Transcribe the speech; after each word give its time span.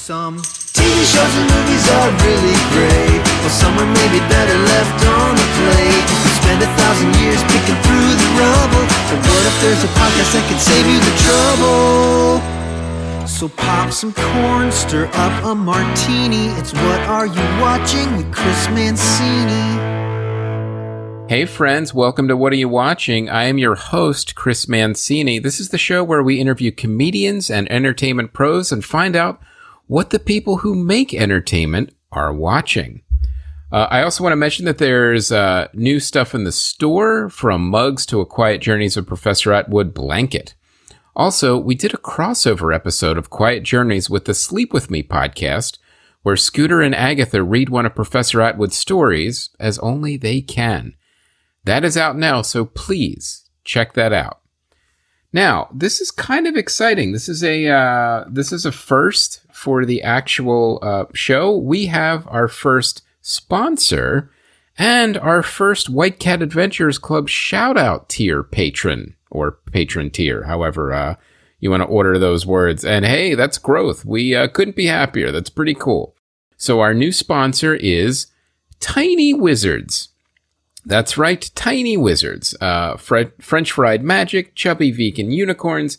Some 0.00 0.38
TV 0.40 0.96
shows 1.04 1.34
and 1.36 1.44
movies 1.44 1.84
are 1.92 2.10
really 2.24 2.56
great, 2.72 3.20
while 3.44 3.52
some 3.52 3.76
are 3.76 3.84
maybe 3.84 4.18
better 4.32 4.56
left 4.56 5.04
on 5.04 5.36
the 5.36 5.44
plate. 5.60 6.04
You 6.24 6.30
spend 6.40 6.62
a 6.64 6.70
thousand 6.80 7.12
years 7.20 7.36
picking 7.52 7.76
through 7.84 8.12
the 8.16 8.30
rubble, 8.40 8.86
but 9.12 9.20
what 9.20 9.44
if 9.44 9.60
there's 9.60 9.84
a 9.84 9.92
podcast 10.00 10.32
that 10.32 10.44
could 10.48 10.58
save 10.58 10.88
you 10.88 10.96
the 11.04 11.12
trouble? 11.20 12.40
So 13.28 13.48
pop 13.60 13.92
some 13.92 14.14
corn, 14.14 14.72
stir 14.72 15.04
up 15.12 15.44
a 15.44 15.54
martini. 15.54 16.48
It's 16.58 16.72
what 16.72 17.00
are 17.00 17.26
you 17.26 17.44
watching 17.60 18.16
with 18.16 18.32
Chris 18.32 18.68
Mancini? 18.70 19.90
Hey, 21.28 21.44
friends, 21.44 21.92
welcome 21.92 22.26
to 22.26 22.38
What 22.38 22.54
Are 22.54 22.56
You 22.56 22.70
Watching? 22.70 23.28
I 23.28 23.44
am 23.44 23.58
your 23.58 23.74
host, 23.74 24.34
Chris 24.34 24.66
Mancini. 24.66 25.38
This 25.38 25.60
is 25.60 25.68
the 25.68 25.78
show 25.78 26.02
where 26.02 26.22
we 26.22 26.40
interview 26.40 26.72
comedians 26.72 27.50
and 27.50 27.70
entertainment 27.70 28.32
pros 28.32 28.72
and 28.72 28.82
find 28.82 29.14
out 29.14 29.40
what 29.90 30.10
the 30.10 30.20
people 30.20 30.58
who 30.58 30.72
make 30.72 31.12
entertainment 31.12 31.92
are 32.12 32.32
watching. 32.32 33.02
Uh, 33.72 33.88
I 33.90 34.02
also 34.04 34.22
want 34.22 34.30
to 34.30 34.36
mention 34.36 34.64
that 34.66 34.78
there's 34.78 35.32
uh, 35.32 35.66
new 35.74 35.98
stuff 35.98 36.32
in 36.32 36.44
the 36.44 36.52
store 36.52 37.28
from 37.28 37.68
mugs 37.68 38.06
to 38.06 38.20
a 38.20 38.26
Quiet 38.26 38.60
Journeys 38.60 38.96
of 38.96 39.08
Professor 39.08 39.52
Atwood 39.52 39.92
blanket. 39.92 40.54
Also, 41.16 41.58
we 41.58 41.74
did 41.74 41.92
a 41.92 41.98
crossover 41.98 42.72
episode 42.72 43.18
of 43.18 43.30
Quiet 43.30 43.64
Journeys 43.64 44.08
with 44.08 44.26
the 44.26 44.32
Sleep 44.32 44.72
With 44.72 44.92
Me 44.92 45.02
podcast, 45.02 45.78
where 46.22 46.36
Scooter 46.36 46.80
and 46.80 46.94
Agatha 46.94 47.42
read 47.42 47.68
one 47.68 47.84
of 47.84 47.96
Professor 47.96 48.40
Atwood's 48.40 48.78
stories 48.78 49.50
as 49.58 49.80
only 49.80 50.16
they 50.16 50.40
can. 50.40 50.94
That 51.64 51.84
is 51.84 51.96
out 51.96 52.16
now, 52.16 52.42
so 52.42 52.64
please 52.64 53.50
check 53.64 53.94
that 53.94 54.12
out. 54.12 54.40
Now, 55.32 55.68
this 55.72 56.00
is 56.00 56.10
kind 56.10 56.46
of 56.46 56.56
exciting. 56.56 57.12
This 57.12 57.28
is 57.28 57.44
a 57.44 57.68
uh, 57.68 58.24
this 58.28 58.52
is 58.52 58.66
a 58.66 58.72
first 58.72 59.42
for 59.60 59.84
the 59.84 60.02
actual 60.02 60.78
uh, 60.80 61.04
show. 61.12 61.54
We 61.54 61.86
have 61.86 62.26
our 62.28 62.48
first 62.48 63.02
sponsor 63.20 64.30
and 64.78 65.18
our 65.18 65.42
first 65.42 65.90
White 65.90 66.18
Cat 66.18 66.40
Adventures 66.40 66.98
Club 66.98 67.28
shout 67.28 67.76
out 67.76 68.08
tier 68.08 68.42
patron 68.42 69.16
or 69.30 69.58
patron 69.70 70.08
tier, 70.10 70.44
however 70.44 70.94
uh, 70.94 71.16
you 71.58 71.70
want 71.70 71.82
to 71.82 71.86
order 71.86 72.18
those 72.18 72.46
words. 72.46 72.86
And 72.86 73.04
hey, 73.04 73.34
that's 73.34 73.58
growth. 73.58 74.02
We 74.06 74.34
uh, 74.34 74.48
couldn't 74.48 74.76
be 74.76 74.86
happier. 74.86 75.30
That's 75.30 75.50
pretty 75.50 75.74
cool. 75.74 76.16
So 76.56 76.80
our 76.80 76.94
new 76.94 77.12
sponsor 77.12 77.74
is 77.74 78.28
Tiny 78.80 79.34
Wizards. 79.34 80.08
That's 80.86 81.18
right, 81.18 81.50
tiny 81.54 81.98
wizards, 81.98 82.56
uh, 82.62 82.96
fre- 82.96 83.34
French 83.38 83.72
fried 83.72 84.02
magic, 84.02 84.54
chubby 84.54 84.90
vegan 84.90 85.30
unicorns, 85.30 85.98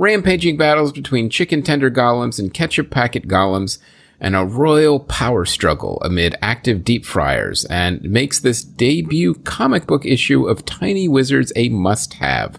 rampaging 0.00 0.56
battles 0.56 0.92
between 0.92 1.28
chicken 1.28 1.62
tender 1.62 1.90
golems 1.90 2.38
and 2.38 2.54
ketchup 2.54 2.88
packet 2.88 3.28
golems, 3.28 3.78
and 4.18 4.34
a 4.34 4.44
royal 4.44 4.98
power 4.98 5.44
struggle 5.44 6.00
amid 6.02 6.34
active 6.40 6.82
deep 6.82 7.04
fryers, 7.04 7.66
and 7.66 8.02
makes 8.02 8.40
this 8.40 8.64
debut 8.64 9.34
comic 9.44 9.86
book 9.86 10.06
issue 10.06 10.48
of 10.48 10.64
Tiny 10.64 11.06
Wizards 11.06 11.52
a 11.54 11.68
must 11.68 12.14
have. 12.14 12.58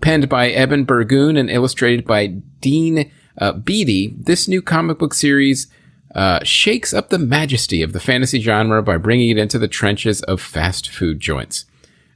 Penned 0.00 0.30
by 0.30 0.48
Eben 0.50 0.84
Burgoon 0.84 1.36
and 1.36 1.50
illustrated 1.50 2.06
by 2.06 2.28
Dean 2.60 3.10
uh, 3.36 3.52
Beatty, 3.52 4.14
this 4.18 4.48
new 4.48 4.62
comic 4.62 4.98
book 4.98 5.12
series 5.12 5.66
uh, 6.14 6.42
shakes 6.42 6.94
up 6.94 7.10
the 7.10 7.18
majesty 7.18 7.82
of 7.82 7.92
the 7.92 8.00
fantasy 8.00 8.40
genre 8.40 8.82
by 8.82 8.96
bringing 8.96 9.28
it 9.28 9.38
into 9.38 9.58
the 9.58 9.68
trenches 9.68 10.22
of 10.22 10.40
fast 10.40 10.88
food 10.88 11.20
joints. 11.20 11.66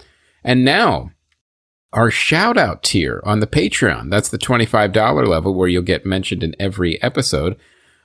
And 0.44 0.64
now, 0.64 1.10
our 1.92 2.12
shout 2.12 2.56
out 2.56 2.84
tier 2.84 3.20
on 3.24 3.41
the 3.41 3.48
Patreon. 3.48 4.08
That's 4.08 4.28
the 4.28 4.38
$25 4.38 5.26
level 5.26 5.52
where 5.52 5.66
you'll 5.66 5.82
get 5.82 6.06
mentioned 6.06 6.44
in 6.44 6.54
every 6.60 7.02
episode. 7.02 7.56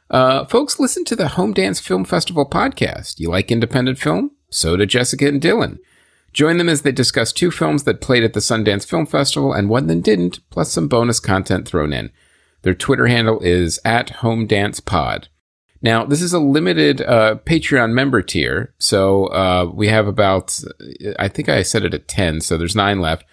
Uh, 0.10 0.46
folks, 0.46 0.80
listen 0.80 1.06
to 1.06 1.16
the 1.16 1.28
Home 1.28 1.54
Dance 1.54 1.80
Film 1.80 2.06
Festival 2.06 2.50
podcast. 2.50 3.20
You 3.20 3.30
like 3.30 3.52
independent 3.52 4.00
film? 4.00 4.32
So 4.50 4.76
do 4.76 4.88
Jessica 4.88 5.28
and 5.28 5.40
Dylan. 5.40 5.78
Join 6.34 6.58
them 6.58 6.70
as 6.70 6.82
they 6.82 6.92
discuss 6.92 7.32
two 7.32 7.52
films 7.52 7.84
that 7.84 8.02
played 8.02 8.24
at 8.24 8.34
the 8.34 8.40
Sundance 8.40 8.88
Film 8.88 9.06
Festival 9.06 9.54
and 9.54 9.70
one 9.70 9.86
that 9.86 10.02
didn't, 10.02 10.40
plus 10.50 10.72
some 10.72 10.88
bonus 10.88 11.20
content 11.20 11.68
thrown 11.68 11.94
in. 11.94 12.10
Their 12.64 12.74
Twitter 12.74 13.06
handle 13.06 13.40
is 13.42 13.80
at 13.86 14.10
Home 14.10 14.48
Dance 14.48 14.80
Pod. 14.80 15.28
Now, 15.84 16.06
this 16.06 16.22
is 16.22 16.32
a 16.32 16.40
limited 16.40 17.02
uh, 17.02 17.36
Patreon 17.46 17.92
member 17.92 18.22
tier, 18.22 18.74
so 18.80 19.26
uh, 19.28 19.70
we 19.72 19.90
have 19.90 20.08
about, 20.08 20.58
I 21.20 21.28
think 21.28 21.50
I 21.50 21.62
said 21.62 21.84
it 21.84 21.94
at 21.94 22.08
10, 22.08 22.40
so 22.40 22.58
there's 22.58 22.76
nine 22.76 23.02
left. 23.02 23.26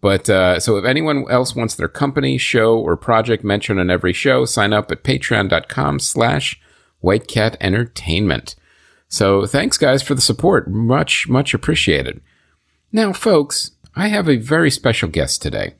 But 0.00 0.30
uh, 0.30 0.58
so 0.58 0.78
if 0.78 0.86
anyone 0.86 1.26
else 1.30 1.54
wants 1.54 1.74
their 1.74 1.88
company, 1.88 2.38
show, 2.38 2.78
or 2.78 2.96
project 2.96 3.44
mentioned 3.44 3.78
on 3.78 3.90
every 3.90 4.14
show, 4.14 4.46
sign 4.46 4.72
up 4.72 4.90
at 4.90 5.04
patreon.com 5.04 5.98
slash 5.98 6.58
whitecat 7.00 7.56
entertainment. 7.60 8.54
So 9.08 9.44
thanks 9.44 9.76
guys 9.76 10.02
for 10.02 10.14
the 10.14 10.20
support. 10.20 10.70
Much, 10.70 11.28
much 11.28 11.52
appreciated. 11.52 12.22
Now, 12.90 13.12
folks, 13.12 13.72
I 13.94 14.08
have 14.08 14.28
a 14.28 14.36
very 14.36 14.70
special 14.70 15.08
guest 15.08 15.42
today. 15.42 15.74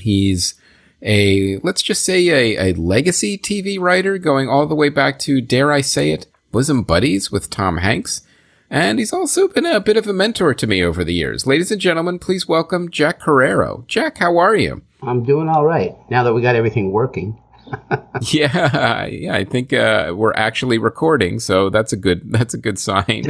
He's 0.00 0.54
a, 1.02 1.58
let's 1.58 1.82
just 1.82 2.04
say 2.04 2.28
a, 2.28 2.70
a 2.70 2.74
legacy 2.74 3.36
TV 3.36 3.78
writer 3.78 4.18
going 4.18 4.48
all 4.48 4.66
the 4.66 4.74
way 4.74 4.88
back 4.88 5.18
to, 5.20 5.40
dare 5.40 5.72
I 5.72 5.80
say 5.80 6.12
it, 6.12 6.26
bosom 6.50 6.82
buddies 6.82 7.30
with 7.30 7.50
Tom 7.50 7.78
Hanks. 7.78 8.22
And 8.70 8.98
he's 8.98 9.12
also 9.12 9.48
been 9.48 9.66
a 9.66 9.80
bit 9.80 9.98
of 9.98 10.06
a 10.06 10.14
mentor 10.14 10.54
to 10.54 10.66
me 10.66 10.82
over 10.82 11.04
the 11.04 11.12
years. 11.12 11.46
Ladies 11.46 11.70
and 11.70 11.80
gentlemen, 11.80 12.18
please 12.18 12.48
welcome 12.48 12.90
Jack 12.90 13.20
Carrerow. 13.20 13.84
Jack, 13.86 14.18
how 14.18 14.38
are 14.38 14.56
you? 14.56 14.82
I'm 15.02 15.24
doing 15.24 15.48
all 15.48 15.66
right 15.66 15.94
now 16.10 16.22
that 16.22 16.32
we 16.32 16.40
got 16.40 16.56
everything 16.56 16.92
working. 16.92 17.41
yeah, 18.20 19.06
yeah, 19.06 19.34
I 19.34 19.44
think 19.44 19.72
uh, 19.72 20.12
we're 20.14 20.34
actually 20.34 20.78
recording, 20.78 21.40
so 21.40 21.70
that's 21.70 21.92
a 21.92 21.96
good 21.96 22.22
that's 22.32 22.54
a 22.54 22.58
good 22.58 22.78
sign. 22.78 23.24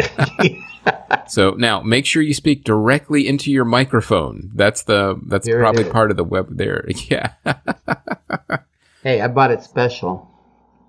so 1.29 1.51
now 1.53 1.81
make 1.83 2.07
sure 2.07 2.23
you 2.23 2.35
speak 2.35 2.65
directly 2.65 3.27
into 3.27 3.51
your 3.51 3.65
microphone. 3.65 4.51
That's 4.55 4.83
the 4.83 5.21
that's 5.27 5.47
Here 5.47 5.61
probably 5.61 5.85
part 5.85 6.11
of 6.11 6.17
the 6.17 6.25
web 6.25 6.57
there. 6.57 6.85
Yeah. 7.09 7.33
hey, 9.03 9.21
I 9.21 9.29
bought 9.29 9.51
it 9.51 9.63
special. 9.63 10.29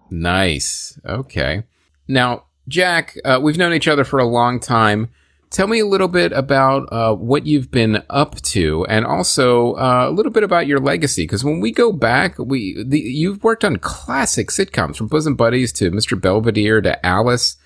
Nice. 0.10 1.00
Okay. 1.06 1.64
Now, 2.08 2.46
Jack, 2.68 3.18
uh, 3.26 3.40
we've 3.42 3.58
known 3.58 3.74
each 3.74 3.88
other 3.88 4.04
for 4.04 4.20
a 4.20 4.26
long 4.26 4.60
time. 4.60 5.10
Tell 5.54 5.68
me 5.68 5.78
a 5.78 5.86
little 5.86 6.08
bit 6.08 6.32
about 6.32 6.92
uh, 6.92 7.14
what 7.14 7.46
you've 7.46 7.70
been 7.70 8.02
up 8.10 8.42
to, 8.42 8.88
and 8.90 9.06
also 9.06 9.74
uh, 9.74 10.08
a 10.10 10.12
little 10.12 10.32
bit 10.32 10.42
about 10.42 10.66
your 10.66 10.80
legacy. 10.80 11.26
Because 11.26 11.44
when 11.44 11.60
we 11.60 11.72
go 11.72 11.92
back, 11.92 12.40
we 12.40 12.84
the, 12.84 13.00
you've 13.00 13.44
worked 13.44 13.64
on 13.64 13.78
classic 13.78 14.50
sitcoms 14.50 14.98
from 14.98 15.10
Bosom 15.10 15.36
Buddies 15.36 15.72
to 15.74 15.92
Mr. 15.92 16.20
Belvedere 16.20 16.82
to 16.82 17.06
Alice. 17.06 17.58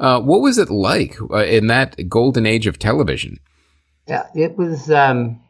Uh, 0.00 0.22
what 0.22 0.40
was 0.40 0.56
it 0.56 0.70
like 0.70 1.18
uh, 1.20 1.44
in 1.44 1.66
that 1.66 2.08
golden 2.08 2.46
age 2.46 2.66
of 2.66 2.78
television? 2.78 3.38
Yeah, 4.08 4.26
it 4.34 4.56
was. 4.56 4.90
Um, 4.90 5.42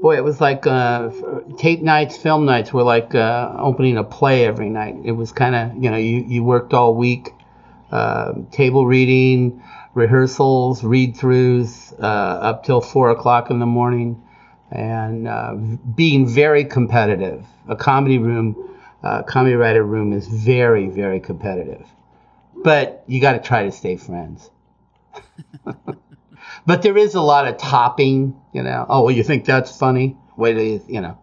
boy, 0.00 0.16
it 0.16 0.22
was 0.22 0.40
like 0.40 0.64
uh, 0.64 1.10
tape 1.58 1.82
nights, 1.82 2.16
film 2.16 2.44
nights 2.44 2.72
were 2.72 2.84
like 2.84 3.16
opening 3.16 3.96
a 3.96 4.04
play 4.04 4.44
every 4.44 4.70
night. 4.70 4.94
It 5.04 5.12
was 5.12 5.32
kind 5.32 5.56
of 5.56 5.82
you 5.82 5.90
know 5.90 5.96
you 5.96 6.24
you 6.28 6.44
worked 6.44 6.72
all 6.72 6.94
week 6.94 7.30
uh, 7.92 8.32
table 8.50 8.86
reading, 8.86 9.62
rehearsals, 9.94 10.82
read 10.82 11.16
throughs 11.16 11.92
uh, 12.00 12.06
up 12.06 12.64
till 12.64 12.80
four 12.80 13.10
o'clock 13.10 13.50
in 13.50 13.58
the 13.58 13.66
morning, 13.66 14.22
and 14.70 15.28
uh, 15.28 15.54
being 15.54 16.26
very 16.26 16.64
competitive. 16.64 17.46
A 17.68 17.76
comedy 17.76 18.18
room, 18.18 18.78
uh, 19.02 19.22
comedy 19.22 19.54
writer 19.54 19.82
room 19.84 20.12
is 20.12 20.26
very, 20.26 20.88
very 20.88 21.20
competitive. 21.20 21.86
But 22.54 23.04
you 23.06 23.20
got 23.20 23.32
to 23.32 23.38
try 23.40 23.64
to 23.64 23.72
stay 23.72 23.96
friends. 23.96 24.50
but 26.66 26.82
there 26.82 26.96
is 26.96 27.14
a 27.14 27.20
lot 27.20 27.46
of 27.46 27.56
topping, 27.58 28.40
you 28.52 28.62
know. 28.62 28.86
Oh, 28.88 29.04
well, 29.04 29.14
you 29.14 29.22
think 29.22 29.44
that's 29.44 29.76
funny? 29.76 30.16
Wait, 30.36 30.56
you, 30.56 30.82
you 30.88 31.00
know. 31.00 31.18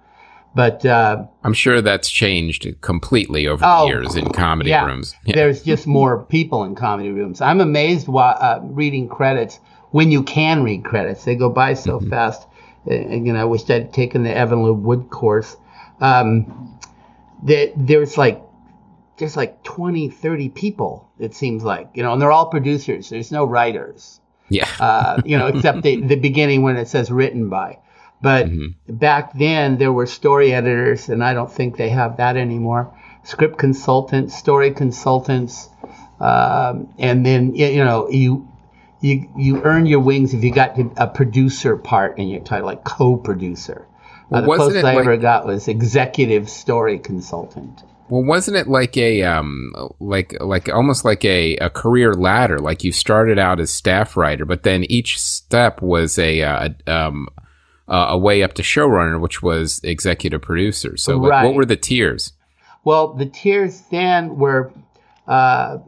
But 0.56 0.86
uh, 0.86 1.26
I'm 1.44 1.54
sure 1.54 1.82
that's 1.82 2.10
changed 2.10 2.68
completely 2.82 3.48
over 3.48 3.64
oh, 3.64 3.84
the 3.84 3.88
years 3.88 4.16
in 4.16 4.30
comedy 4.32 4.72
yeah, 4.72 4.86
rooms. 4.86 5.16
Yeah. 5.26 5.36
There's 5.36 5.64
just 5.64 5.86
more 5.86 6.24
people 6.24 6.64
in 6.64 6.76
comedy 6.76 7.12
rooms. 7.12 7.40
I'm 7.40 7.62
amazed 7.62 8.08
while 8.08 8.36
uh, 8.40 8.60
reading 8.64 9.08
credits 9.08 9.60
when 9.92 10.12
you 10.12 10.24
can 10.24 10.64
read 10.64 10.84
credits. 10.84 11.24
They 11.24 11.36
go 11.36 11.50
by 11.50 11.76
so 11.76 12.00
Mm-hmm. 12.00 12.10
fast. 12.10 12.48
And, 12.86 13.28
you 13.28 13.34
know, 13.34 13.42
I 13.42 13.46
wish 13.46 13.70
I'd 13.70 13.94
taken 13.94 14.24
the 14.24 14.36
Evelyn 14.36 14.84
Wood 14.84 15.10
course. 15.10 15.56
Um, 16.00 16.80
that 17.44 17.74
there's 17.76 18.18
like 18.18 18.42
there's 19.18 19.36
like 19.38 19.64
20, 19.64 20.10
30 20.10 20.50
people. 20.50 21.10
It 21.20 21.36
seems 21.36 21.64
like 21.64 21.90
you 21.94 22.04
know, 22.04 22.14
and 22.14 22.22
they're 22.22 22.32
all 22.32 22.48
producers. 22.48 23.10
There's 23.10 23.32
no 23.32 23.44
writers. 23.46 24.20
Yeah. 24.50 24.68
Uh, 24.80 25.22
you 25.26 25.38
know, 25.38 25.48
except 25.48 25.84
the, 25.84 26.02
the 26.02 26.16
beginning 26.16 26.64
when 26.64 26.78
it 26.78 26.88
says 26.88 27.12
written 27.12 27.50
by. 27.50 27.78
But 28.22 28.50
back 28.88 29.38
then 29.38 29.78
there 29.78 29.94
were 29.94 30.06
story 30.06 30.54
editors, 30.54 31.10
and 31.10 31.24
I 31.24 31.34
don't 31.34 31.52
think 31.52 31.78
they 31.78 31.90
have 31.90 32.18
that 32.18 32.36
anymore. 32.36 32.94
Script 33.24 33.58
consultants, 33.58 34.38
story 34.38 34.72
consultants, 34.72 35.70
um, 36.20 36.94
and 36.98 37.26
then 37.26 37.56
you 37.56 37.84
know 37.84 38.10
you 38.10 38.48
you 39.02 39.30
you 39.38 39.62
earn 39.64 39.86
your 39.86 40.02
wings 40.02 40.34
if 40.34 40.44
you 40.44 40.52
got 40.52 40.78
a 40.98 41.08
producer 41.08 41.78
part 41.78 42.18
in 42.18 42.28
your 42.28 42.42
title, 42.42 42.66
like 42.66 42.84
co-producer. 42.84 43.86
Uh, 44.32 44.42
the 44.42 44.48
closest 44.48 44.78
it 44.78 44.86
I 44.86 44.94
like- 44.96 45.00
ever 45.00 45.18
got 45.18 45.46
was 45.46 45.68
executive 45.68 46.50
story 46.50 47.00
consultant. 47.00 47.84
Well, 48.10 48.24
wasn't 48.24 48.58
it 48.58 48.68
like 48.68 48.98
a 48.98 49.22
um 49.24 49.72
like 50.00 50.36
like 50.42 50.68
almost 50.68 51.06
like 51.06 51.24
a, 51.24 51.56
a 51.58 51.70
career 51.70 52.14
ladder? 52.14 52.60
Like 52.60 52.84
you 52.84 52.92
started 52.92 53.38
out 53.38 53.60
as 53.60 53.70
staff 53.70 54.18
writer, 54.18 54.46
but 54.46 54.64
then 54.64 54.84
each 54.86 55.20
step 55.22 55.82
was 55.82 56.18
a 56.18 56.42
uh, 56.42 56.70
um 56.88 57.30
uh, 57.90 58.08
a 58.10 58.18
way 58.18 58.44
up 58.44 58.54
to 58.54 58.62
showrunner, 58.62 59.20
which 59.20 59.42
was 59.42 59.82
executive 59.84 60.42
producer. 60.42 60.96
So 60.98 61.14
like, 61.14 61.22
what 61.24 61.30
Right. 61.30 61.56
were 61.56 61.66
the 61.66 61.76
tiers? 61.78 62.34
Well, 62.84 63.14
the 63.14 63.26
tiers 63.26 63.82
then 63.92 64.38
were 64.38 64.72
uh, 65.28 65.80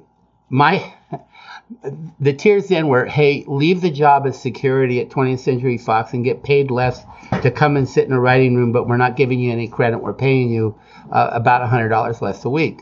my 0.49 0.93
the 2.19 2.33
tiers 2.33 2.67
then 2.67 2.87
were 2.87 3.05
hey, 3.05 3.43
leave 3.47 3.81
the 3.81 3.89
job 3.91 4.27
as 4.27 4.39
security 4.39 4.99
at 4.99 5.09
20th 5.09 5.39
Century 5.39 5.77
Fox 5.77 6.13
and 6.13 6.23
get 6.23 6.43
paid 6.43 6.69
less 6.69 7.03
to 7.43 7.49
come 7.49 7.77
and 7.77 7.87
sit 7.87 8.05
in 8.05 8.11
a 8.13 8.19
writing 8.19 8.55
room, 8.55 8.71
but 8.71 8.87
we're 8.87 8.97
not 8.97 9.15
giving 9.15 9.39
you 9.39 9.51
any 9.51 9.67
credit. 9.67 9.99
We're 9.99 10.13
paying 10.13 10.49
you 10.49 10.75
uh, 11.11 11.29
about 11.31 11.61
$100 11.67 12.21
less 12.21 12.43
a 12.43 12.49
week. 12.49 12.81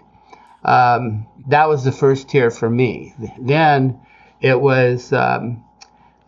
Um, 0.65 1.27
that 1.47 1.69
was 1.69 1.83
the 1.83 1.91
first 1.91 2.29
tier 2.29 2.49
for 2.51 2.69
me. 2.69 3.13
Then 3.39 3.99
it 4.41 4.59
was 4.59 5.13
um, 5.13 5.63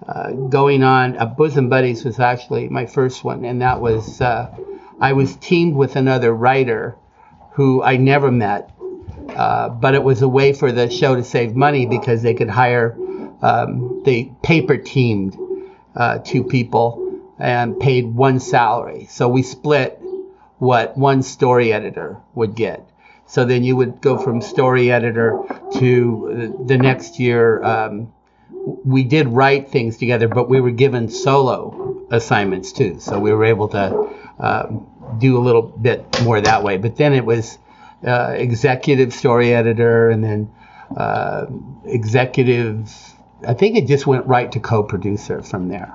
uh, 0.07 0.31
going 0.31 0.83
on. 0.83 1.17
Uh, 1.17 1.25
Bosom 1.25 1.69
Buddies 1.69 2.03
was 2.03 2.19
actually 2.19 2.69
my 2.69 2.85
first 2.85 3.23
one, 3.23 3.45
and 3.45 3.61
that 3.61 3.81
was 3.81 4.21
uh, 4.21 4.55
I 4.99 5.13
was 5.13 5.35
teamed 5.37 5.75
with 5.75 5.95
another 5.95 6.33
writer 6.33 6.95
who 7.53 7.83
I 7.83 7.97
never 7.97 8.31
met, 8.31 8.71
uh, 9.35 9.69
but 9.69 9.93
it 9.93 10.03
was 10.03 10.21
a 10.21 10.27
way 10.27 10.53
for 10.53 10.71
the 10.71 10.89
show 10.89 11.15
to 11.15 11.23
save 11.23 11.55
money 11.55 11.85
because 11.85 12.21
they 12.21 12.33
could 12.33 12.49
hire 12.49 12.97
um, 13.41 14.01
they 14.05 14.31
paper 14.43 14.77
teamed 14.77 15.37
uh, 15.95 16.19
two 16.19 16.43
people 16.43 17.21
and 17.39 17.79
paid 17.79 18.05
one 18.05 18.39
salary. 18.39 19.07
So 19.09 19.27
we 19.27 19.43
split 19.43 19.99
what 20.59 20.95
one 20.95 21.23
story 21.23 21.73
editor 21.73 22.17
would 22.35 22.55
get. 22.55 22.87
So 23.25 23.45
then 23.45 23.63
you 23.63 23.75
would 23.75 24.01
go 24.01 24.17
from 24.17 24.41
story 24.41 24.91
editor 24.91 25.39
to 25.75 26.55
the 26.65 26.77
next 26.77 27.19
year. 27.19 27.63
Um, 27.63 28.13
we 28.83 29.03
did 29.03 29.27
write 29.27 29.69
things 29.69 29.97
together, 29.97 30.27
but 30.27 30.49
we 30.49 30.59
were 30.61 30.71
given 30.71 31.09
solo 31.09 32.05
assignments 32.09 32.71
too. 32.71 32.99
So 32.99 33.19
we 33.19 33.31
were 33.31 33.45
able 33.45 33.67
to 33.69 34.09
um, 34.39 34.87
do 35.19 35.37
a 35.37 35.41
little 35.41 35.61
bit 35.61 36.21
more 36.23 36.41
that 36.41 36.63
way. 36.63 36.77
But 36.77 36.97
then 36.97 37.13
it 37.13 37.25
was 37.25 37.57
uh, 38.05 38.33
executive 38.35 39.13
story 39.13 39.53
editor 39.53 40.09
and 40.09 40.23
then 40.23 40.51
uh, 40.95 41.45
executive, 41.85 42.91
I 43.47 43.53
think 43.53 43.77
it 43.77 43.87
just 43.87 44.07
went 44.07 44.25
right 44.25 44.51
to 44.51 44.59
co 44.59 44.83
producer 44.83 45.41
from 45.41 45.69
there, 45.69 45.93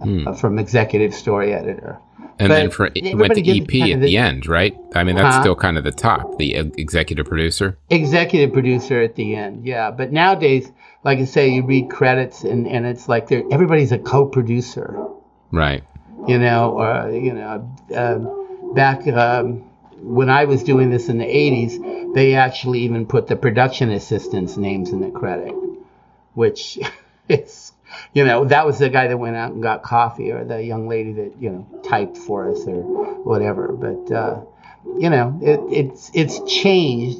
uh, 0.00 0.32
from 0.34 0.58
executive 0.58 1.14
story 1.14 1.52
editor. 1.52 1.98
And 2.40 2.48
But 2.48 2.54
then 2.56 2.70
for 2.70 2.86
it 2.94 3.14
went 3.16 3.34
to 3.34 3.40
EP 3.48 3.68
kind 3.68 3.92
at 3.92 4.00
the 4.00 4.06
the- 4.06 4.16
end, 4.16 4.46
right? 4.46 4.74
I 4.94 5.04
mean, 5.04 5.14
that's 5.16 5.36
Huh? 5.36 5.42
still 5.42 5.54
kind 5.54 5.76
of 5.78 5.84
the 5.84 5.92
top, 5.92 6.38
the 6.38 6.54
executive 6.78 7.26
producer. 7.26 7.76
executive 7.90 8.52
producer 8.52 9.00
at 9.02 9.14
the 9.14 9.36
end 9.36 9.64
yeah 9.66 9.90
but 9.90 10.10
nowadays 10.12 10.72
like 11.04 11.18
i 11.18 11.24
say 11.24 11.48
you 11.50 11.64
read 11.64 11.88
credits 11.90 12.42
and, 12.44 12.66
and 12.66 12.86
it's 12.86 13.08
like 13.08 13.28
they're 13.28 13.42
everybody's 13.52 13.92
a 13.92 13.98
co-producer 13.98 14.96
Right. 15.52 15.82
you 16.26 16.38
know 16.38 16.72
or 16.80 17.10
you 17.10 17.32
know 17.34 17.54
um, 17.94 18.74
back 18.74 19.06
um, 19.08 19.64
when 20.02 20.30
i 20.30 20.44
was 20.46 20.62
doing 20.62 20.88
this 20.90 21.08
in 21.08 21.18
the 21.18 21.24
80s 21.26 22.14
they 22.14 22.34
actually 22.34 22.80
even 22.80 23.04
put 23.06 23.26
the 23.26 23.36
production 23.36 23.90
assistants 23.90 24.56
names 24.56 24.90
in 24.90 25.00
the 25.00 25.10
credit 25.10 25.54
which 26.34 26.78
is 27.28 27.72
you 28.12 28.24
know 28.24 28.44
that 28.44 28.66
was 28.66 28.78
the 28.78 28.88
guy 28.88 29.06
that 29.08 29.16
went 29.18 29.36
out 29.36 29.52
and 29.52 29.62
got 29.62 29.82
coffee 29.82 30.30
or 30.30 30.44
the 30.44 30.62
young 30.62 30.88
lady 30.88 31.12
that 31.12 31.32
you 31.40 31.50
know 31.50 31.66
typed 31.88 32.16
for 32.16 32.50
us 32.50 32.66
or 32.66 32.80
whatever 33.24 33.72
but 33.72 34.12
uh, 34.14 34.40
you 34.98 35.08
know 35.10 35.38
it, 35.42 35.60
it's 35.70 36.10
it's 36.14 36.40
changed 36.52 37.18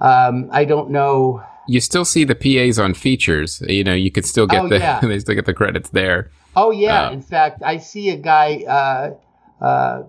um, 0.00 0.48
i 0.52 0.64
don't 0.64 0.90
know 0.90 1.42
You 1.66 1.80
still 1.80 2.04
see 2.04 2.24
the 2.24 2.34
PAs 2.34 2.76
on 2.80 2.92
features. 2.92 3.62
You 3.68 3.84
know, 3.84 3.94
you 3.94 4.10
could 4.10 4.26
still 4.26 4.48
get 4.48 4.64
Oh, 4.64 4.68
the 4.68 4.78
yeah. 4.78 4.98
they 5.10 5.20
still 5.20 5.36
get 5.36 5.46
the 5.46 5.54
credits 5.54 5.90
there. 5.90 6.28
Oh 6.56 6.72
yeah. 6.72 7.06
Uh, 7.06 7.12
In 7.12 7.22
fact, 7.22 7.62
I 7.62 7.78
see 7.78 8.10
a 8.10 8.16
guy 8.16 8.48
uh, 8.66 9.64
uh, 9.64 10.02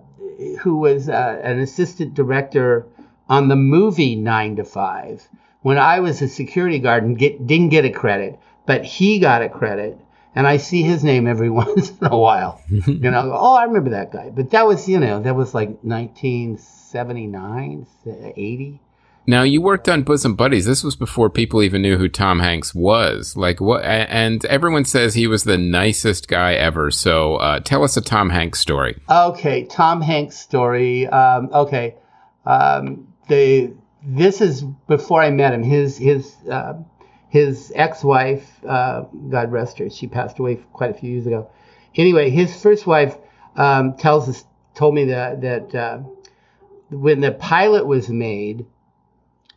who 0.60 0.78
was 0.78 1.08
uh, 1.08 1.40
an 1.44 1.60
assistant 1.60 2.14
director 2.14 2.84
on 3.28 3.46
the 3.48 3.54
movie 3.56 4.16
Nine 4.16 4.56
to 4.56 4.64
Five. 4.64 5.28
When 5.62 5.78
I 5.78 6.00
was 6.00 6.20
a 6.22 6.28
security 6.28 6.80
guard 6.80 7.04
and 7.04 7.16
get, 7.16 7.46
didn't 7.46 7.70
get 7.70 7.84
a 7.84 7.90
credit, 7.90 8.36
but 8.66 8.84
he 8.84 9.20
got 9.20 9.40
a 9.42 9.48
credit, 9.48 9.96
and 10.34 10.46
I 10.46 10.58
see 10.58 10.82
his 10.82 11.02
name 11.04 11.26
every 11.26 11.50
once 11.62 11.90
in 11.90 12.06
a 12.06 12.16
while. 12.16 12.62
you 12.68 13.10
know, 13.10 13.32
oh, 13.34 13.54
I 13.54 13.64
remember 13.64 13.90
that 13.90 14.12
guy. 14.12 14.30
But 14.30 14.50
that 14.50 14.66
was, 14.66 14.88
you 14.88 14.98
know, 14.98 15.20
that 15.20 15.36
was 15.36 15.54
like 15.54 15.68
1979, 15.82 17.86
80. 18.06 18.80
Now 19.26 19.42
you 19.42 19.62
worked 19.62 19.88
on 19.88 20.02
Bosom 20.02 20.34
Buddies. 20.34 20.66
This 20.66 20.84
was 20.84 20.96
before 20.96 21.30
people 21.30 21.62
even 21.62 21.80
knew 21.80 21.96
who 21.96 22.10
Tom 22.10 22.40
Hanks 22.40 22.74
was. 22.74 23.34
Like 23.36 23.58
what? 23.60 23.82
And 23.82 24.44
everyone 24.44 24.84
says 24.84 25.14
he 25.14 25.26
was 25.26 25.44
the 25.44 25.56
nicest 25.56 26.28
guy 26.28 26.52
ever. 26.54 26.90
So 26.90 27.36
uh, 27.36 27.60
tell 27.60 27.84
us 27.84 27.96
a 27.96 28.02
Tom 28.02 28.28
Hanks 28.28 28.60
story. 28.60 29.00
Okay, 29.08 29.64
Tom 29.64 30.02
Hanks 30.02 30.36
story. 30.36 31.06
Um, 31.06 31.48
okay, 31.54 31.94
um, 32.44 33.08
the 33.28 33.72
this 34.02 34.42
is 34.42 34.62
before 34.86 35.22
I 35.22 35.30
met 35.30 35.54
him. 35.54 35.62
His 35.62 35.96
his 35.96 36.34
uh, 36.50 36.74
his 37.34 37.72
ex-wife, 37.74 38.48
uh, 38.64 39.00
God 39.28 39.50
rest 39.50 39.80
her, 39.80 39.90
she 39.90 40.06
passed 40.06 40.38
away 40.38 40.54
quite 40.72 40.90
a 40.90 40.94
few 40.94 41.10
years 41.10 41.26
ago. 41.26 41.50
Anyway, 41.96 42.30
his 42.30 42.54
first 42.62 42.86
wife 42.86 43.16
um, 43.56 43.96
tells 43.96 44.28
us 44.28 44.44
told 44.72 44.94
me 44.94 45.06
that 45.06 45.40
that 45.40 45.74
uh, 45.74 45.98
when 46.90 47.20
the 47.20 47.32
pilot 47.32 47.88
was 47.88 48.08
made, 48.08 48.66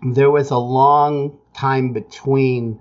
there 0.02 0.32
was 0.32 0.50
a 0.50 0.58
long 0.58 1.38
time 1.54 1.94
between 1.94 2.80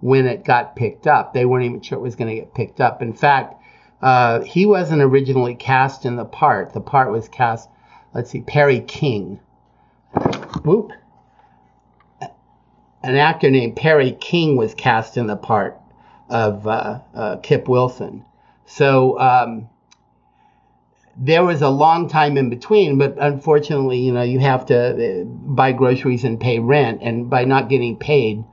when 0.00 0.24
it 0.24 0.46
got 0.46 0.74
picked 0.76 1.06
up. 1.06 1.34
They 1.34 1.44
weren't 1.44 1.66
even 1.66 1.82
sure 1.82 1.98
it 1.98 2.00
was 2.00 2.16
going 2.16 2.34
to 2.34 2.40
get 2.40 2.54
picked 2.54 2.80
up. 2.80 3.02
In 3.02 3.12
fact, 3.12 3.62
uh, 4.00 4.40
he 4.40 4.64
wasn't 4.64 5.02
originally 5.02 5.56
cast 5.56 6.06
in 6.06 6.16
the 6.16 6.24
part. 6.24 6.72
The 6.72 6.80
part 6.80 7.12
was 7.12 7.28
cast, 7.28 7.68
let's 8.14 8.30
see, 8.30 8.40
Perry 8.40 8.80
King. 8.80 9.40
Whoop. 10.64 10.92
An 13.02 13.14
actor 13.14 13.50
named 13.50 13.76
Perry 13.76 14.12
King 14.12 14.56
was 14.56 14.74
cast 14.74 15.16
in 15.16 15.26
the 15.26 15.36
part 15.36 15.80
of 16.28 16.66
uh, 16.66 17.00
uh, 17.14 17.36
Kip 17.36 17.68
Wilson. 17.68 18.24
So 18.66 19.18
um, 19.18 19.68
there 21.16 21.44
was 21.44 21.62
a 21.62 21.68
long 21.68 22.08
time 22.08 22.36
in 22.36 22.50
between, 22.50 22.98
but 22.98 23.16
unfortunately, 23.18 23.98
you 23.98 24.12
know, 24.12 24.22
you 24.22 24.40
have 24.40 24.66
to 24.66 25.22
uh, 25.22 25.24
buy 25.24 25.72
groceries 25.72 26.24
and 26.24 26.40
pay 26.40 26.58
rent, 26.58 27.00
and 27.02 27.30
by 27.30 27.44
not 27.44 27.68
getting 27.68 27.96
paid, 27.96 28.44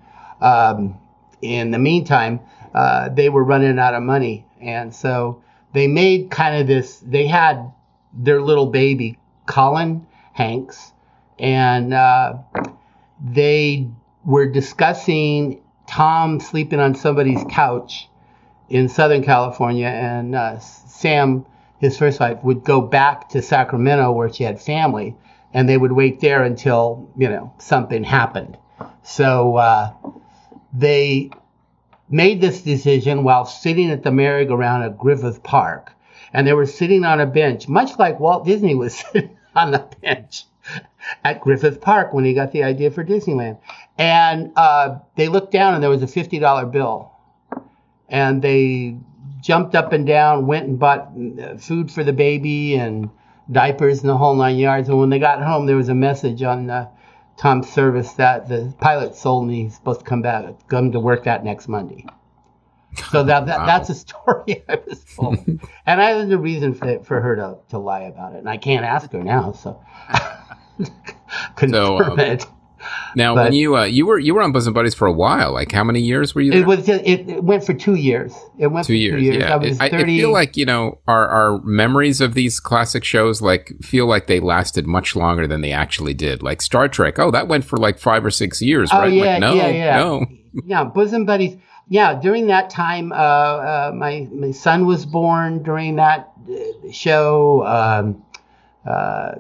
um, 0.42 0.98
in 1.42 1.72
the 1.72 1.80
meantime, 1.80 2.40
uh, 2.74 3.10
they 3.10 3.30
were 3.30 3.44
running 3.44 3.78
out 3.78 3.94
of 3.94 4.04
money, 4.04 4.46
and 4.62 4.94
so 4.94 5.44
they 5.74 5.88
made 5.88 6.32
kind 6.32 6.60
of 6.60 6.68
this. 6.68 6.98
They 7.00 7.28
had 7.28 7.72
their 8.14 8.42
little 8.42 8.68
baby, 8.68 9.18
Colin 9.46 10.08
Hanks, 10.34 10.92
and 11.38 11.94
uh, 11.94 12.38
they 13.24 13.90
were 14.26 14.48
discussing 14.48 15.62
Tom 15.88 16.40
sleeping 16.40 16.80
on 16.80 16.96
somebody's 16.96 17.44
couch 17.50 18.10
in 18.68 18.90
Southern 18.90 19.24
California, 19.24 19.88
and 19.88 20.36
uh, 20.36 20.60
Sam, 20.60 21.46
his 21.78 21.98
first 21.98 22.20
wife, 22.20 22.44
would 22.44 22.64
go 22.64 22.82
back 22.82 23.30
to 23.30 23.42
Sacramento 23.42 24.12
where 24.12 24.34
she 24.34 24.44
had 24.44 24.60
family, 24.60 25.16
and 25.54 25.70
they 25.70 25.78
would 25.78 25.92
wait 25.92 26.20
there 26.20 26.44
until 26.44 27.10
you 27.16 27.30
know 27.30 27.54
something 27.60 28.04
happened. 28.04 28.58
So 29.04 29.58
uh, 29.58 29.94
they 30.74 31.30
made 32.10 32.42
this 32.42 32.62
decision 32.62 33.24
while 33.24 33.46
sitting 33.46 33.92
at 33.92 34.04
the 34.04 34.12
merry-go-round 34.12 34.84
at 34.84 34.98
Griffith 34.98 35.44
Park, 35.44 35.92
and 36.34 36.48
they 36.48 36.54
were 36.54 36.66
sitting 36.66 37.06
on 37.06 37.20
a 37.20 37.26
bench, 37.28 37.68
much 37.68 38.00
like 38.00 38.20
Walt 38.20 38.46
Disney 38.46 38.74
was 38.74 38.96
sitting 39.14 39.38
on 39.56 39.72
the 39.72 39.88
bench 40.02 40.46
at 41.24 41.42
Griffith 41.42 41.82
Park 41.82 42.14
when 42.14 42.26
he 42.26 42.34
got 42.34 42.52
the 42.52 42.64
idea 42.64 42.92
for 42.92 43.04
Disneyland. 43.04 43.60
And 43.98 44.52
uh, 44.56 45.00
they 45.16 45.28
looked 45.28 45.52
down, 45.52 45.74
and 45.74 45.84
there 45.84 45.90
was 45.90 46.04
a 46.04 46.08
fifty-dollar 46.08 46.68
bill 46.68 47.12
and 48.10 48.42
they 48.42 48.98
jumped 49.42 49.76
up 49.76 49.92
and 49.94 50.06
down, 50.06 50.48
went 50.48 50.68
and 50.68 50.80
bought 50.80 51.12
uh, 51.42 51.58
food 51.58 51.92
for 51.92 52.04
the 52.04 52.14
baby 52.14 52.76
and 52.76 53.10
diapers 53.52 54.02
and 54.02 54.10
the 54.10 54.18
whole 54.18 54.36
nine 54.36 54.58
yards. 54.58 54.90
And 54.90 55.00
when 55.00 55.10
they 55.10 55.20
got 55.20 55.42
home, 55.42 55.66
there 55.66 55.76
was 55.76 55.90
a 55.90 55.96
message 55.96 56.42
on 56.44 56.70
uh, 56.70 56.90
Tom's 57.38 57.70
service 57.72 58.14
that 58.14 58.48
the 58.48 58.74
pilot 58.80 59.16
sold 59.16 59.48
me. 59.48 59.64
He's 59.64 59.76
supposed 59.76 60.02
to 60.02 60.06
come 60.06 60.22
back, 60.22 60.46
come 60.68 60.92
to 60.92 61.00
work 61.00 61.24
that 61.26 61.44
next 61.44 61.68
Monday. 61.68 62.06
So 63.12 63.24
that, 63.24 63.46
that 63.48 63.60
Wow. 63.66 63.66
that's 63.66 63.90
a 63.90 63.96
story 63.96 64.64
I 64.70 64.80
was 64.88 65.04
told, 65.16 65.38
and 65.86 66.02
I 66.02 66.12
had 66.12 66.32
a 66.32 66.38
reason 66.38 66.74
for 66.74 67.00
for 67.04 67.22
her 67.22 67.36
to, 67.36 67.58
to 67.70 67.78
lie 67.78 68.04
about 68.04 68.34
it, 68.36 68.40
and 68.40 68.50
I 68.50 68.58
can't 68.58 68.86
ask 68.86 69.12
her 69.12 69.24
now, 69.24 69.52
so 69.52 69.82
confirm 71.56 72.12
um, 72.12 72.20
it. 72.20 72.46
Now, 73.16 73.34
But- 73.34 73.46
when 73.46 73.54
you 73.54 73.78
uh, 73.78 73.86
you 73.86 74.06
were 74.06 74.20
you 74.20 74.36
were 74.36 74.42
on 74.42 74.52
Bosom 74.52 74.74
Buddies 74.74 74.94
for 74.94 75.08
a 75.08 75.12
while, 75.12 75.54
like 75.54 75.72
how 75.72 75.84
many 75.84 76.02
years 76.02 76.36
were 76.36 76.42
you? 76.42 76.52
There? 76.52 76.62
It 76.62 76.68
was 76.68 76.90
it, 76.90 77.02
it 77.30 77.44
went 77.44 77.64
for 77.64 77.74
two 77.74 77.96
years. 77.96 78.34
It 78.58 78.68
went 78.68 78.86
two 78.86 78.94
for 78.94 78.98
years. 78.98 79.22
two 79.22 79.26
years. 79.26 79.38
Yeah, 79.38 79.54
I 79.54 79.58
was 79.58 79.80
I, 79.80 79.86
I 79.86 80.04
feel 80.04 80.32
like 80.32 80.58
you 80.58 80.66
know 80.66 81.00
our 81.08 81.28
our 81.28 81.62
memories 81.64 82.22
of 82.22 82.34
these 82.34 82.60
classic 82.60 83.04
shows 83.04 83.42
like 83.42 83.74
feel 83.82 84.06
like 84.06 84.28
they 84.28 84.40
lasted 84.40 84.86
much 84.86 85.16
longer 85.16 85.48
than 85.48 85.62
they 85.62 85.72
actually 85.72 86.14
did. 86.14 86.44
Like 86.44 86.62
Star 86.62 86.88
Trek. 86.88 87.18
Oh, 87.18 87.32
that 87.32 87.48
went 87.48 87.66
for 87.66 87.78
like 87.78 88.00
five 88.00 88.26
or 88.26 88.32
six 88.32 88.62
years, 88.62 88.90
Oh, 88.92 89.00
right? 89.00 89.14
yeah, 89.14 89.24
like, 89.24 89.40
no, 89.40 89.54
yeah, 89.54 89.68
yeah. 89.70 89.98
no. 89.98 90.26
yeah, 90.66 90.84
bosom 90.84 91.26
buddies. 91.26 91.58
Yeah, 91.88 92.20
during 92.20 92.48
that 92.48 92.70
time, 92.70 93.12
uh, 93.12 93.16
uh, 93.16 93.92
my 93.96 94.28
my 94.32 94.52
son 94.52 94.86
was 94.86 95.06
born 95.06 95.64
during 95.64 95.96
that 95.98 96.32
uh, 96.50 96.92
show. 96.92 97.66
Um, 97.66 98.24
uh, 98.86 99.36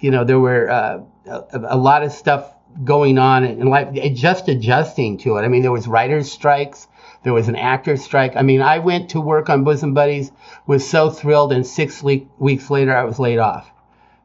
you 0.00 0.10
know, 0.10 0.24
there 0.24 0.38
were 0.38 0.70
uh, 0.70 1.00
a, 1.26 1.44
a 1.52 1.76
lot 1.76 2.02
of 2.02 2.12
stuff 2.12 2.54
going 2.84 3.18
on 3.18 3.44
in 3.44 3.66
life, 3.68 3.92
just 4.14 4.48
adjusting 4.48 5.18
to 5.18 5.36
it. 5.36 5.42
I 5.42 5.48
mean, 5.48 5.62
there 5.62 5.72
was 5.72 5.88
writers' 5.88 6.30
strikes. 6.30 6.86
There 7.22 7.32
was 7.32 7.48
an 7.48 7.56
actors' 7.56 8.02
strike. 8.02 8.36
I 8.36 8.42
mean, 8.42 8.62
I 8.62 8.78
went 8.78 9.10
to 9.10 9.20
work 9.20 9.50
on 9.50 9.64
Bosom 9.64 9.92
Buddies, 9.92 10.32
was 10.66 10.88
so 10.88 11.10
thrilled, 11.10 11.52
and 11.52 11.66
six 11.66 12.02
le- 12.02 12.26
weeks 12.38 12.70
later, 12.70 12.96
I 12.96 13.04
was 13.04 13.18
laid 13.18 13.38
off 13.38 13.70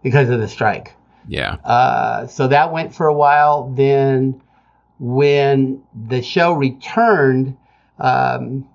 because 0.03 0.29
of 0.29 0.39
the 0.39 0.47
strike. 0.47 0.93
Yeah. 1.27 1.55
Uh, 1.63 2.27
so 2.27 2.47
that 2.47 2.71
went 2.71 2.95
for 2.95 3.07
a 3.07 3.13
while. 3.13 3.69
Then, 3.69 4.41
when 4.99 5.83
the 6.07 6.21
show 6.21 6.53
returned, 6.53 7.57
um, 7.99 8.67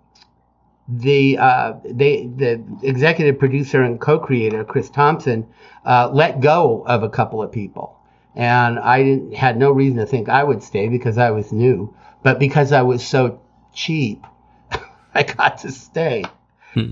the 0.90 1.38
uh, 1.38 1.74
they 1.84 2.26
the 2.26 2.62
executive 2.82 3.38
producer 3.38 3.82
and 3.82 4.00
co-creator 4.00 4.64
Chris 4.64 4.90
Thompson 4.90 5.46
uh, 5.84 6.10
let 6.12 6.40
go 6.40 6.84
of 6.86 7.02
a 7.02 7.08
couple 7.08 7.42
of 7.42 7.52
people, 7.52 7.96
and 8.34 8.78
I 8.78 9.02
didn't 9.02 9.34
had 9.34 9.56
no 9.56 9.70
reason 9.70 9.98
to 9.98 10.06
think 10.06 10.28
I 10.28 10.42
would 10.42 10.62
stay 10.62 10.88
because 10.88 11.16
I 11.16 11.30
was 11.30 11.52
new, 11.52 11.94
but 12.22 12.38
because 12.38 12.72
I 12.72 12.82
was 12.82 13.06
so 13.06 13.40
cheap, 13.72 14.24
I 15.14 15.22
got 15.22 15.58
to 15.58 15.70
stay. 15.70 16.24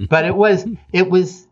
but 0.09 0.25
it 0.25 0.35
was 0.35 0.67
it 0.93 1.11
was 1.11 1.47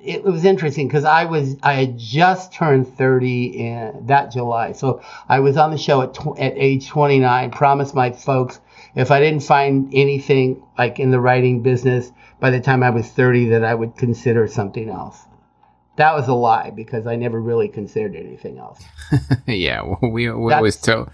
it 0.00 0.24
was 0.24 0.44
interesting 0.44 0.88
because 0.88 1.04
I 1.04 1.24
was 1.24 1.56
I 1.62 1.74
had 1.74 1.98
just 1.98 2.52
turned 2.52 2.96
30 2.96 3.44
in 3.44 4.06
that 4.06 4.32
July, 4.32 4.72
so 4.72 5.02
I 5.28 5.40
was 5.40 5.56
on 5.56 5.70
the 5.70 5.78
show 5.78 6.02
at 6.02 6.14
tw- 6.14 6.38
at 6.38 6.54
age 6.56 6.88
29. 6.88 7.50
Promised 7.52 7.94
my 7.94 8.10
folks 8.10 8.60
if 8.94 9.10
I 9.10 9.20
didn't 9.20 9.42
find 9.42 9.90
anything 9.94 10.62
like 10.78 10.98
in 11.00 11.10
the 11.10 11.20
writing 11.20 11.62
business 11.62 12.10
by 12.40 12.50
the 12.50 12.60
time 12.60 12.82
I 12.82 12.90
was 12.90 13.08
30 13.08 13.50
that 13.50 13.64
I 13.64 13.74
would 13.74 13.96
consider 13.96 14.46
something 14.48 14.88
else. 14.88 15.18
That 15.96 16.14
was 16.14 16.26
a 16.28 16.34
lie 16.34 16.70
because 16.70 17.06
I 17.06 17.16
never 17.16 17.40
really 17.40 17.68
considered 17.68 18.16
anything 18.16 18.58
else. 18.58 18.82
yeah. 19.46 19.82
well, 19.82 19.98
We 20.02 20.30
we 20.30 20.48
That's- 20.50 20.56
always 20.58 20.76
tell 20.76 21.08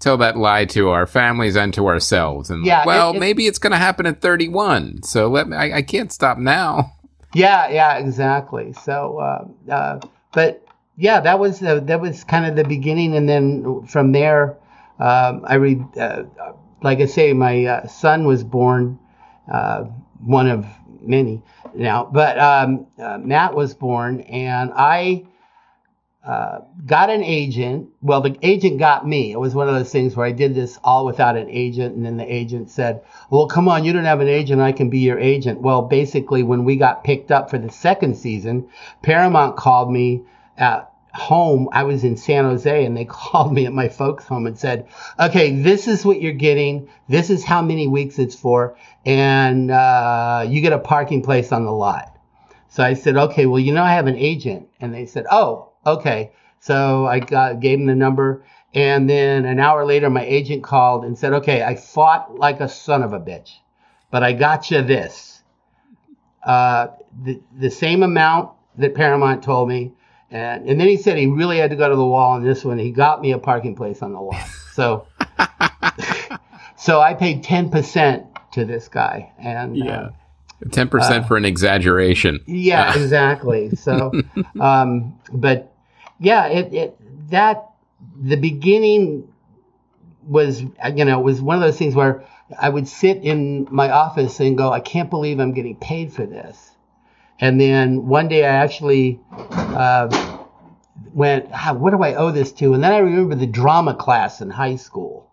tell 0.00 0.16
that 0.18 0.36
lie 0.36 0.64
to 0.66 0.90
our 0.90 1.06
families 1.06 1.56
and 1.56 1.72
to 1.74 1.86
ourselves. 1.86 2.50
And 2.50 2.66
Yeah, 2.66 2.84
well, 2.84 3.10
it- 3.12 3.16
it- 3.16 3.20
maybe 3.20 3.46
it's 3.46 3.58
going 3.58 3.70
to 3.72 3.78
happen 3.78 4.06
at 4.06 4.20
31. 4.20 5.02
So 5.04 5.28
let 5.28 5.48
me. 5.48 5.56
I, 5.56 5.78
I 5.78 5.82
can't 5.82 6.12
stop 6.12 6.36
now. 6.38 6.92
Yeah, 7.32 7.68
yeah, 7.68 7.96
exactly. 7.98 8.72
So, 8.74 9.18
uh, 9.18 9.72
uh, 9.72 10.00
but 10.32 10.64
yeah, 10.96 11.20
that 11.20 11.38
was 11.38 11.62
uh, 11.62 11.80
that 11.80 12.00
was 12.00 12.22
kind 12.24 12.44
of 12.46 12.54
the 12.54 12.62
beginning, 12.64 13.16
and 13.16 13.28
then 13.28 13.84
from 13.86 14.12
there, 14.12 14.56
um, 15.00 15.44
I 15.44 15.54
read, 15.54 15.82
uh, 15.98 16.24
like 16.84 17.00
I 17.00 17.06
say, 17.06 17.32
my 17.32 17.64
uh, 17.64 17.86
son 17.88 18.26
was 18.26 18.44
born, 18.44 18.98
uh, 19.50 19.84
one 20.20 20.48
of 20.48 20.66
many 21.00 21.42
now, 21.74 22.04
but 22.04 22.38
um, 22.38 22.86
uh, 22.98 23.18
Matt 23.18 23.54
was 23.54 23.74
born, 23.74 24.20
and 24.20 24.70
I 24.74 25.24
uh, 26.24 26.60
got 26.86 27.08
an 27.10 27.24
agent. 27.24 27.88
Well, 28.02 28.20
the 28.20 28.36
agent 28.42 28.78
got 28.78 29.08
me. 29.08 29.32
It 29.32 29.40
was 29.40 29.54
one 29.54 29.68
of 29.68 29.74
those 29.74 29.90
things 29.90 30.14
where 30.14 30.26
I 30.26 30.32
did 30.32 30.54
this 30.54 30.78
all 30.84 31.06
without 31.06 31.36
an 31.36 31.48
agent, 31.48 31.96
and 31.96 32.04
then 32.04 32.18
the 32.18 32.32
agent 32.32 32.70
said, 32.70 33.02
"Well, 33.30 33.46
come 33.46 33.66
on, 33.66 33.84
you 33.84 33.92
don't 33.94 34.04
have 34.04 34.20
an 34.20 34.28
agent. 34.28 34.60
I 34.60 34.72
can 34.72 34.90
be 34.90 35.00
your 35.00 35.18
agent." 35.18 35.62
Well, 35.62 35.82
basically, 35.82 36.42
when 36.42 36.64
we 36.64 36.76
got 36.76 37.02
picked 37.02 37.30
up 37.32 37.50
for 37.50 37.58
the 37.58 37.70
second 37.70 38.16
season, 38.16 38.68
Paramount 39.02 39.56
called 39.56 39.90
me 39.90 40.22
at 40.58 40.90
home. 41.14 41.68
I 41.72 41.84
was 41.84 42.04
in 42.04 42.16
San 42.16 42.44
Jose, 42.44 42.84
and 42.84 42.96
they 42.96 43.04
called 43.08 43.52
me 43.52 43.66
at 43.66 43.72
my 43.72 43.88
folks' 43.88 44.24
home 44.24 44.46
and 44.46 44.58
said, 44.58 44.88
"Okay, 45.18 45.62
this 45.62 45.88
is 45.88 46.04
what 46.04 46.20
you're 46.20 46.32
getting. 46.32 46.88
This 47.08 47.30
is 47.30 47.44
how 47.44 47.62
many 47.62 47.88
weeks 47.88 48.18
it's 48.18 48.34
for, 48.34 48.76
and 49.06 49.70
uh, 49.70 50.44
you 50.46 50.60
get 50.60 50.72
a 50.72 50.78
parking 50.78 51.22
place 51.22 51.52
on 51.52 51.64
the 51.64 51.72
lot." 51.72 52.14
So 52.74 52.82
I 52.82 52.94
said, 52.94 53.16
okay, 53.16 53.46
well, 53.46 53.60
you 53.60 53.72
know, 53.72 53.84
I 53.84 53.92
have 53.92 54.08
an 54.08 54.16
agent. 54.16 54.68
And 54.80 54.92
they 54.92 55.06
said, 55.06 55.26
oh, 55.30 55.70
okay. 55.86 56.32
So 56.58 57.06
I 57.06 57.20
got, 57.20 57.60
gave 57.60 57.78
them 57.78 57.86
the 57.86 57.94
number. 57.94 58.44
And 58.74 59.08
then 59.08 59.44
an 59.44 59.60
hour 59.60 59.86
later, 59.86 60.10
my 60.10 60.24
agent 60.24 60.64
called 60.64 61.04
and 61.04 61.16
said, 61.16 61.34
okay, 61.34 61.62
I 61.62 61.76
fought 61.76 62.34
like 62.34 62.58
a 62.58 62.68
son 62.68 63.04
of 63.04 63.12
a 63.12 63.20
bitch, 63.20 63.52
but 64.10 64.24
I 64.24 64.32
got 64.32 64.72
you 64.72 64.82
this. 64.82 65.40
Uh, 66.44 66.88
the, 67.22 67.40
the 67.56 67.70
same 67.70 68.02
amount 68.02 68.50
that 68.76 68.96
Paramount 68.96 69.44
told 69.44 69.68
me. 69.68 69.92
And, 70.34 70.68
and 70.68 70.80
then 70.80 70.88
he 70.88 70.96
said 70.96 71.16
he 71.16 71.28
really 71.28 71.58
had 71.58 71.70
to 71.70 71.76
go 71.76 71.88
to 71.88 71.94
the 71.94 72.04
wall 72.04 72.32
on 72.32 72.42
this 72.42 72.64
one. 72.64 72.76
He 72.76 72.90
got 72.90 73.20
me 73.20 73.30
a 73.30 73.38
parking 73.38 73.76
place 73.76 74.02
on 74.02 74.12
the 74.12 74.20
lot. 74.20 74.36
So, 74.74 75.06
so 76.76 77.00
I 77.00 77.14
paid 77.14 77.44
10% 77.44 78.26
to 78.54 78.64
this 78.64 78.88
guy. 78.88 79.30
And, 79.38 79.80
uh, 79.80 80.10
Ten 80.72 80.88
percent 80.88 81.28
for 81.28 81.36
an 81.36 81.44
exaggeration. 81.44 82.40
yeah, 82.46 82.92
exactly. 83.00 83.76
So, 83.76 84.10
um, 84.60 85.16
but 85.32 85.72
yeah, 86.18 86.46
it, 86.46 86.74
it 86.74 87.30
that 87.30 87.70
the 88.20 88.36
beginning 88.36 89.28
was 90.26 90.62
you 90.62 91.04
know 91.04 91.20
was 91.20 91.40
one 91.40 91.56
of 91.56 91.62
those 91.62 91.76
things 91.76 91.94
where 91.94 92.24
I 92.58 92.68
would 92.68 92.88
sit 92.88 93.18
in 93.18 93.68
my 93.70 93.90
office 93.90 94.40
and 94.40 94.56
go, 94.56 94.72
I 94.72 94.80
can't 94.80 95.10
believe 95.10 95.38
I'm 95.38 95.52
getting 95.52 95.76
paid 95.76 96.12
for 96.12 96.24
this. 96.26 96.70
And 97.40 97.60
then 97.60 98.06
one 98.06 98.28
day 98.28 98.44
I 98.44 98.54
actually 98.54 99.20
uh, 99.30 100.38
went, 101.12 101.48
ah, 101.52 101.72
what 101.72 101.90
do 101.90 102.02
I 102.02 102.14
owe 102.14 102.30
this 102.30 102.52
to? 102.52 102.74
And 102.74 102.82
then 102.82 102.92
I 102.92 102.98
remember 102.98 103.34
the 103.34 103.46
drama 103.46 103.94
class 103.94 104.40
in 104.40 104.50
high 104.50 104.76
school, 104.76 105.30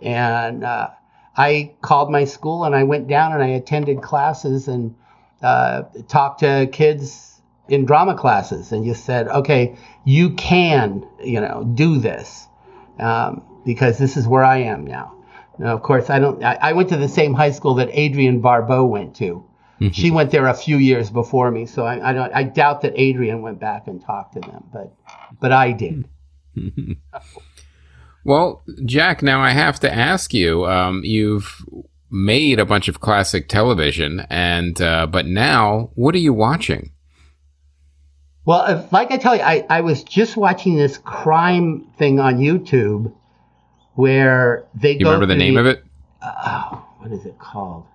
and 0.00 0.64
uh, 0.64 0.90
I 1.36 1.74
called 1.80 2.10
my 2.10 2.24
school 2.24 2.64
and 2.64 2.74
I 2.74 2.82
went 2.84 3.08
down 3.08 3.32
and 3.32 3.42
I 3.42 3.48
attended 3.48 4.02
classes 4.02 4.68
and 4.68 4.94
uh, 5.42 5.82
talked 6.08 6.40
to 6.40 6.68
kids 6.70 7.40
in 7.68 7.84
drama 7.86 8.14
classes 8.14 8.72
and 8.72 8.84
just 8.84 9.04
said, 9.04 9.28
okay, 9.28 9.76
you 10.04 10.30
can, 10.34 11.06
you 11.22 11.40
know, 11.40 11.64
do 11.74 11.98
this 11.98 12.46
um, 12.98 13.42
because 13.64 13.96
this 13.96 14.16
is 14.16 14.26
where 14.26 14.44
I 14.44 14.58
am 14.58 14.86
now. 14.86 15.16
Now, 15.58 15.74
of 15.74 15.82
course, 15.82 16.10
I 16.10 16.18
don't. 16.18 16.42
I, 16.42 16.58
I 16.60 16.72
went 16.72 16.88
to 16.88 16.96
the 16.96 17.08
same 17.08 17.34
high 17.34 17.50
school 17.50 17.74
that 17.74 17.90
Adrienne 17.90 18.40
Barbeau 18.40 18.84
went 18.84 19.16
to. 19.16 19.44
She 19.92 20.10
went 20.10 20.30
there 20.30 20.46
a 20.46 20.52
few 20.54 20.76
years 20.76 21.08
before 21.10 21.50
me, 21.50 21.64
so 21.64 21.84
I, 21.86 22.10
I 22.10 22.12
don't. 22.12 22.32
I 22.34 22.42
doubt 22.42 22.82
that 22.82 22.92
Adrienne 23.00 23.40
went 23.40 23.58
back 23.60 23.86
and 23.86 24.00
talked 24.04 24.34
to 24.34 24.40
them, 24.40 24.64
but 24.72 24.92
but 25.40 25.52
I 25.52 25.72
did. 25.72 26.06
Well, 28.24 28.62
Jack, 28.84 29.22
now 29.22 29.40
I 29.40 29.50
have 29.50 29.80
to 29.80 29.92
ask 29.92 30.34
you. 30.34 30.66
Um, 30.66 31.00
you've 31.04 31.64
made 32.10 32.58
a 32.58 32.66
bunch 32.66 32.86
of 32.88 33.00
classic 33.00 33.48
television, 33.48 34.26
and 34.28 34.78
uh, 34.80 35.06
but 35.06 35.24
now, 35.26 35.90
what 35.94 36.14
are 36.14 36.18
you 36.18 36.34
watching? 36.34 36.92
Well, 38.44 38.66
if, 38.66 38.92
like 38.92 39.10
I 39.10 39.16
tell 39.16 39.34
you, 39.36 39.42
I, 39.42 39.64
I 39.70 39.80
was 39.80 40.02
just 40.04 40.36
watching 40.36 40.76
this 40.76 40.98
crime 40.98 41.86
thing 41.98 42.20
on 42.20 42.36
YouTube 42.38 43.12
where 43.94 44.66
they 44.74 44.92
You 44.92 45.04
go. 45.04 45.12
remember 45.12 45.26
the 45.26 45.36
name 45.36 45.56
of 45.56 45.64
it? 45.66 45.82
Oh, 46.22 46.86
what 46.98 47.12
is 47.12 47.24
it 47.24 47.38
called? 47.38 47.86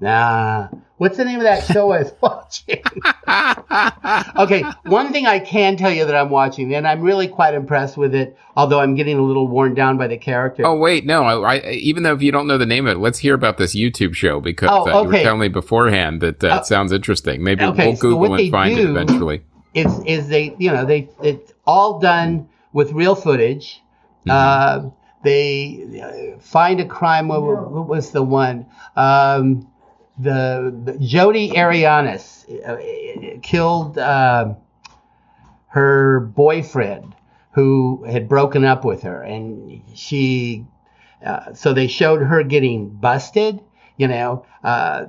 Nah. 0.00 0.68
What's 0.98 1.18
the 1.18 1.24
name 1.26 1.36
of 1.38 1.42
that 1.42 1.64
show 1.64 1.90
I 1.92 2.02
was 2.02 2.12
watching? 2.22 2.82
okay, 4.38 4.62
one 4.84 5.12
thing 5.12 5.26
I 5.26 5.38
can 5.40 5.76
tell 5.76 5.90
you 5.90 6.06
that 6.06 6.14
I'm 6.14 6.30
watching, 6.30 6.74
and 6.74 6.88
I'm 6.88 7.02
really 7.02 7.28
quite 7.28 7.52
impressed 7.54 7.96
with 7.96 8.14
it, 8.14 8.36
although 8.56 8.80
I'm 8.80 8.94
getting 8.94 9.18
a 9.18 9.22
little 9.22 9.46
worn 9.46 9.74
down 9.74 9.98
by 9.98 10.06
the 10.06 10.16
character. 10.16 10.64
Oh 10.64 10.76
wait, 10.76 11.04
no. 11.04 11.24
I, 11.24 11.56
I, 11.56 11.70
even 11.72 12.02
though 12.02 12.14
if 12.14 12.22
you 12.22 12.32
don't 12.32 12.46
know 12.46 12.56
the 12.58 12.64
name 12.66 12.86
of 12.86 12.96
it, 12.96 13.00
let's 13.00 13.18
hear 13.18 13.34
about 13.34 13.58
this 13.58 13.74
YouTube 13.76 14.14
show 14.14 14.40
because 14.40 14.70
Oh, 14.72 14.90
uh, 14.90 15.02
you 15.02 15.08
were 15.08 15.12
telling 15.14 15.40
me 15.40 15.48
beforehand 15.48 16.20
that 16.22 16.42
uh, 16.42 16.48
Uh, 16.48 16.58
it 16.60 16.66
sounds 16.66 16.92
interesting. 16.92 17.42
Maybe 17.44 17.64
okay, 17.64 17.88
we'll 17.88 17.96
Google 17.96 18.30
what 18.30 18.40
and 18.40 18.50
find 18.50 18.78
it 18.78 18.88
eventually. 18.88 19.42
is 19.74 20.00
is 20.06 20.28
they 20.28 20.54
you 20.58 20.72
know 20.72 20.86
they 20.86 21.10
it's 21.22 21.52
all 21.66 21.98
done 21.98 22.48
with 22.72 22.92
real 22.92 23.14
footage. 23.14 23.82
Mm-hmm. 24.26 24.30
Uh, 24.30 24.90
they 25.22 26.34
uh, 26.36 26.40
find 26.40 26.80
a 26.80 26.86
crime. 26.86 27.28
What, 27.28 27.42
what 27.42 27.86
was 27.88 28.12
the 28.12 28.22
one? 28.22 28.66
Um, 28.96 29.68
the, 30.18 30.74
the 30.84 30.98
Jodi 30.98 31.56
Arias 31.58 32.46
uh, 32.66 32.76
killed 33.42 33.98
uh, 33.98 34.54
her 35.68 36.20
boyfriend 36.20 37.14
who 37.52 38.04
had 38.04 38.28
broken 38.28 38.64
up 38.64 38.84
with 38.84 39.02
her, 39.02 39.22
and 39.22 39.82
she. 39.94 40.66
Uh, 41.24 41.54
so 41.54 41.72
they 41.72 41.86
showed 41.86 42.20
her 42.20 42.42
getting 42.42 42.88
busted, 42.88 43.60
you 43.96 44.06
know, 44.06 44.44
uh, 44.62 45.06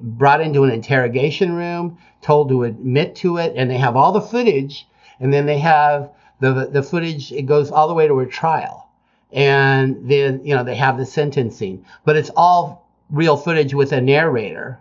brought 0.00 0.40
into 0.40 0.62
an 0.62 0.70
interrogation 0.70 1.52
room, 1.52 1.98
told 2.22 2.48
to 2.48 2.62
admit 2.62 3.16
to 3.16 3.38
it, 3.38 3.52
and 3.56 3.68
they 3.68 3.76
have 3.76 3.96
all 3.96 4.12
the 4.12 4.20
footage, 4.20 4.86
and 5.18 5.34
then 5.34 5.46
they 5.46 5.58
have 5.58 6.10
the 6.40 6.68
the 6.72 6.82
footage. 6.82 7.32
It 7.32 7.42
goes 7.42 7.70
all 7.70 7.88
the 7.88 7.94
way 7.94 8.06
to 8.06 8.16
her 8.18 8.26
trial, 8.26 8.88
and 9.32 10.08
then 10.08 10.40
you 10.44 10.54
know 10.54 10.62
they 10.64 10.76
have 10.76 10.96
the 10.98 11.06
sentencing, 11.06 11.84
but 12.04 12.16
it's 12.16 12.30
all 12.36 12.87
real 13.10 13.36
footage 13.36 13.74
with 13.74 13.92
a 13.92 14.00
narrator. 14.00 14.78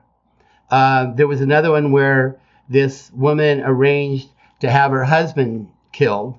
Uh, 0.70 1.14
there 1.14 1.28
was 1.28 1.42
another 1.42 1.72
one 1.72 1.92
where 1.92 2.38
this 2.70 3.12
woman 3.14 3.62
arranged 3.62 4.30
to 4.60 4.70
have 4.70 4.92
her 4.92 5.04
husband 5.04 5.70
killed, 5.92 6.38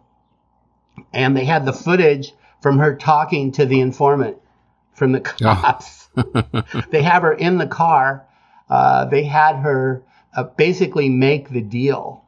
and 1.13 1.37
they 1.37 1.45
had 1.45 1.65
the 1.65 1.73
footage 1.73 2.33
from 2.61 2.79
her 2.79 2.95
talking 2.95 3.53
to 3.53 3.65
the 3.65 3.81
informant 3.81 4.37
from 4.95 5.13
the 5.13 5.21
cops. 5.21 6.09
they 6.91 7.03
have 7.03 7.23
her 7.23 7.33
in 7.33 7.59
the 7.59 7.67
car. 7.67 8.27
Uh, 8.69 9.05
they 9.07 9.23
had 9.23 9.57
her 9.57 10.03
uh, 10.35 10.43
basically 10.43 11.09
make 11.09 11.49
the 11.49 11.63
deal. 11.63 12.25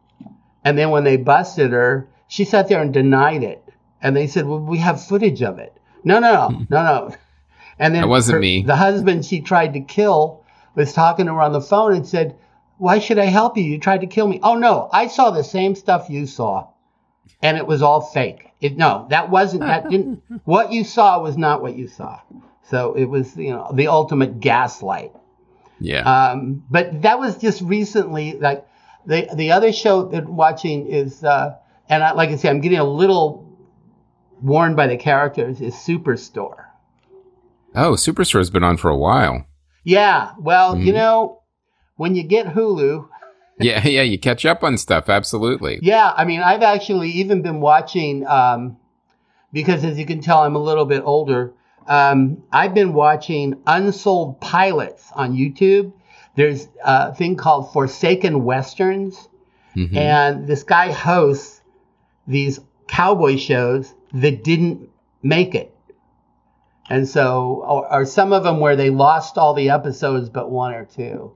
And 0.65 0.79
then 0.79 0.91
when 0.91 1.05
they 1.05 1.17
busted 1.17 1.73
her, 1.73 2.09
she 2.29 2.45
sat 2.45 2.69
there 2.69 2.81
and 2.81 2.93
denied 2.93 3.43
it. 3.43 3.63
And 4.03 4.17
they 4.17 4.27
said, 4.27 4.47
Well, 4.47 4.61
we 4.61 4.79
have 4.79 5.05
footage 5.05 5.43
of 5.43 5.59
it. 5.59 5.77
No, 6.05 6.19
no, 6.21 6.33
no, 6.33 6.49
no, 6.71 6.83
no. 6.83 7.15
And 7.81 7.95
then 7.95 8.03
That 8.03 8.09
wasn't 8.09 8.35
her- 8.35 8.41
me. 8.41 8.63
The 8.63 8.77
husband 8.77 9.25
she 9.25 9.41
tried 9.41 9.73
to 9.73 9.81
kill 9.81 10.45
was 10.77 10.93
talking 10.93 11.27
to 11.27 11.33
her 11.33 11.41
on 11.41 11.53
the 11.53 11.61
phone 11.61 11.95
and 11.95 12.07
said, 12.07 12.37
Why 12.79 12.99
should 13.01 13.19
I 13.19 13.25
help 13.25 13.57
you? 13.57 13.65
You 13.65 13.79
tried 13.81 14.03
to 14.03 14.07
kill 14.07 14.29
me. 14.29 14.39
Oh, 14.43 14.55
no, 14.55 14.89
I 14.93 15.09
saw 15.09 15.31
the 15.31 15.43
same 15.43 15.75
stuff 15.75 16.09
you 16.09 16.27
saw. 16.27 16.69
And 17.43 17.57
it 17.57 17.67
was 17.67 17.81
all 17.83 18.01
fake. 18.03 18.51
It, 18.61 18.77
no, 18.77 19.07
that 19.11 19.31
wasn't, 19.31 19.63
that 19.63 19.89
didn't, 19.89 20.23
what 20.45 20.73
you 20.73 20.85
saw 20.85 21.21
was 21.21 21.37
not 21.39 21.63
what 21.63 21.75
you 21.75 21.89
saw. 21.89 22.21
So 22.69 22.93
it 22.95 23.07
was, 23.07 23.35
you 23.37 23.51
know, 23.51 23.71
the 23.75 23.89
ultimate 23.89 24.41
gaslight. 24.41 25.13
Yeah. 25.81 26.03
Um, 26.03 26.63
but 26.71 27.03
that 27.03 27.19
was 27.19 27.39
just 27.39 27.63
recently. 27.63 28.35
Like 28.35 28.67
the 29.07 29.29
the 29.35 29.53
other 29.53 29.73
show 29.73 30.05
that 30.09 30.25
I'm 30.25 30.37
watching 30.37 30.87
is, 30.87 31.25
uh, 31.25 31.57
and 31.89 32.05
I, 32.05 32.13
like 32.13 32.29
I 32.29 32.37
said, 32.37 32.51
I'm 32.51 32.61
getting 32.61 32.79
a 32.79 32.85
little 32.85 33.49
worn 34.43 34.75
by 34.77 34.87
the 34.89 34.99
characters. 34.99 35.61
Is 35.63 35.75
Superstore. 35.75 36.67
Oh, 37.75 37.93
Superstore's 37.93 38.51
been 38.51 38.65
on 38.65 38.77
for 38.77 38.91
a 38.91 38.97
while. 38.97 39.47
Yeah. 39.85 40.33
Well, 40.39 40.75
Mm-hmm. 40.75 40.87
you 40.87 40.93
know, 40.93 41.43
when 41.97 42.15
you 42.15 42.23
get 42.23 42.47
Hulu, 42.47 43.09
Yeah, 43.63 43.87
yeah, 43.87 44.03
you 44.03 44.19
catch 44.19 44.47
up 44.47 44.65
on 44.65 44.79
stuff. 44.79 45.09
Absolutely. 45.11 45.81
yeah. 45.83 46.13
I 46.17 46.25
mean, 46.25 46.41
I've 46.41 46.63
actually 46.63 47.11
even 47.11 47.43
been 47.43 47.61
watching 47.61 48.27
um, 48.27 48.79
because, 49.53 49.85
as 49.85 49.99
you 49.99 50.07
can 50.07 50.21
tell, 50.23 50.39
I'm 50.39 50.57
a 50.57 50.63
little 50.63 50.87
bit 50.87 51.03
older. 51.05 51.53
Um, 51.87 52.43
I've 52.53 52.73
been 52.73 52.95
watching 52.95 53.61
unsold 53.67 54.41
pilots 54.41 55.11
on 55.15 55.35
YouTube. 55.37 55.93
There's 56.37 56.69
a 56.85 57.15
thing 57.15 57.37
called 57.37 57.73
Forsaken 57.73 58.45
Westerns. 58.45 59.29
Mhm. 59.77 59.95
and 59.97 60.47
this 60.49 60.65
guy 60.65 60.91
hosts 60.91 61.61
these 62.27 62.59
cowboy 62.89 63.37
shows 63.37 63.95
that 64.15 64.43
didn't 64.43 64.89
make 65.23 65.55
it 65.55 65.73
and 66.91 67.09
so 67.09 67.63
or, 67.67 67.91
or 67.93 68.05
some 68.05 68.33
of 68.35 68.43
them 68.45 68.61
where 68.61 68.77
they 68.77 68.91
lost 68.91 69.39
all 69.39 69.55
the 69.55 69.71
episodes 69.71 70.29
but 70.29 70.51
one 70.51 70.75
or 70.75 70.85
two 70.85 71.33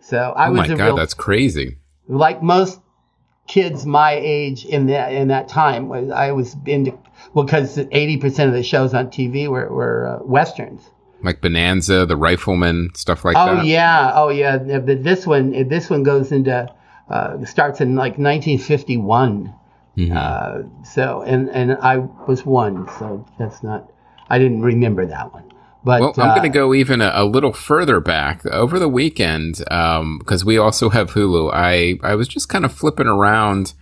so 0.00 0.32
i 0.36 0.48
oh 0.48 0.52
was 0.52 0.58
Oh 0.58 0.62
my 0.72 0.76
god, 0.76 0.84
real 0.84 0.96
that's 0.96 1.14
crazy. 1.14 1.78
like 2.08 2.42
most 2.42 2.80
kids 3.46 3.86
my 3.86 4.12
age 4.12 4.64
in 4.66 4.86
that 4.86 5.12
in 5.12 5.28
that 5.28 5.48
time 5.48 5.88
was 5.88 6.10
i 6.10 6.32
was 6.32 6.56
into 6.66 6.92
well 7.34 7.44
because 7.44 7.76
80% 7.76 8.46
of 8.46 8.52
the 8.52 8.62
shows 8.62 8.92
on 8.94 9.06
tv 9.08 9.48
were, 9.48 9.68
were 9.72 10.06
uh, 10.20 10.24
westerns 10.24 10.82
Like 11.22 11.40
Bonanza, 11.40 12.06
The 12.06 12.16
Rifleman, 12.16 12.90
stuff 12.94 13.24
like 13.24 13.36
Oh 13.36 13.46
that. 13.46 13.58
Oh 13.58 13.62
yeah, 13.62 14.12
oh 14.14 14.28
yeah. 14.28 14.58
But 14.78 15.02
this 15.02 15.26
one, 15.26 15.50
this 15.68 15.90
one 15.90 16.04
goes 16.04 16.30
into 16.30 16.68
uh, 17.10 17.44
starts 17.44 17.80
in 17.80 17.96
like 17.96 18.18
1951. 18.18 19.52
Mhm. 19.96 20.14
Uh, 20.14 20.68
so 20.84 21.22
and 21.22 21.48
and 21.50 21.72
I 21.82 21.96
was 22.28 22.46
one, 22.46 22.86
so 23.00 23.26
that's 23.38 23.62
not. 23.64 23.90
I 24.30 24.38
didn't 24.38 24.62
remember 24.62 25.06
that 25.06 25.32
one. 25.32 25.44
But 25.84 26.00
Well, 26.00 26.14
I'm 26.18 26.30
uh, 26.30 26.34
going 26.34 26.50
to 26.50 26.58
go 26.58 26.74
even 26.74 27.00
a, 27.00 27.12
a 27.14 27.24
little 27.24 27.52
further 27.52 28.00
back 28.00 28.44
over 28.46 28.78
the 28.78 28.88
weekend 28.88 29.58
because 29.58 30.44
we 30.44 30.58
also 30.58 30.90
have 30.90 31.12
Hulu. 31.12 31.50
I 31.54 31.98
I 32.02 32.14
was 32.14 32.28
just 32.28 32.48
kind 32.48 32.64
of 32.64 32.72
flipping 32.72 33.06
around, 33.06 33.74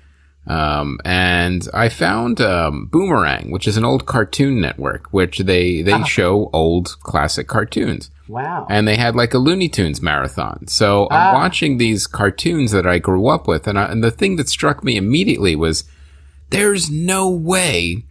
um, 0.46 1.00
and 1.04 1.66
I 1.74 1.88
found 1.88 2.40
um, 2.40 2.86
Boomerang, 2.92 3.50
which 3.50 3.66
is 3.66 3.76
an 3.76 3.84
old 3.84 4.06
cartoon 4.06 4.60
network, 4.60 5.08
which 5.12 5.38
they 5.40 5.82
they 5.82 6.02
show 6.04 6.50
old 6.52 6.96
classic 7.00 7.48
cartoons, 7.48 8.10
Wow. 8.28 8.66
and 8.68 8.86
they 8.86 8.96
had 8.96 9.16
like 9.16 9.32
a 9.34 9.38
Looney 9.38 9.68
Tunes 9.68 10.00
marathon. 10.02 10.68
So 10.68 11.08
Ah. 11.10 11.30
I'm 11.30 11.34
watching 11.34 11.78
these 11.78 12.06
cartoons 12.06 12.70
that 12.72 12.86
I 12.86 12.98
grew 12.98 13.26
up 13.28 13.48
with, 13.48 13.66
and 13.66 13.78
I, 13.78 13.86
and 13.86 14.04
the 14.04 14.10
thing 14.12 14.36
that 14.36 14.48
struck 14.50 14.84
me 14.84 14.96
immediately 14.96 15.56
was 15.56 15.84
there's 16.50 16.90
no 16.90 17.28
way 17.28 18.04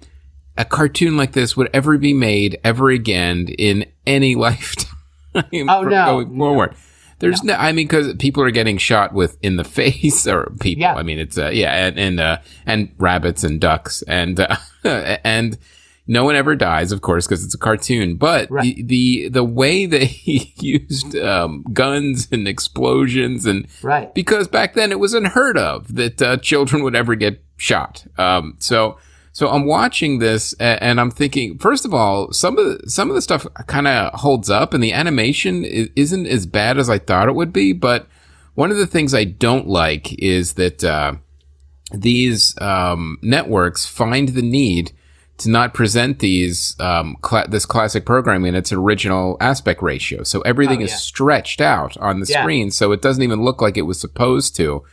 a 0.58 0.66
cartoon 0.66 1.18
like 1.18 1.34
this 1.34 1.56
would 1.58 1.70
ever 1.74 1.98
be 1.98 2.14
made 2.14 2.60
ever 2.64 2.90
again 2.90 3.48
in 3.58 3.86
any 4.06 4.36
lifetime. 4.48 4.92
Oh, 5.36 5.82
no, 5.84 5.90
going 6.24 6.38
forward. 6.38 6.76
There's 7.20 7.44
no. 7.44 7.54
I 7.54 7.72
mean, 7.72 7.88
because 7.88 8.14
people 8.16 8.44
are 8.44 8.52
getting 8.52 8.78
shot 8.78 9.14
with 9.14 9.38
in 9.42 9.56
the 9.56 9.64
face, 9.80 10.28
or 10.28 10.52
people. 10.60 10.82
Yeah. 10.82 10.96
I 10.96 11.04
mean, 11.04 11.20
it's 11.20 11.38
uh, 11.38 11.50
yeah, 11.50 11.88
and 11.88 11.98
and 12.00 12.20
uh, 12.20 12.38
and 12.66 12.92
rabbits 12.98 13.44
and 13.44 13.60
ducks, 13.60 14.02
and 14.04 14.40
uh, 14.40 14.56
and 15.24 15.58
no 16.08 16.24
one 16.24 16.36
ever 16.36 16.56
dies, 16.56 16.92
of 16.92 17.02
course, 17.02 17.26
because 17.26 17.44
it's 17.44 17.56
a 17.56 17.58
cartoon. 17.58 18.16
But 18.16 18.52
Right. 18.52 18.76
the, 18.76 18.84
the 18.84 19.30
the 19.30 19.44
way 19.44 19.86
they 19.86 20.06
used 20.60 21.16
um, 21.18 21.66
guns 21.74 22.28
and 22.32 22.48
explosions 22.48 23.46
and 23.46 23.68
right. 23.82 24.14
because 24.14 24.48
back 24.48 24.74
then 24.76 24.92
it 24.92 25.00
was 25.00 25.14
unheard 25.14 25.58
of 25.58 25.96
that 25.96 26.22
uh, 26.22 26.38
children 26.38 26.84
would 26.84 26.96
ever 26.96 27.16
get 27.16 27.42
shot. 27.58 28.06
Um, 28.18 28.56
so, 28.60 28.98
so 29.36 29.50
I'm 29.50 29.66
watching 29.66 30.20
this 30.20 30.54
and 30.62 30.98
I'm 30.98 31.12
thinking, 31.12 31.58
first 31.58 31.84
of 31.84 31.94
all, 31.94 32.32
some 32.32 32.58
of 32.58 32.66
the, 32.66 32.90
some 32.90 33.10
of 33.10 33.16
the 33.16 33.22
stuff 33.22 33.46
kind 33.68 33.86
of 33.86 34.14
holds 34.22 34.50
up, 34.50 34.74
and 34.74 34.82
the 34.82 34.94
animation 34.94 35.66
isn't 35.66 36.26
as 36.26 36.46
bad 36.46 36.78
as 36.78 36.90
I 36.90 37.00
thought 37.00 37.28
it 37.28 37.36
would 37.36 37.52
be. 37.52 37.74
But 37.74 38.08
one 38.54 38.72
of 38.72 38.78
the 38.78 38.88
things 38.88 39.14
I 39.14 39.26
don't 39.26 39.68
like 39.68 40.14
is 40.18 40.54
that 40.54 40.86
uh, 40.86 41.16
these 41.92 42.60
um, 42.62 43.18
networks 43.22 43.86
find 43.86 44.30
the 44.30 44.42
need 44.42 44.94
to 45.40 45.50
not 45.50 45.74
present 45.74 46.20
these 46.20 46.80
um, 46.80 47.18
cla- 47.22 47.50
this 47.50 47.66
classic 47.66 48.06
programming 48.06 48.48
in 48.50 48.56
its 48.56 48.72
original 48.72 49.36
aspect 49.42 49.82
ratio. 49.82 50.24
So 50.24 50.40
everything 50.42 50.80
Oh, 50.80 50.86
is 50.86 50.96
stretched 50.98 51.60
out 51.60 51.98
on 51.98 52.22
the 52.22 52.26
Yeah. 52.26 52.42
screen, 52.42 52.72
so 52.72 52.94
it 52.94 53.02
doesn't 53.02 53.22
even 53.22 53.44
look 53.44 53.62
like 53.62 53.76
it 53.76 53.82
was 53.82 54.00
supposed 54.00 54.56
to. 54.56 54.84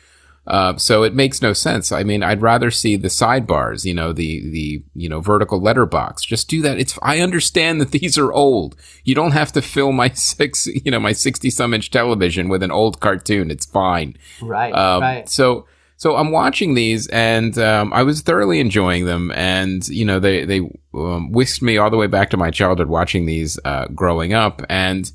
Uh, 0.47 0.77
so 0.77 1.05
it 1.05 1.15
makes 1.15 1.41
no 1.41 1.53
sense. 1.53 1.93
I 1.93 2.03
mean, 2.03 2.23
I'd 2.23 2.43
rather 2.43 2.71
see 2.71 2.97
the 2.97 3.09
sidebars, 3.09 3.85
you 3.85 3.95
know, 3.95 4.13
the 4.13 4.49
the 4.51 4.83
you 4.95 5.09
know 5.09 5.21
vertical 5.21 5.61
letterbox. 5.61 6.25
Just 6.25 6.49
do 6.49 6.61
that. 6.63 6.79
It's. 6.79 6.99
I 7.03 7.21
understand 7.21 7.81
that 7.81 7.91
these 7.93 8.19
are 8.19 8.33
old. 8.33 8.77
You 9.05 9.15
don't 9.15 9.33
have 9.33 9.53
to 9.53 9.63
fill 9.63 9.93
my 9.93 10.09
six, 10.15 10.67
you 10.67 10.91
know, 10.91 11.01
my 11.01 11.13
sixty 11.13 11.51
some 11.51 11.73
inch 11.73 11.91
television 11.91 12.49
with 12.49 12.63
an 12.63 12.73
old 12.73 13.01
cartoon. 13.01 13.51
It's 13.51 13.67
fine. 13.67 14.17
Right. 14.41 14.73
Um, 14.73 15.03
right. 15.03 15.29
So 15.29 15.67
so 16.03 16.17
I'm 16.17 16.33
watching 16.33 16.75
these 16.75 17.07
and 17.07 17.57
um, 17.59 17.93
I 17.93 18.03
was 18.03 18.23
thoroughly 18.23 18.59
enjoying 18.59 19.05
them, 19.05 19.31
and 19.37 19.87
you 19.87 20.05
know 20.05 20.19
they 20.19 20.45
they 20.45 20.59
um, 20.93 21.31
whisked 21.31 21.63
me 21.63 21.79
all 21.79 21.91
the 21.91 21.97
way 21.97 22.09
back 22.09 22.31
to 22.31 22.37
my 22.37 22.51
childhood 22.51 22.89
watching 22.89 23.25
these 23.27 23.57
uh, 23.65 23.87
growing 23.95 24.33
up, 24.33 24.63
and 24.69 25.13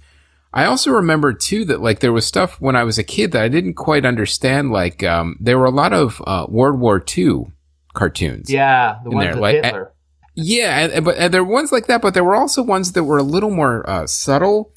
I 0.53 0.65
also 0.65 0.91
remember 0.91 1.33
too 1.33 1.65
that 1.65 1.81
like 1.81 1.99
there 1.99 2.13
was 2.13 2.25
stuff 2.25 2.59
when 2.61 2.75
I 2.75 2.83
was 2.83 2.97
a 2.97 3.03
kid 3.03 3.31
that 3.33 3.43
I 3.43 3.47
didn't 3.47 3.75
quite 3.75 4.05
understand. 4.05 4.71
Like 4.71 5.03
um, 5.03 5.37
there 5.39 5.57
were 5.59 5.65
a 5.65 5.71
lot 5.71 5.93
of 5.93 6.21
uh, 6.25 6.45
World 6.49 6.79
War 6.79 7.03
II 7.17 7.51
cartoons. 7.93 8.49
Yeah, 8.49 8.99
the 9.03 9.09
ones 9.11 9.25
there, 9.25 9.33
with 9.33 9.41
like, 9.41 9.63
Hitler. 9.63 9.93
Yeah, 10.35 10.79
and, 10.79 10.93
and- 10.93 11.05
but 11.05 11.17
and 11.17 11.33
there 11.33 11.43
were 11.43 11.53
ones 11.53 11.71
like 11.71 11.87
that, 11.87 12.01
but 12.01 12.13
there 12.13 12.23
were 12.23 12.35
also 12.35 12.63
ones 12.63 12.93
that 12.93 13.03
were 13.03 13.17
a 13.17 13.23
little 13.23 13.49
more 13.51 13.87
uh, 13.89 14.07
subtle. 14.07 14.73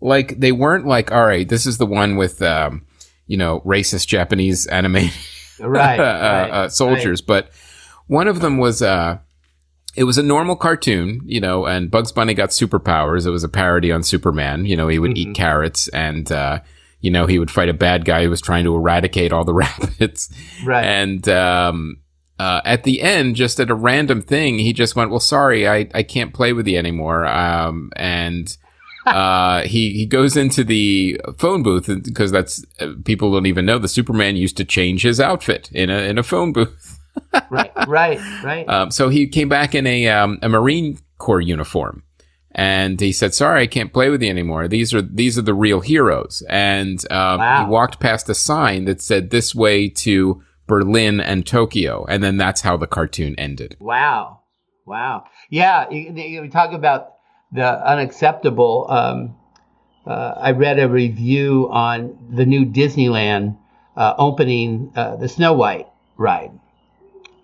Like 0.00 0.38
they 0.38 0.52
weren't 0.52 0.86
like, 0.86 1.10
all 1.12 1.24
right, 1.24 1.48
this 1.48 1.66
is 1.66 1.78
the 1.78 1.86
one 1.86 2.16
with, 2.16 2.42
um, 2.42 2.84
you 3.26 3.38
know, 3.38 3.60
racist 3.60 4.06
Japanese 4.06 4.66
anime 4.66 5.08
right. 5.60 5.98
uh, 5.98 6.02
right, 6.02 6.50
uh, 6.50 6.68
soldiers, 6.68 7.22
but 7.22 7.48
one 8.06 8.28
of 8.28 8.40
them 8.40 8.58
was 8.58 8.82
uh, 8.82 9.18
it 9.96 10.04
was 10.04 10.18
a 10.18 10.22
normal 10.22 10.56
cartoon, 10.56 11.20
you 11.24 11.40
know, 11.40 11.66
and 11.66 11.90
Bugs 11.90 12.12
Bunny 12.12 12.34
got 12.34 12.50
superpowers. 12.50 13.26
It 13.26 13.30
was 13.30 13.44
a 13.44 13.48
parody 13.48 13.92
on 13.92 14.02
Superman. 14.02 14.66
You 14.66 14.76
know, 14.76 14.88
he 14.88 14.98
would 14.98 15.16
eat 15.16 15.34
carrots 15.34 15.88
and. 15.88 16.30
Uh, 16.30 16.60
you 17.00 17.10
know, 17.10 17.26
he 17.26 17.38
would 17.38 17.50
fight 17.50 17.68
a 17.68 17.74
bad 17.74 18.06
guy 18.06 18.22
who 18.24 18.30
was 18.30 18.40
trying 18.40 18.64
to 18.64 18.74
eradicate 18.74 19.30
all 19.30 19.44
the 19.44 19.52
rabbits. 19.52 20.30
Right. 20.64 20.86
And 20.86 21.28
um, 21.28 21.98
uh, 22.38 22.62
at 22.64 22.84
the 22.84 23.02
end, 23.02 23.36
just 23.36 23.60
at 23.60 23.70
a 23.70 23.74
random 23.74 24.22
thing, 24.22 24.58
he 24.58 24.72
just 24.72 24.96
went, 24.96 25.10
"Well, 25.10 25.20
sorry, 25.20 25.68
I, 25.68 25.88
I 25.94 26.02
can't 26.02 26.32
play 26.32 26.54
with 26.54 26.66
you 26.66 26.78
anymore." 26.78 27.26
Um, 27.26 27.92
and 27.94 28.56
uh, 29.06 29.62
he 29.62 29.92
he 29.92 30.06
goes 30.06 30.36
into 30.36 30.64
the 30.64 31.20
phone 31.36 31.62
booth 31.62 31.86
because 32.04 32.32
that's 32.32 32.64
uh, 32.80 32.94
people 33.04 33.30
don't 33.32 33.46
even 33.46 33.66
know 33.66 33.78
the 33.78 33.86
Superman 33.86 34.36
used 34.36 34.56
to 34.56 34.64
change 34.64 35.02
his 35.02 35.20
outfit 35.20 35.70
in 35.72 35.90
a 35.90 35.98
in 35.98 36.16
a 36.16 36.22
phone 36.22 36.52
booth. 36.52 36.93
Right, 37.50 37.72
right, 37.86 38.20
right. 38.42 38.68
Um, 38.68 38.90
so 38.90 39.08
he 39.08 39.26
came 39.28 39.48
back 39.48 39.74
in 39.74 39.86
a 39.86 40.08
um, 40.08 40.38
a 40.42 40.48
Marine 40.48 40.98
Corps 41.18 41.40
uniform, 41.40 42.02
and 42.52 43.00
he 43.00 43.12
said, 43.12 43.34
"Sorry, 43.34 43.62
I 43.62 43.66
can't 43.66 43.92
play 43.92 44.08
with 44.10 44.22
you 44.22 44.30
anymore. 44.30 44.68
These 44.68 44.94
are 44.94 45.02
these 45.02 45.38
are 45.38 45.42
the 45.42 45.54
real 45.54 45.80
heroes." 45.80 46.42
And 46.48 47.00
um, 47.10 47.38
Wow. 47.38 47.64
he 47.64 47.70
walked 47.70 48.00
past 48.00 48.28
a 48.28 48.34
sign 48.34 48.84
that 48.86 49.00
said, 49.00 49.30
"This 49.30 49.54
way 49.54 49.88
to 49.88 50.42
Berlin 50.66 51.20
and 51.20 51.46
Tokyo," 51.46 52.04
and 52.08 52.22
then 52.22 52.36
that's 52.36 52.62
how 52.62 52.76
the 52.76 52.86
cartoon 52.86 53.34
ended. 53.38 53.76
Wow. 53.80 54.40
Wow. 54.86 55.24
Yeah, 55.50 55.88
we 55.88 56.48
talk 56.52 56.72
about 56.72 57.14
the 57.52 57.64
unacceptable. 57.64 58.86
Um, 58.90 59.36
uh, 60.06 60.34
I 60.36 60.50
read 60.50 60.78
a 60.78 60.88
review 60.88 61.68
on 61.70 62.18
the 62.30 62.44
new 62.44 62.66
Disneyland 62.66 63.56
uh, 63.96 64.14
opening 64.18 64.92
uh, 64.94 65.16
the 65.16 65.28
Snow 65.28 65.54
White 65.54 65.86
ride. 66.18 66.50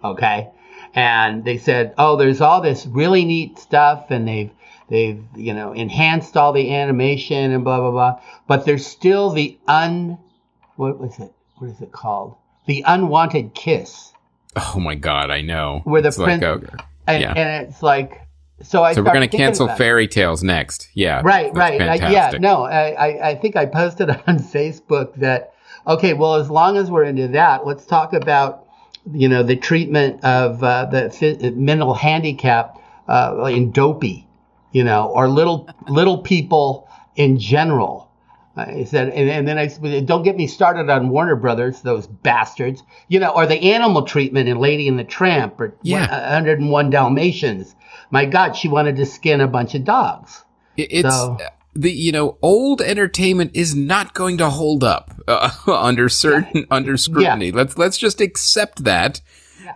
Okay. 0.03 0.51
And 0.95 1.45
they 1.45 1.59
said, 1.59 1.95
oh, 1.99 2.17
there's 2.17 2.41
all 2.41 2.61
this 2.61 2.85
really 2.87 3.25
neat 3.25 3.59
stuff, 3.59 4.07
and 4.11 4.27
they've 4.27 4.51
they've 4.89 5.23
you 5.37 5.55
know 5.55 5.73
enhanced 5.73 6.37
all 6.37 6.53
the 6.53 6.75
animation 6.75 7.53
and 7.53 7.63
blah 7.63 7.79
blah 7.79 7.91
blah. 7.93 8.21
But 8.49 8.65
there's 8.65 8.85
still 8.87 9.31
the 9.31 9.57
un 9.69 10.19
what 10.77 10.99
was 10.99 11.19
it? 11.21 11.33
What 11.59 11.71
is 11.71 11.81
it 11.81 11.93
called? 11.93 12.35
The 12.67 12.83
unwanted 12.87 13.55
kiss. 13.55 14.13
Oh 14.57 14.81
my 14.81 14.97
god, 14.97 15.31
I 15.31 15.43
know. 15.43 15.83
Where 15.85 16.03
the 16.03 16.09
It's 16.09 16.19
like, 16.19 16.41
prin- 16.41 16.45
oh, 16.45 16.83
and, 17.07 17.23
Yeah. 17.23 17.35
and 17.37 17.69
it's 17.69 17.83
like 17.85 18.23
so 18.63 18.83
I 18.83 18.93
so 18.95 19.03
we're 19.03 19.13
gonna 19.13 19.29
cancel 19.29 19.67
about 19.67 19.77
it. 19.77 19.79
fairy 19.79 20.09
tales 20.09 20.43
next. 20.43 20.89
Yeah, 20.95 21.21
right 21.23 21.55
right 21.55 21.81
I, 21.81 22.11
yeah 22.11 22.33
no 22.41 22.65
I 22.65 23.31
I 23.31 23.35
think 23.37 23.55
I 23.55 23.67
posted 23.67 24.11
on 24.27 24.39
Facebook 24.41 25.15
that 25.17 25.55
okay 25.87 26.15
well 26.15 26.35
as 26.35 26.51
long 26.51 26.77
as 26.77 26.91
we're 26.91 27.05
into 27.05 27.29
that 27.29 27.65
let's 27.65 27.87
talk 27.87 28.13
about 28.13 28.67
you 29.13 29.29
know 29.29 29.43
the 29.43 29.57
treatment 29.57 30.23
of 30.25 30.63
uh, 30.63 30.87
the 30.87 31.53
mental 31.57 31.95
handicap 31.95 32.77
uh, 33.09 33.45
in 33.45 33.71
dopey 33.71 34.27
you 34.73 34.85
know 34.85 35.09
or 35.09 35.29
little 35.29 35.69
little 35.89 36.19
people 36.19 36.89
in 37.17 37.39
general 37.39 38.09
I 38.57 38.85
said, 38.85 39.11
and, 39.11 39.31
and 39.31 39.49
then 39.49 39.59
I 39.59 39.69
said, 39.69 40.07
don't 40.07 40.25
get 40.25 40.37
me 40.37 40.47
started 40.49 40.91
on 40.91 41.09
Warner 41.09 41.37
Brothers, 41.37 41.81
those 41.83 42.07
bastards, 42.09 42.83
you 43.09 43.21
know, 43.21 43.31
or 43.31 43.47
the 43.47 43.73
animal 43.73 44.03
treatment 44.03 44.49
in 44.49 44.59
Lady 44.59 44.89
and 44.89 44.99
the 44.99 45.05
Tramp 45.05 45.59
or 45.61 45.75
Yeah. 45.83 46.01
101 46.35 46.91
Dalmatians. 46.91 47.75
My 48.11 48.25
God, 48.27 48.57
she 48.57 48.69
wanted 48.69 48.97
to 48.97 49.07
skin 49.07 49.41
a 49.41 49.47
bunch 49.47 49.75
of 49.77 49.85
dogs. 49.85 50.45
It- 50.77 50.89
It's 50.91 51.09
So- 51.09 51.39
the 51.75 51.91
you 51.93 52.13
know 52.13 52.39
old 52.43 52.81
entertainment 52.83 53.53
is 53.55 53.75
not 53.75 54.15
going 54.15 54.39
to 54.39 54.51
hold 54.51 54.83
up 54.85 55.13
uh, 55.29 55.51
under 55.67 56.09
certain 56.09 56.67
under 56.71 56.97
scrutiny. 56.97 57.53
Let's 57.53 57.79
let's 57.79 57.99
just 57.99 58.21
accept 58.21 58.85
that. 58.85 59.21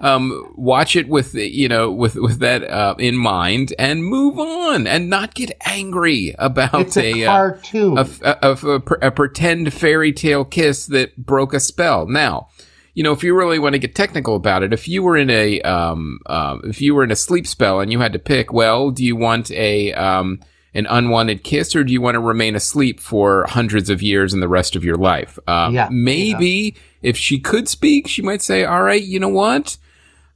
Um, 0.00 0.52
watch 0.56 0.96
it 0.96 1.08
with 1.08 1.34
you 1.34 1.68
know 1.68 1.88
with 1.92 2.16
with 2.16 2.40
that 2.40 2.64
uh, 2.64 2.96
in 2.98 3.16
mind 3.16 3.72
and 3.78 4.04
move 4.04 4.38
on 4.40 4.86
and 4.88 5.08
not 5.08 5.34
get 5.34 5.52
angry 5.64 6.34
about 6.38 6.80
It's 6.80 6.96
a, 6.96 7.22
a, 7.22 7.26
uh, 7.26 7.32
cartoon. 7.32 7.98
a, 7.98 8.08
a- 8.22 8.38
a- 8.50 8.68
a 8.70 8.80
pr- 8.80 8.94
a 9.02 9.10
pretend 9.12 9.72
fairy 9.72 10.12
tale 10.12 10.44
kiss 10.44 10.86
that 10.86 11.16
broke 11.16 11.54
a 11.54 11.60
spell. 11.60 12.06
Now, 12.08 12.48
you 12.94 13.04
know, 13.04 13.12
if 13.12 13.22
you 13.22 13.36
really 13.36 13.60
want 13.60 13.74
to 13.74 13.78
get 13.78 13.94
technical 13.94 14.34
about 14.34 14.64
it, 14.64 14.72
if 14.72 14.88
you 14.88 15.02
were 15.04 15.16
in 15.16 15.30
a 15.30 15.60
um, 15.62 16.18
um, 16.26 16.62
if 16.64 16.80
you 16.80 16.92
were 16.94 17.04
in 17.04 17.12
a 17.12 17.16
sleep 17.16 17.46
spell 17.46 17.78
and 17.78 17.92
you 17.92 18.00
had 18.00 18.12
to 18.14 18.18
pick, 18.18 18.52
well, 18.52 18.90
do 18.90 19.04
you 19.04 19.14
want 19.14 19.50
a 19.52 19.92
um, 19.92 20.40
an 20.74 20.86
unwanted 20.90 21.44
kiss 21.44 21.74
or 21.76 21.84
do 21.84 21.92
you 21.92 22.00
want 22.00 22.14
to 22.16 22.20
remain 22.20 22.54
asleep 22.56 22.98
for 23.00 23.46
hundreds 23.48 23.88
of 23.88 24.02
years 24.02 24.32
and 24.32 24.42
the 24.42 24.48
rest 24.48 24.74
of 24.76 24.84
your 24.84 24.96
life? 24.96 25.38
Um, 25.46 25.74
Yeah, 25.74 25.88
maybe 25.90 26.74
if 27.02 27.16
she 27.16 27.38
could 27.38 27.68
speak, 27.68 28.08
she 28.08 28.22
might 28.22 28.42
say, 28.42 28.64
"All 28.64 28.82
right, 28.82 29.02
you 29.02 29.20
know 29.20 29.28
what." 29.28 29.76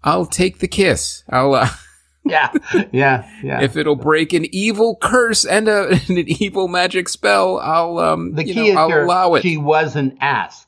I'll 0.05 0.27
take 0.27 0.59
the 0.59 0.69
kiss. 0.69 1.25
I'll, 1.29 1.55
uh, 1.55 1.69
yeah, 2.25 2.53
yeah, 2.93 3.29
yeah. 3.43 3.61
if 3.61 3.77
it'll 3.77 3.97
break 3.97 4.33
an 4.33 4.47
evil 4.55 4.97
curse 5.01 5.45
and, 5.45 5.69
a, 5.69 5.89
and 5.89 6.11
an 6.19 6.29
evil 6.29 6.69
magic 6.69 7.09
spell, 7.09 7.59
I'll, 7.59 7.99
um, 7.99 8.35
the 8.35 8.45
key 8.45 8.55
know, 8.55 8.65
is 8.65 8.77
I'll 8.77 8.89
here, 8.89 9.03
allow 9.05 9.35
it. 9.35 9.43
she 9.43 9.57
wasn't 9.57 10.17
asked. 10.21 10.68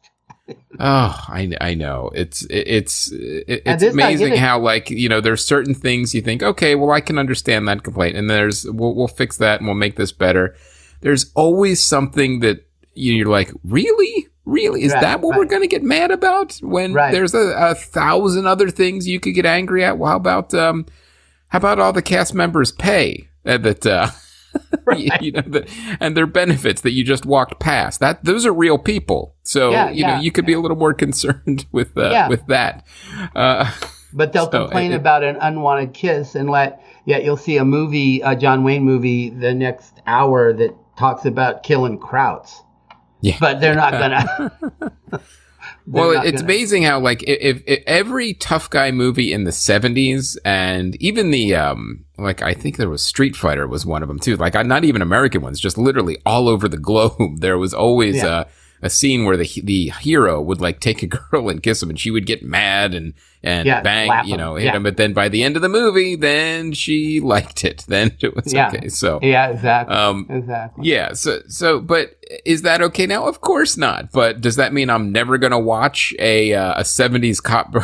Oh, 0.79 1.25
I, 1.29 1.53
I 1.61 1.75
know. 1.75 2.11
It's 2.15 2.43
it, 2.45 2.67
it's 2.67 3.13
it, 3.13 3.63
it's 3.67 3.83
amazing 3.83 4.37
how 4.37 4.59
like 4.61 4.89
you 4.91 5.09
know 5.09 5.21
there's 5.21 5.45
certain 5.45 5.75
things 5.75 6.15
you 6.15 6.23
think 6.23 6.43
okay 6.43 6.75
well 6.75 6.91
I 6.91 7.01
can 7.01 7.19
understand 7.19 7.69
that 7.69 7.83
complaint 7.83 8.17
and 8.17 8.31
there's 8.31 8.65
we'll 8.65 8.95
we'll 8.95 9.09
fix 9.09 9.37
that 9.39 9.61
and 9.61 9.67
we'll 9.67 9.77
make 9.77 9.97
this 9.97 10.13
better. 10.13 10.55
There's 11.01 11.31
always 11.35 11.83
something 11.83 12.41
that 12.41 12.67
you're 12.95 13.29
like 13.29 13.51
really 13.65 14.27
really 14.45 14.83
is 14.83 14.93
Right, 14.93 15.03
that 15.03 15.21
what 15.21 15.37
we're 15.37 15.45
going 15.45 15.63
to 15.63 15.69
get 15.69 15.83
mad 15.83 16.11
about 16.11 16.57
when 16.63 16.93
Right. 16.93 17.13
there's 17.13 17.35
a, 17.35 17.55
a 17.57 17.75
thousand 17.75 18.47
other 18.47 18.69
things 18.71 19.07
you 19.07 19.21
could 19.21 19.35
get 19.35 19.47
angry 19.47 19.85
at? 19.85 19.99
Well, 19.99 20.11
how 20.11 20.17
about 20.17 20.55
um 20.55 20.87
how 21.49 21.59
about 21.59 21.79
all 21.79 21.93
the 21.93 22.03
cast 22.03 22.35
members 22.35 22.73
pay 22.73 23.29
uh, 23.45 23.59
that 23.59 23.87
uh 23.87 24.09
you, 24.97 25.11
you 25.21 25.33
know, 25.33 25.43
the, 25.43 25.69
and 26.01 26.17
their 26.17 26.27
benefits 26.27 26.81
that 26.83 26.93
you 26.93 27.05
just 27.05 27.25
walked 27.27 27.61
past. 27.61 28.01
That 28.01 28.25
those 28.25 28.45
are 28.47 28.53
real 28.53 28.79
people. 28.79 29.35
So 29.43 29.71
Yeah, 29.71 29.91
you 29.91 30.07
know 30.07 30.17
you 30.19 30.31
could 30.33 30.47
be 30.47 30.53
a 30.53 30.61
little 30.61 30.77
more 30.77 30.95
concerned 31.05 31.67
with 31.73 31.97
uh, 31.97 32.11
Yeah. 32.11 32.29
with 32.29 32.47
that. 32.49 32.87
Uh, 33.35 33.71
But 34.13 34.33
they'll 34.33 34.51
So, 34.51 34.63
complain 34.65 34.91
it- 34.93 34.97
about 34.97 35.23
an 35.23 35.37
unwanted 35.41 35.95
kiss 35.95 36.35
and 36.35 36.51
let, 36.51 36.83
yet 37.05 37.25
you'll 37.25 37.37
see 37.37 37.59
a 37.59 37.65
movie, 37.65 38.21
a 38.23 38.35
John 38.35 38.65
Wayne 38.65 38.83
movie, 38.83 39.31
the 39.31 39.55
next 39.55 39.95
hour 40.07 40.53
that 40.53 40.75
talks 40.99 41.25
about 41.25 41.63
killing 41.63 41.97
Krauts. 41.99 42.51
Yeah. 43.21 43.37
But 43.39 43.61
they're 43.61 43.77
not 43.77 43.93
gonna. 43.93 44.51
Well, 45.87 46.11
it's 46.13 46.33
gonna- 46.33 46.45
amazing 46.45 46.83
how 46.85 47.01
like 47.01 47.23
if, 47.27 47.63
if 47.67 47.83
every 47.87 48.35
tough 48.35 48.71
guy 48.71 48.91
movie 48.91 49.33
in 49.33 49.45
the 49.45 49.51
'70s 49.51 50.37
and 50.45 50.97
even 51.03 51.31
the 51.31 51.55
um 51.55 52.05
like 52.19 52.43
I 52.43 52.55
think 52.55 52.77
there 52.77 52.89
was 52.91 53.03
Street 53.03 53.35
Fighter 53.37 53.67
was 53.67 53.87
one 53.87 54.03
of 54.03 54.09
them 54.09 54.19
too. 54.19 54.37
Like 54.37 54.55
not 54.67 54.85
even 54.85 55.03
American 55.03 55.41
ones, 55.43 55.59
just 55.61 55.79
literally 55.79 56.19
all 56.27 56.49
over 56.49 56.69
the 56.69 56.77
globe. 56.79 57.17
There 57.41 57.59
was 57.59 57.73
always 57.75 58.17
Yeah. 58.17 58.27
uh, 58.27 58.45
a 58.83 58.91
scene 58.91 59.25
where 59.25 59.37
the 59.37 59.61
the 59.65 59.91
hero 60.01 60.41
would 60.41 60.61
like 60.61 60.81
take 60.81 61.03
a 61.03 61.07
girl 61.31 61.49
and 61.49 61.63
kiss 61.63 61.83
him, 61.83 61.91
and 61.91 61.99
she 62.01 62.11
would 62.11 62.27
get 62.27 62.43
mad 62.43 62.95
and 62.95 63.15
and 63.43 63.67
Yeah, 63.67 63.81
bang, 63.81 64.27
you 64.27 64.37
know, 64.37 64.57
hit 64.57 64.67
Yeah. 64.67 64.77
him. 64.77 64.83
But 64.83 64.97
then 64.99 65.13
by 65.15 65.29
the 65.31 65.43
end 65.43 65.57
of 65.57 65.63
the 65.63 65.69
movie, 65.69 66.15
then 66.15 66.73
she 66.73 67.21
liked 67.35 67.65
it. 67.65 67.85
Then 67.89 68.13
it 68.21 68.35
was 68.37 68.53
Yeah. 68.53 68.69
okay. 68.69 68.89
So 68.89 69.19
Yeah, 69.23 69.49
exactly. 69.49 69.97
um, 69.97 70.27
exactly. 70.29 70.89
yeah, 70.89 71.13
so 71.15 71.41
so, 71.49 71.81
but 71.81 72.17
is 72.45 72.63
that 72.63 72.83
okay 72.83 73.07
now? 73.07 73.27
Of 73.27 73.41
course 73.41 73.77
not. 73.77 74.13
But 74.13 74.41
does 74.41 74.57
that 74.57 74.73
mean 74.73 74.91
I'm 74.91 75.11
never 75.13 75.39
gonna 75.39 75.59
watch 75.61 76.15
a 76.19 76.53
uh, 76.55 76.81
a 76.81 76.83
'70s 76.83 77.43
cop 77.43 77.75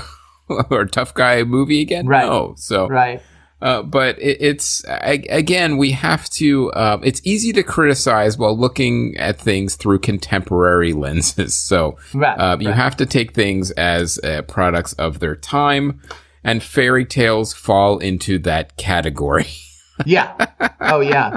or 0.70 0.84
tough 0.86 1.14
guy 1.14 1.42
movie 1.44 1.80
again? 1.80 2.06
Right. 2.06 2.26
No. 2.26 2.54
So, 2.56 2.86
Right. 2.88 3.20
Uh, 3.62 3.82
but 3.82 4.18
it, 4.20 4.36
it's 4.40 4.84
I, 4.86 5.22
again, 5.30 5.76
we 5.76 5.92
have 5.92 6.28
to. 6.30 6.70
Uh, 6.72 6.98
it's 7.02 7.20
easy 7.24 7.52
to 7.54 7.62
criticize 7.62 8.36
while 8.38 8.56
looking 8.58 9.16
at 9.18 9.38
things 9.40 9.76
through 9.76 10.00
contemporary 10.00 10.92
lenses. 10.92 11.56
So, 11.66 11.96
Right. 12.14 12.38
uh, 12.38 12.56
you 12.60 12.68
right. 12.68 12.76
have 12.76 12.96
to 12.98 13.06
take 13.06 13.34
things 13.34 13.70
as 13.72 14.18
uh, 14.22 14.42
products 14.42 14.92
of 14.94 15.18
their 15.20 15.34
time, 15.36 16.00
and 16.44 16.62
fairy 16.62 17.04
tales 17.04 17.52
fall 17.54 17.98
into 17.98 18.38
that 18.40 18.76
category. 18.76 19.46
yeah. 20.06 20.34
Oh 20.80 21.00
yeah. 21.00 21.36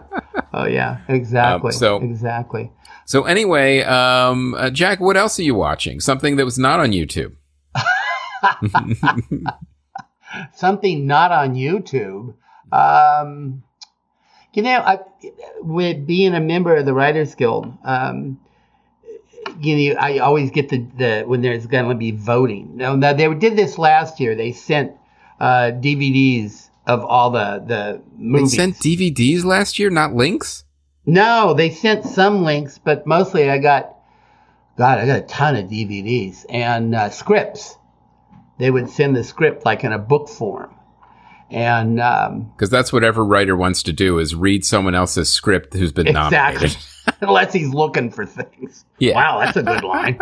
Oh 0.54 0.66
yeah. 0.66 1.00
Exactly. 1.08 1.70
Um, 1.70 1.72
so- 1.72 1.98
exactly. 2.02 2.72
So 3.06 3.24
anyway, 3.24 3.82
um, 3.84 4.54
uh, 4.54 4.70
Jack, 4.70 5.00
what 5.00 5.18
else 5.18 5.40
are 5.40 5.44
you 5.44 5.56
watching? 5.56 6.00
Something 6.00 6.36
that 6.36 6.46
was 6.46 6.60
not 6.60 6.80
on 6.80 6.92
YouTube. 6.92 7.34
Something 10.54 11.08
not 11.08 11.32
on 11.32 11.56
YouTube. 11.56 12.36
Um, 12.72 13.64
you 14.54 14.64
know, 14.64 14.78
I, 14.78 15.00
with 15.62 16.06
being 16.06 16.34
a 16.34 16.40
member 16.40 16.76
of 16.76 16.86
the 16.86 16.94
Writers 16.94 17.36
Guild, 17.36 17.72
um, 17.84 18.40
you 19.60 19.94
know, 19.94 20.00
I 20.00 20.20
always 20.20 20.52
get 20.52 20.70
the, 20.70 20.86
the 20.98 21.24
when 21.26 21.42
there's 21.42 21.66
going 21.66 21.90
to 21.90 21.96
be 21.96 22.12
voting. 22.12 22.78
Now, 22.78 22.96
now, 22.96 23.14
they 23.14 23.34
did 23.34 23.56
this 23.56 23.78
last 23.78 24.20
year. 24.20 24.36
They 24.36 24.52
sent 24.52 24.94
uh, 25.40 25.72
DVDs 25.74 26.70
of 26.86 27.04
all 27.04 27.32
the 27.32 27.64
the 27.66 28.02
movies. 28.18 28.52
They 28.52 28.58
sent 28.58 28.76
DVDs 28.78 29.44
last 29.44 29.80
year, 29.80 29.90
not 29.90 30.14
links. 30.14 30.64
No, 31.06 31.54
they 31.54 31.72
sent 31.72 32.06
some 32.06 32.44
links, 32.44 32.78
but 32.78 33.08
mostly 33.08 33.50
I 33.50 33.58
got, 33.58 33.96
God, 34.78 35.00
I 35.00 35.06
got 35.08 35.20
a 35.20 35.26
ton 35.26 35.56
of 35.56 35.66
DVDs 35.66 36.46
and 36.50 36.94
uh, 36.94 37.10
scripts. 37.10 37.79
They 38.60 38.70
would 38.70 38.90
send 38.90 39.16
the 39.16 39.24
script 39.24 39.66
like 39.66 39.84
in 39.84 39.92
a 39.94 39.98
book 39.98 40.30
form, 40.30 40.76
and 41.50 42.00
um, 42.00 42.52
Because 42.56 42.70
that's 42.70 42.94
what 42.94 43.04
every 43.04 43.26
writer 43.26 43.56
wants 43.56 43.82
to 43.84 43.94
do 43.94 44.20
is 44.20 44.36
read 44.36 44.66
someone 44.66 44.94
else's 44.94 45.30
script 45.30 45.74
who's 45.74 45.92
been 45.94 46.08
exactly, 46.08 46.68
nominated. 46.68 46.78
unless 47.22 47.54
he's 47.54 47.70
looking 47.70 48.12
for 48.12 48.26
things. 48.26 48.86
Yeah. 49.00 49.16
Wow, 49.16 49.40
that's 49.40 49.58
a 49.58 49.64
good 49.64 49.84
line. 49.84 50.20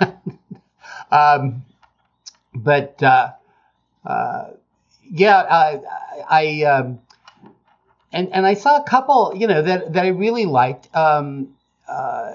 um, 1.10 1.64
but 2.54 3.02
uh, 3.02 3.32
uh, 4.04 4.44
yeah, 5.10 5.36
I, 5.36 5.80
I 6.28 6.62
um, 6.64 7.00
and 8.12 8.32
and 8.32 8.46
I 8.46 8.54
saw 8.54 8.78
a 8.80 8.84
couple, 8.84 9.34
you 9.36 9.46
know, 9.46 9.62
that 9.62 9.92
that 9.92 10.04
I 10.04 10.08
really 10.08 10.46
liked. 10.46 10.88
Um, 10.96 11.54
uh, 11.88 12.32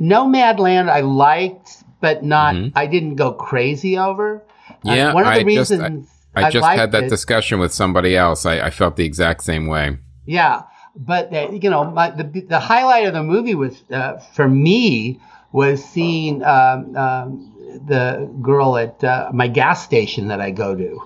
Nomadland 0.00 0.90
I 0.90 1.00
liked, 1.00 1.84
but 2.00 2.24
not. 2.24 2.54
Mhm. 2.54 2.72
I 2.74 2.86
didn't 2.86 3.16
go 3.16 3.32
crazy 3.32 3.98
over. 3.98 4.42
Uh, 4.70 4.74
Yeah, 4.84 5.12
one 5.12 5.24
of 5.24 5.32
the 5.34 5.40
I 5.40 5.42
just- 5.54 5.70
reasons 5.72 6.08
I 6.34 6.50
just 6.50 6.66
had 6.66 6.92
that 6.92 7.04
it- 7.04 7.10
discussion 7.10 7.58
with 7.58 7.72
somebody 7.74 8.16
else. 8.16 8.46
I, 8.46 8.60
I 8.60 8.70
felt 8.70 8.96
the 8.96 9.04
exact 9.04 9.42
same 9.42 9.66
way. 9.66 9.98
Yeah, 10.24 10.62
but 10.96 11.32
uh, 11.32 11.50
you 11.50 11.68
know, 11.68 11.84
my, 11.90 12.10
the 12.10 12.24
the 12.48 12.60
highlight 12.60 13.06
of 13.06 13.12
the 13.14 13.22
movie 13.22 13.54
was 13.54 13.82
uh, 13.90 14.18
for 14.34 14.48
me 14.48 15.20
was 15.52 15.84
seeing 15.84 16.42
um, 16.44 16.96
um, 16.96 17.52
the 17.86 18.30
girl 18.40 18.78
at 18.78 19.02
uh, 19.04 19.30
my 19.34 19.46
gas 19.48 19.84
station 19.84 20.28
that 20.28 20.40
I 20.40 20.50
go 20.50 20.74
to. 20.74 21.02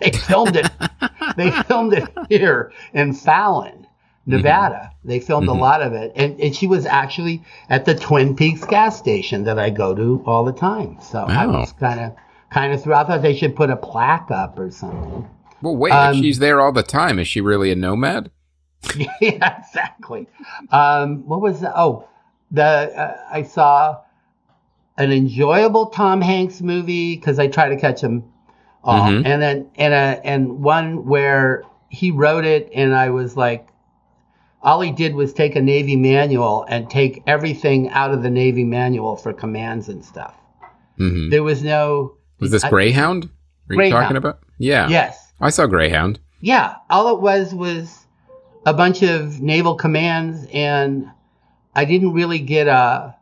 They 0.00 0.10
filmed 0.28 0.56
it. 0.56 0.70
they 1.36 1.50
filmed 1.50 1.92
it 1.92 2.08
here 2.30 2.72
in 2.94 3.12
Fallon, 3.12 3.86
Nevada. 4.26 4.92
They 5.04 5.20
filmed 5.20 5.48
a 5.48 5.52
lot 5.52 5.82
of 5.82 5.92
it, 5.92 6.12
and, 6.16 6.40
and 6.40 6.56
she 6.56 6.66
was 6.66 6.86
actually 6.86 7.42
at 7.68 7.84
the 7.84 7.94
Twin 7.94 8.34
Peaks 8.34 8.64
gas 8.64 8.96
station 8.98 9.44
that 9.44 9.58
I 9.58 9.68
go 9.68 9.94
to 9.94 10.22
all 10.26 10.44
the 10.44 10.52
time. 10.52 10.96
So 11.02 11.18
I 11.24 11.46
was 11.46 11.72
kind 11.72 12.00
of 12.00 12.16
kind 12.54 12.72
of 12.72 12.82
through. 12.82 12.94
I 12.94 13.04
thought 13.04 13.20
they 13.22 13.34
should 13.34 13.54
put 13.56 13.68
a 13.70 13.76
plaque 13.76 14.30
up 14.30 14.58
or 14.58 14.70
something. 14.70 15.28
Well, 15.60 15.76
wait, 15.76 15.92
Um, 15.92 16.14
she's 16.22 16.38
there 16.38 16.60
all 16.60 16.72
the 16.72 16.82
time, 16.82 17.18
is 17.18 17.26
she 17.28 17.40
really 17.40 17.70
a 17.72 17.74
nomad? 17.76 18.30
yeah, 19.20 19.58
exactly. 19.58 20.26
Um, 20.70 21.26
what 21.26 21.40
was 21.40 21.60
that? 21.60 21.72
Oh, 21.74 22.06
the 22.50 22.62
uh, 22.62 23.16
I 23.32 23.42
saw 23.42 23.98
an 24.98 25.10
enjoyable 25.10 25.86
Tom 25.86 26.20
Hanks 26.20 26.60
movie 26.60 27.16
because 27.16 27.38
I 27.38 27.48
try 27.48 27.68
to 27.70 27.76
catch 27.76 28.00
him 28.00 28.24
all, 28.84 29.00
Mhm. 29.10 29.22
and 29.26 29.42
then 29.42 29.70
and 29.76 29.94
a 29.94 30.20
and 30.24 30.60
one 30.62 31.06
where 31.06 31.62
he 31.88 32.10
wrote 32.10 32.44
it, 32.44 32.70
and 32.74 32.94
I 32.94 33.08
was 33.10 33.36
like, 33.36 33.66
all 34.62 34.80
he 34.82 34.92
did 34.92 35.14
was 35.14 35.32
take 35.32 35.56
a 35.56 35.62
Navy 35.62 35.96
manual 35.96 36.64
and 36.68 36.88
take 36.90 37.22
everything 37.26 37.88
out 37.90 38.12
of 38.12 38.22
the 38.22 38.30
Navy 38.30 38.64
manual 38.64 39.16
for 39.16 39.32
commands 39.32 39.88
and 39.88 40.04
stuff. 40.04 40.34
hmm 40.98 41.30
There 41.30 41.42
was 41.42 41.62
no. 41.64 42.14
Was 42.44 42.50
this 42.52 42.64
I- 42.64 42.70
Greyhound? 42.70 43.28
Are 43.70 43.82
you 43.82 43.90
talking 43.90 44.16
about? 44.16 44.40
Yeah. 44.58 44.88
Yes. 44.88 45.32
I 45.40 45.50
saw 45.50 45.66
Greyhound. 45.66 46.20
Yeah, 46.40 46.76
all 46.90 47.14
it 47.16 47.20
was 47.22 47.54
was 47.54 48.04
a 48.66 48.74
bunch 48.74 49.02
of 49.02 49.40
naval 49.40 49.74
commands, 49.76 50.46
and 50.52 51.10
I 51.74 51.84
didn't 51.86 52.12
really 52.12 52.38
get 52.38 52.68
a. 52.68 53.14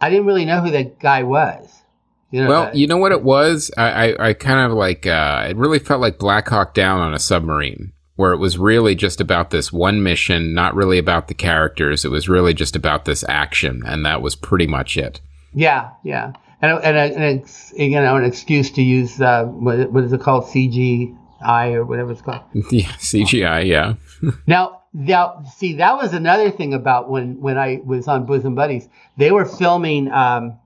I 0.00 0.10
didn't 0.10 0.26
really 0.26 0.44
know 0.44 0.60
who 0.60 0.70
that 0.70 0.98
guy 0.98 1.22
was. 1.24 1.82
You 2.30 2.42
know, 2.44 2.48
Well, 2.48 2.76
you 2.76 2.86
know 2.86 2.96
what 2.96 3.12
it 3.12 3.22
was? 3.22 3.70
I, 3.76 4.12
I, 4.14 4.28
I 4.28 4.32
kind 4.32 4.60
of 4.70 4.76
like, 4.76 5.06
uh, 5.06 5.46
it 5.50 5.56
really 5.56 5.78
felt 5.78 6.00
like 6.00 6.18
Black 6.18 6.48
Hawk 6.48 6.72
Down 6.72 7.00
on 7.00 7.12
a 7.12 7.18
submarine, 7.18 7.92
where 8.16 8.32
it 8.32 8.38
was 8.38 8.56
really 8.58 8.94
just 8.94 9.20
about 9.20 9.50
this 9.50 9.70
one 9.72 10.02
mission, 10.02 10.54
not 10.54 10.74
really 10.74 10.98
about 10.98 11.28
the 11.28 11.34
characters. 11.34 12.04
It 12.04 12.10
was 12.10 12.28
really 12.28 12.54
just 12.54 12.74
about 12.74 13.04
this 13.04 13.22
action, 13.28 13.82
and 13.86 14.04
that 14.06 14.22
was 14.22 14.34
pretty 14.34 14.66
much 14.66 14.96
it. 14.96 15.20
yeah, 15.52 15.90
yeah, 16.02 16.32
and 16.62 16.72
a- 16.72 16.84
and, 16.86 16.96
a, 16.96 17.00
and 17.14 17.40
ex, 17.40 17.72
you 17.76 17.90
know 17.90 18.16
an 18.16 18.24
excuse 18.24 18.70
to 18.72 18.82
use 18.82 19.20
uh, 19.20 19.44
what, 19.44 19.90
what 19.92 20.04
is 20.04 20.12
it 20.12 20.20
called 20.20 20.44
CGI 20.44 21.74
or 21.74 21.84
whatever 21.84 22.12
it's 22.12 22.22
called. 22.22 22.42
yeah, 22.70 22.88
CGI, 22.92 23.66
yeah. 23.66 23.94
Now, 24.46 24.82
now, 24.94 25.42
see, 25.56 25.74
that 25.74 25.96
was 25.96 26.12
another 26.12 26.50
thing 26.50 26.74
about 26.74 27.10
when 27.10 27.40
when 27.40 27.58
I 27.58 27.80
was 27.84 28.06
on 28.08 28.24
Bosom 28.26 28.54
Buddies. 28.54 28.88
They 29.16 29.30
were 29.32 29.44
filming 29.44 30.10
um, 30.12 30.58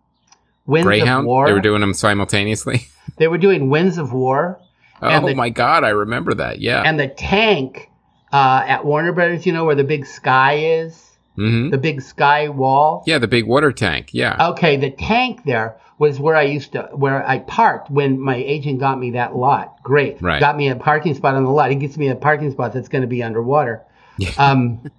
Winds 0.67 0.85
of 0.85 0.89
Greyhound, 0.89 1.27
War. 1.27 1.47
they 1.47 1.53
were 1.53 1.61
doing 1.61 1.81
them 1.81 1.95
simultaneously. 1.95 2.87
they 3.19 3.29
were 3.29 3.39
doing 3.39 3.71
Winds 3.71 3.99
of 3.99 4.13
War. 4.13 4.61
Oh 5.01 5.27
the- 5.27 5.35
my 5.35 5.49
God, 5.49 5.85
I 5.85 5.91
remember 5.91 6.35
that. 6.35 6.61
Yeah. 6.61 6.83
and 6.85 6.99
the 7.01 7.09
tank 7.09 7.91
uh, 8.33 8.65
at 8.67 8.85
Warner 8.85 9.13
Brothers, 9.13 9.47
you 9.47 9.53
know, 9.53 9.65
where 9.65 9.75
the 9.75 9.85
big 9.85 10.05
sky 10.07 10.55
is, 10.57 11.06
hmm 11.37 11.71
the 11.71 11.79
big 11.79 12.03
sky 12.03 12.49
wall. 12.49 13.05
Yeah, 13.07 13.19
the 13.19 13.29
big 13.29 13.47
water 13.47 13.73
tank. 13.73 14.11
Yeah. 14.13 14.49
Okay, 14.51 14.77
the 14.77 14.91
tank 14.91 15.45
there 15.45 15.77
was 15.99 16.21
where 16.21 16.37
I 16.37 16.43
used 16.43 16.73
to, 16.73 16.89
where 16.93 17.27
I 17.27 17.39
parked 17.39 17.91
when 17.91 18.21
my 18.21 18.37
agent 18.37 18.81
got 18.81 18.99
me 18.99 19.13
that 19.13 19.35
lot. 19.35 19.83
Great, 19.83 20.21
Right. 20.21 20.41
Got 20.41 20.57
me 20.57 20.69
a 20.69 20.77
parking 20.77 21.15
spot 21.15 21.35
on 21.35 21.45
the 21.45 21.51
lot. 21.51 21.71
He 21.71 21.77
gets 21.77 21.97
me 21.97 22.09
a 22.09 22.17
parking 22.17 22.51
spot 22.51 22.73
that's 22.73 22.89
going 22.89 23.03
to 23.03 23.09
be 23.09 23.23
underwater. 23.23 23.83
Um, 24.39 24.91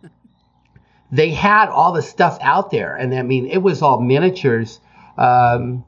they 1.12 1.32
had 1.32 1.69
all 1.69 1.93
the 1.93 2.02
stuff 2.02 2.38
out 2.41 2.69
there, 2.69 2.95
and 2.95 3.13
I 3.15 3.21
mean, 3.23 3.47
it 3.47 3.60
was 3.60 3.82
all 3.82 4.02
miniatures. 4.02 4.80
Um, 5.17 5.86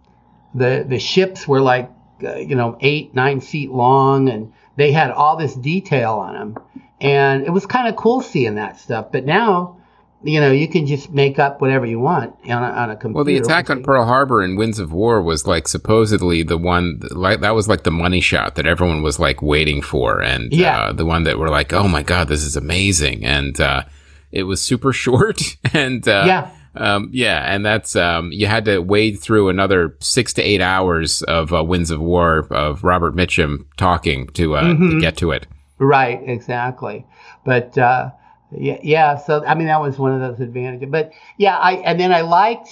the 0.56 0.86
the 0.88 1.00
ships 1.00 1.48
were 1.48 1.62
like 1.62 1.92
uh, 2.24 2.36
you 2.38 2.56
know 2.56 2.78
eight 2.80 3.14
nine 3.14 3.42
feet 3.42 3.72
long, 3.72 4.30
and 4.30 4.54
they 4.78 4.92
had 4.92 5.12
all 5.12 5.38
this 5.38 5.54
detail 5.54 6.14
on 6.14 6.34
them, 6.34 6.58
and 7.02 7.44
it 7.44 7.50
was 7.50 7.66
kind 7.66 7.88
of 7.88 7.96
cool 7.96 8.22
seeing 8.22 8.56
that 8.56 8.80
stuff. 8.80 9.12
But 9.12 9.26
now, 9.26 9.79
you 10.24 10.40
know, 10.42 10.52
you 10.52 10.68
can 10.68 10.86
just 10.86 11.12
make 11.12 11.40
up 11.40 11.62
whatever 11.62 11.86
you 11.86 12.00
want 12.00 12.36
on 12.46 12.64
a, 12.64 12.68
on 12.68 12.90
a 12.90 12.96
computer. 12.96 13.16
Well, 13.16 13.24
the 13.24 13.38
attack 13.38 13.70
on 13.70 13.84
Pearl 13.84 14.06
Harbor 14.06 14.44
in 14.44 14.56
Winds 14.58 14.78
of 14.80 14.92
War 14.92 15.22
was 15.22 15.48
like 15.48 15.68
supposedly 15.68 16.44
the 16.44 16.58
one 16.58 17.00
like 17.12 17.40
that 17.42 17.56
was 17.56 17.68
like 17.70 17.84
the 17.84 17.92
money 17.92 18.20
shot 18.22 18.56
that 18.56 18.66
everyone 18.68 19.02
was 19.02 19.20
like 19.20 19.42
waiting 19.42 19.82
for, 19.82 20.22
and 20.22 20.52
Yeah. 20.52 20.78
uh, 20.80 20.94
the 20.94 21.06
one 21.06 21.24
that 21.24 21.38
were 21.40 21.50
like, 21.50 21.72
oh 21.74 21.88
my 21.88 22.04
god, 22.04 22.28
this 22.28 22.44
is 22.44 22.56
amazing, 22.58 23.24
and 23.26 23.60
uh, 23.62 23.84
it 24.32 24.44
was 24.44 24.62
super 24.62 24.92
short, 25.04 25.42
and 25.74 26.06
uh, 26.08 26.24
Yeah. 26.28 26.50
um, 26.76 27.10
yeah, 27.14 27.54
and 27.54 27.66
that's 27.66 27.96
um, 27.96 28.32
you 28.34 28.46
had 28.48 28.66
to 28.66 28.80
wade 28.80 29.20
through 29.22 29.48
another 29.50 29.96
six 30.02 30.34
to 30.34 30.42
eight 30.42 30.62
hours 30.62 31.22
of 31.24 31.54
uh, 31.54 31.64
Winds 31.64 31.92
of 31.92 32.02
War 32.02 32.46
of 32.52 32.84
Robert 32.84 33.16
Mitchum 33.16 33.66
talking 33.78 34.28
to 34.34 34.56
uh, 34.58 34.64
Mm-hmm. 34.64 34.90
to 34.92 35.00
get 35.00 35.16
to 35.18 35.32
it. 35.32 35.48
Right, 35.78 36.20
exactly. 36.26 37.06
But 37.46 37.78
uh, 37.78 38.10
yeah, 38.52 38.80
yeah. 38.82 39.18
So 39.18 39.46
I 39.46 39.56
mean, 39.56 39.68
that 39.68 39.82
was 39.82 39.98
one 39.98 40.12
of 40.12 40.20
those 40.20 40.40
advantages. 40.40 40.90
But 40.90 41.12
yeah, 41.38 41.58
I 41.58 41.74
and 41.74 42.00
then 42.00 42.12
I 42.12 42.22
liked, 42.22 42.70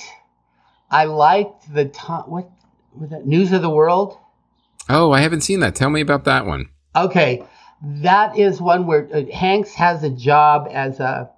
I 0.89 1.05
liked 1.05 1.73
the 1.73 1.85
time. 1.85 2.23
What 2.27 2.49
was 2.95 3.09
that? 3.11 3.25
News 3.25 3.51
of 3.51 3.61
the 3.61 3.69
World. 3.69 4.17
Oh, 4.89 5.11
I 5.11 5.19
haven't 5.21 5.41
seen 5.41 5.59
that. 5.59 5.75
Tell 5.75 5.89
me 5.89 6.01
about 6.01 6.23
that 6.25 6.45
one. 6.45 6.69
Okay, 6.95 7.45
that 7.81 8.37
is 8.37 8.59
one 8.59 8.87
where 8.87 9.07
uh, 9.13 9.25
Hanks 9.31 9.73
has 9.75 10.03
a 10.03 10.09
job 10.09 10.67
as 10.71 10.99
a 10.99 11.29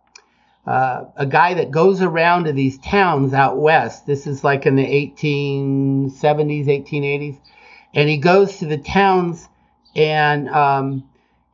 uh, 0.66 1.06
a 1.16 1.26
guy 1.26 1.56
that 1.56 1.72
goes 1.72 2.02
around 2.02 2.44
to 2.44 2.54
these 2.54 2.78
towns 2.78 3.34
out 3.34 3.58
west. 3.58 4.06
This 4.06 4.28
is 4.28 4.44
like 4.44 4.66
in 4.68 4.76
the 4.76 4.86
1870s, 4.86 6.12
1880s, 6.68 7.40
and 7.96 8.08
he 8.08 8.18
goes 8.18 8.58
to 8.58 8.68
the 8.68 8.78
towns, 8.78 9.50
and 9.96 10.48
um, 10.50 11.09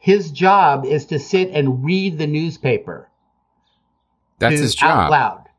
his 0.06 0.30
job 0.30 0.86
is 0.86 1.08
to 1.08 1.18
sit 1.18 1.50
and 1.50 1.84
read 1.84 2.20
the 2.20 2.28
newspaper. 2.28 3.10
That's 4.38 4.58
to- 4.58 4.62
his 4.62 4.76
job. 4.76 4.92
out 4.92 5.10
loud, 5.10 5.50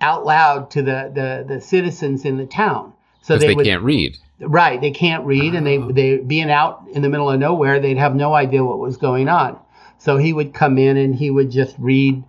out 0.00 0.24
loud 0.24 0.70
to 0.70 0.82
the 0.82 1.10
the, 1.12 1.54
the 1.54 1.60
citizens 1.60 2.24
in 2.24 2.36
the 2.36 2.46
town. 2.46 2.92
So 3.22 3.36
they, 3.36 3.48
they, 3.48 3.54
would, 3.56 3.66
can't 3.66 3.82
read. 3.82 4.16
Right, 4.38 4.80
they 4.80 4.92
can't 4.92 5.26
read, 5.26 5.56
and 5.56 5.66
they 5.66 5.78
oh. 5.78 5.90
they 5.90 6.18
being 6.18 6.48
out 6.48 6.84
in 6.92 7.02
the 7.02 7.08
middle 7.08 7.28
of 7.28 7.40
nowhere, 7.40 7.80
they'd 7.80 7.98
have 7.98 8.14
no 8.14 8.34
idea 8.34 8.62
what 8.62 8.78
was 8.78 8.96
going 8.96 9.28
on. 9.28 9.58
So 9.98 10.16
he 10.16 10.32
would 10.32 10.54
come 10.54 10.78
in 10.78 10.96
and 10.96 11.12
he 11.12 11.32
would 11.32 11.50
just 11.50 11.74
read 11.76 12.22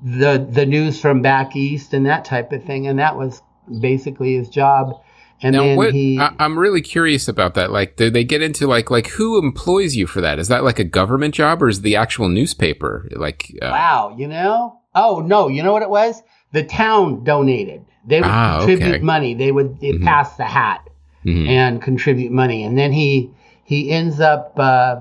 the 0.00 0.46
the 0.48 0.64
news 0.64 1.00
from 1.00 1.22
back 1.22 1.56
east 1.56 1.92
and 1.92 2.06
that 2.06 2.24
type 2.24 2.52
of 2.52 2.62
thing, 2.62 2.86
and 2.86 3.00
that 3.00 3.16
was 3.16 3.42
basically 3.80 4.36
his 4.36 4.48
job. 4.48 5.02
And 5.42 5.54
Now, 5.56 5.62
then 5.62 5.76
what 5.76 5.92
he, 5.92 6.18
I, 6.20 6.32
I'm 6.38 6.56
really 6.58 6.80
curious 6.80 7.26
about 7.26 7.54
that. 7.54 7.72
Like, 7.72 7.96
do 7.96 8.10
they 8.10 8.22
get 8.24 8.42
into 8.42 8.66
like 8.66 8.90
like 8.90 9.08
who 9.08 9.38
employs 9.38 9.96
you 9.96 10.06
for 10.06 10.20
that? 10.20 10.38
Is 10.38 10.48
that 10.48 10.62
like 10.64 10.78
a 10.78 10.84
government 10.84 11.34
job 11.34 11.62
or 11.62 11.68
is 11.68 11.80
the 11.82 11.96
actual 11.96 12.28
newspaper? 12.28 13.08
Like, 13.12 13.52
uh, 13.60 13.70
wow, 13.70 14.14
you 14.16 14.28
know? 14.28 14.78
Oh 14.94 15.20
no, 15.20 15.48
you 15.48 15.62
know 15.62 15.72
what 15.72 15.82
it 15.82 15.90
was? 15.90 16.22
The 16.52 16.62
town 16.62 17.24
donated. 17.24 17.84
They 18.06 18.20
would 18.20 18.26
Ah, 18.30 18.58
contribute 18.58 18.94
okay. 18.96 19.04
money. 19.04 19.34
They 19.34 19.50
would 19.52 19.80
Mhm. 19.80 20.04
pass 20.04 20.36
the 20.36 20.44
hat. 20.44 20.80
mhm. 21.24 21.48
and 21.48 21.80
contribute 21.80 22.32
money. 22.32 22.64
And 22.64 22.76
then 22.76 22.90
he 22.92 23.30
he 23.64 23.90
ends 23.90 24.18
up 24.20 24.54
uh, 24.58 24.96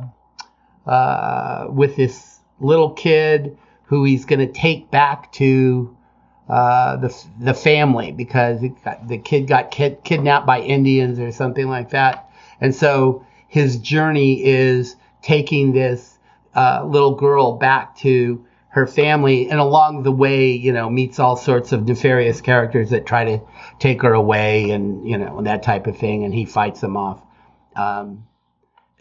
uh, 0.85 1.67
with 1.69 1.95
this 1.95 2.39
little 2.59 2.91
kid 2.91 3.57
who 3.85 4.03
he's 4.03 4.25
going 4.25 4.39
to 4.39 4.51
take 4.51 4.89
back 4.91 5.31
to 5.33 5.95
uh, 6.51 6.97
the 6.97 7.25
the 7.39 7.53
family 7.53 8.11
because 8.11 8.61
it 8.61 8.73
got, 8.83 9.07
the 9.07 9.17
kid 9.17 9.47
got 9.47 9.71
kid, 9.71 10.03
kidnapped 10.03 10.45
by 10.45 10.59
Indians 10.59 11.17
or 11.17 11.31
something 11.31 11.69
like 11.69 11.91
that. 11.91 12.29
And 12.59 12.75
so 12.75 13.25
his 13.47 13.77
journey 13.77 14.43
is 14.43 14.97
taking 15.21 15.71
this 15.71 16.19
uh, 16.53 16.83
little 16.85 17.15
girl 17.15 17.53
back 17.53 17.95
to 17.99 18.45
her 18.67 18.85
family, 18.85 19.49
and 19.49 19.61
along 19.61 20.03
the 20.03 20.11
way, 20.11 20.51
you 20.51 20.73
know, 20.73 20.89
meets 20.89 21.19
all 21.19 21.37
sorts 21.37 21.71
of 21.71 21.87
nefarious 21.87 22.41
characters 22.41 22.89
that 22.89 23.05
try 23.05 23.23
to 23.23 23.39
take 23.79 24.01
her 24.01 24.13
away, 24.13 24.71
and 24.71 25.07
you 25.07 25.17
know, 25.17 25.41
that 25.43 25.63
type 25.63 25.87
of 25.87 25.97
thing. 25.97 26.25
And 26.25 26.33
he 26.33 26.43
fights 26.43 26.81
them 26.81 26.97
off. 26.97 27.21
Um, 27.77 28.27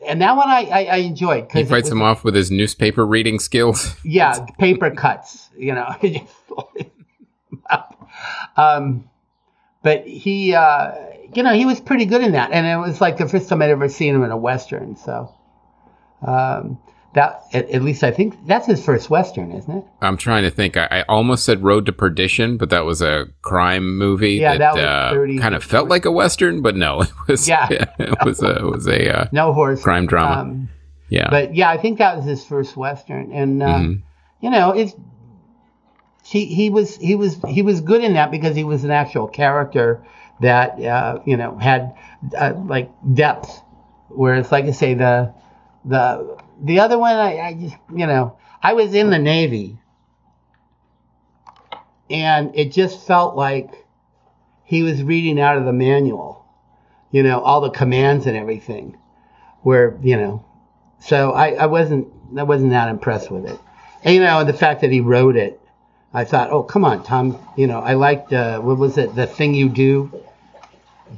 and 0.07 0.23
that 0.23 0.37
one 0.37 0.49
I, 0.49 0.69
I, 0.71 0.85
I 0.85 0.97
enjoyed 0.99 1.51
he 1.53 1.65
fights 1.65 1.91
him 1.91 2.01
off 2.01 2.23
with 2.23 2.37
his 2.37 2.53
newspaper 2.53 3.05
reading 3.05 3.41
skills. 3.41 3.97
yeah, 4.05 4.47
paper 4.57 4.93
cuts, 4.93 5.49
you 5.59 5.75
know. 5.75 5.97
um, 8.57 9.09
but 9.83 10.07
he, 10.07 10.55
uh, 10.55 10.93
you 11.35 11.43
know, 11.43 11.53
he 11.55 11.65
was 11.65 11.81
pretty 11.81 12.05
good 12.05 12.23
in 12.23 12.33
that, 12.33 12.51
and 12.53 12.67
it 12.67 12.77
was 12.77 13.01
like 13.01 13.17
the 13.19 13.29
first 13.29 13.49
time 13.49 13.63
I'd 13.63 13.71
ever 13.71 13.89
seen 13.89 14.15
him 14.15 14.23
in 14.23 14.31
a 14.31 14.37
western. 14.37 14.97
So, 14.97 15.33
um, 16.23 16.79
that 17.15 17.43
at, 17.53 17.69
at 17.71 17.83
least 17.83 18.05
I 18.05 18.11
think 18.13 18.35
that's 18.47 18.67
his 18.67 18.85
first 18.85 19.11
western, 19.11 19.53
isn't 19.53 19.79
it? 19.79 19.85
I'm 20.01 20.17
trying 20.17 20.45
to 20.45 20.51
think. 20.51 20.77
I, 20.77 20.87
I 20.91 21.03
almost 21.09 21.45
said 21.45 21.63
Road 21.63 21.87
to 21.87 21.93
Perdition, 21.93 22.57
but 22.57 22.71
that 22.71 22.85
was 22.85 23.03
a 23.03 23.27
crime 23.43 23.97
movie 23.97 24.35
Yeah, 24.35 24.59
that 24.59 24.75
was 24.75 24.85
uh, 24.85 25.11
30 25.13 25.39
kind 25.39 25.55
of 25.55 25.65
felt 25.65 25.89
like 25.89 26.05
a 26.05 26.13
western, 26.13 26.63
but 26.63 26.77
no, 26.77 27.01
it 27.03 27.11
was 27.27 27.49
Yeah. 27.49 27.67
it 27.99 28.25
was 28.25 28.43
a 28.43 28.57
it 28.59 28.65
was 28.65 28.87
a 28.87 29.21
uh, 29.23 29.27
No 29.33 29.53
horse 29.53 29.83
crime 29.83 30.07
drama. 30.07 30.41
Um, 30.43 30.69
yeah. 31.09 31.29
but 31.31 31.55
yeah, 31.57 31.71
I 31.71 31.77
think 31.79 31.99
that 31.99 32.17
was 32.17 32.25
his 32.25 32.45
first 32.45 32.77
western, 32.77 33.33
and 33.33 33.61
uh, 33.63 33.67
Mhm. 33.67 34.03
you 34.41 34.51
know, 34.51 34.71
it's 34.73 34.95
he 36.39 36.71
was 36.71 36.97
he 36.97 37.17
was 37.17 37.41
he 37.49 37.63
was 37.63 37.81
good 37.81 38.05
in 38.05 38.15
that 38.15 38.31
because 38.31 38.55
he 38.55 38.65
was 38.65 38.85
an 38.85 38.91
actual 38.91 39.27
character 39.27 40.05
that 40.41 40.81
uh, 40.81 41.21
you 41.25 41.37
know 41.37 41.57
had 41.59 41.95
uh, 42.37 42.55
like 42.57 42.91
depth. 43.15 43.63
Whereas, 44.09 44.51
like 44.53 44.65
I 44.65 44.71
say, 44.71 44.95
the 44.95 45.35
the 45.85 46.39
the 46.63 46.81
other 46.81 46.99
one, 46.99 47.17
I, 47.17 47.41
I 47.41 47.55
just 47.55 47.77
you 47.95 48.07
know, 48.07 48.37
I 48.63 48.75
was 48.75 48.95
in 48.95 49.11
the 49.11 49.19
Navy, 49.19 49.79
and 52.09 52.53
it 52.55 52.73
just 52.73 53.07
felt 53.07 53.37
like 53.37 53.87
he 54.65 54.83
was 54.83 55.03
reading 55.03 55.41
out 55.41 55.57
of 55.57 55.65
the 55.65 55.73
manual, 55.73 56.45
you 57.11 57.23
know, 57.23 57.41
all 57.41 57.61
the 57.61 57.71
commands 57.71 58.27
and 58.27 58.37
everything. 58.37 58.97
Where 59.63 59.99
you 60.03 60.17
know, 60.17 60.45
so 61.01 61.33
I, 61.33 61.55
I 61.55 61.67
wasn't 61.67 62.09
I 62.39 62.45
wasn't 62.45 62.71
that 62.71 62.89
impressed 62.89 63.31
with 63.31 63.47
it. 63.47 63.59
And, 64.03 64.15
you 64.15 64.21
know, 64.21 64.45
the 64.45 64.55
fact 64.55 64.81
that 64.81 64.91
he 64.91 65.01
wrote 65.01 65.37
it, 65.37 65.60
I 66.13 66.25
thought, 66.25 66.51
oh 66.51 66.63
come 66.63 66.85
on, 66.85 67.03
Tom. 67.05 67.39
You 67.57 67.67
know, 67.67 67.81
I 67.81 67.95
liked 67.95 68.33
uh, 68.33 68.61
what 68.61 68.79
was 68.79 68.99
it, 68.99 69.15
the 69.15 69.27
thing 69.27 69.55
you 69.55 69.69
do, 69.69 70.11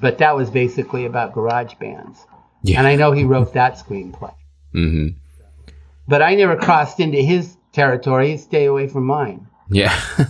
but 0.01 0.19
that 0.19 0.37
was 0.37 0.51
basically 0.51 1.07
about 1.07 1.33
garage 1.33 1.75
bands. 1.75 2.19
Yeah. 2.63 2.79
And 2.79 2.87
I 2.87 2.97
know 2.97 3.13
he 3.13 3.25
wrote 3.25 3.55
that 3.55 3.75
screenplay, 3.79 4.35
hmm 4.73 5.09
but 6.09 6.21
I 6.21 6.35
never 6.35 6.57
crossed 6.57 7.01
into 7.01 7.19
his 7.19 7.57
territory. 7.73 8.37
Stay 8.37 8.67
away 8.67 8.89
from 8.89 9.05
mine. 9.05 9.47
Yeah. 9.71 9.99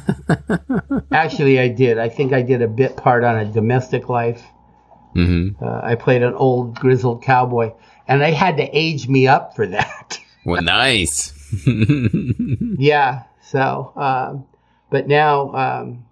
Actually, 1.13 1.59
I 1.59 1.69
did. 1.69 1.99
I 1.99 2.09
think 2.09 2.33
I 2.33 2.43
did 2.43 2.63
a 2.63 2.69
bit 2.69 2.97
part 2.97 3.25
on 3.25 3.39
a 3.39 3.45
domestic 3.45 4.09
life. 4.09 4.43
hmm 5.15 5.51
Uh, 5.61 5.81
I 5.83 5.95
played 5.97 6.23
an 6.23 6.35
old 6.35 6.79
grizzled 6.79 7.23
cowboy, 7.23 7.73
and 8.07 8.21
they 8.21 8.33
had 8.33 8.57
to 8.59 8.69
age 8.73 9.09
me 9.09 9.27
up 9.27 9.57
for 9.57 9.67
that. 9.67 10.19
Well, 10.45 10.63
nice. 10.63 11.33
yeah. 12.79 13.23
So, 13.43 13.93
um, 13.97 14.45
but 14.93 15.09
now, 15.09 15.53
um, 15.55 16.05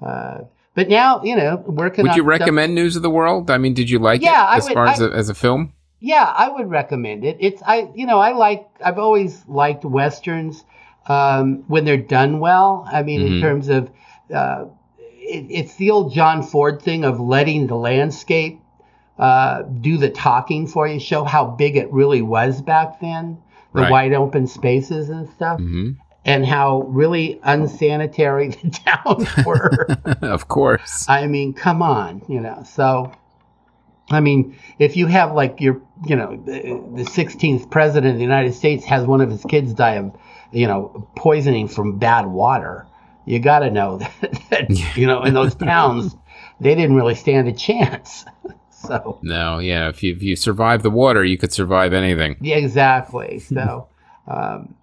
uh, 0.00 0.38
but 0.74 0.88
now, 0.88 1.22
you 1.24 1.34
know, 1.34 1.56
working. 1.66 2.04
Would 2.06 2.14
you 2.16 2.22
recommend 2.22 2.74
News 2.74 2.94
of 2.96 3.02
the 3.02 3.10
World? 3.10 3.50
I 3.50 3.58
mean, 3.58 3.74
did 3.74 3.90
you 3.90 3.98
like 3.98 4.22
Yeah, 4.22 4.52
it 4.54 4.58
as 4.58 4.64
would- 4.64 4.74
far 4.74 4.86
as 4.86 5.00
I- 5.02 5.06
a, 5.06 5.10
as 5.10 5.28
a 5.30 5.34
film? 5.34 5.72
Yeah, 5.98 6.30
I 6.36 6.50
would 6.50 6.68
recommend 6.70 7.24
it. 7.24 7.38
It's 7.40 7.62
I, 7.66 7.88
you 7.94 8.06
know, 8.06 8.18
I 8.18 8.32
like. 8.32 8.68
I've 8.84 8.98
always 8.98 9.42
liked 9.48 9.84
westerns 9.84 10.62
um, 11.08 11.64
when 11.68 11.84
they're 11.86 11.96
done 11.96 12.38
well. 12.38 12.86
I 12.92 13.02
mean, 13.02 13.22
in 13.22 13.32
Mhm. 13.34 13.40
terms 13.40 13.68
of, 13.68 13.88
uh, 14.32 14.66
it, 14.98 15.46
it's 15.48 15.74
the 15.76 15.90
old 15.90 16.12
John 16.12 16.42
Ford 16.42 16.82
thing 16.82 17.04
of 17.04 17.18
letting 17.18 17.66
the 17.66 17.76
landscape 17.76 18.60
uh, 19.18 19.62
do 19.80 19.96
the 19.96 20.10
talking 20.10 20.66
for 20.66 20.86
you, 20.86 21.00
show 21.00 21.24
how 21.24 21.46
big 21.46 21.76
it 21.78 21.90
really 21.90 22.20
was 22.20 22.60
back 22.60 23.00
then, 23.00 23.38
the 23.72 23.80
Right. 23.80 23.90
wide 23.90 24.12
open 24.12 24.46
spaces 24.46 25.08
and 25.08 25.26
stuff, 25.30 25.58
hmm 25.58 25.92
and 26.26 26.44
how 26.44 26.82
really 26.82 27.40
unsanitary 27.44 28.48
the 28.48 28.70
towns 28.84 29.28
were. 29.46 29.86
of 30.22 30.48
course. 30.48 31.06
I 31.08 31.26
mean, 31.26 31.54
come 31.54 31.80
on, 31.80 32.22
you 32.28 32.40
know. 32.40 32.62
So, 32.64 33.12
I 34.10 34.20
mean, 34.20 34.58
if 34.78 34.96
you 34.96 35.06
have 35.06 35.32
like 35.32 35.60
your, 35.60 35.80
you 36.04 36.16
know, 36.16 36.36
the 36.44 36.60
the 37.02 37.08
16th 37.10 37.70
president 37.70 38.12
of 38.12 38.16
the 38.18 38.22
United 38.22 38.54
States 38.54 38.84
has 38.84 39.04
one 39.06 39.20
of 39.20 39.30
his 39.30 39.42
kids 39.44 39.72
die 39.72 39.94
of, 39.94 40.12
you 40.52 40.66
know, 40.66 41.08
poisoning 41.16 41.66
from 41.68 41.98
bad 41.98 42.26
water, 42.26 42.86
you 43.24 43.38
got 43.40 43.60
to 43.60 43.70
know 43.70 43.98
that, 44.20 44.38
that, 44.50 44.96
you 44.96 45.06
know, 45.06 45.24
in 45.24 45.34
those 45.34 45.54
towns, 45.56 46.14
they 46.60 46.74
didn't 46.74 46.94
really 46.94 47.14
stand 47.16 47.48
a 47.48 47.52
chance. 47.52 48.24
So, 48.70 49.18
No, 49.22 49.58
yeah. 49.58 49.88
If 49.88 50.02
you 50.04 50.12
if 50.14 50.22
you 50.22 50.36
survive 50.36 50.82
the 50.84 50.90
water, 50.90 51.24
you 51.24 51.36
could 51.36 51.52
survive 51.52 51.92
anything. 51.92 52.36
yeah, 52.40 52.56
exactly. 52.56 53.40
So, 53.40 53.88
um, 54.28 54.75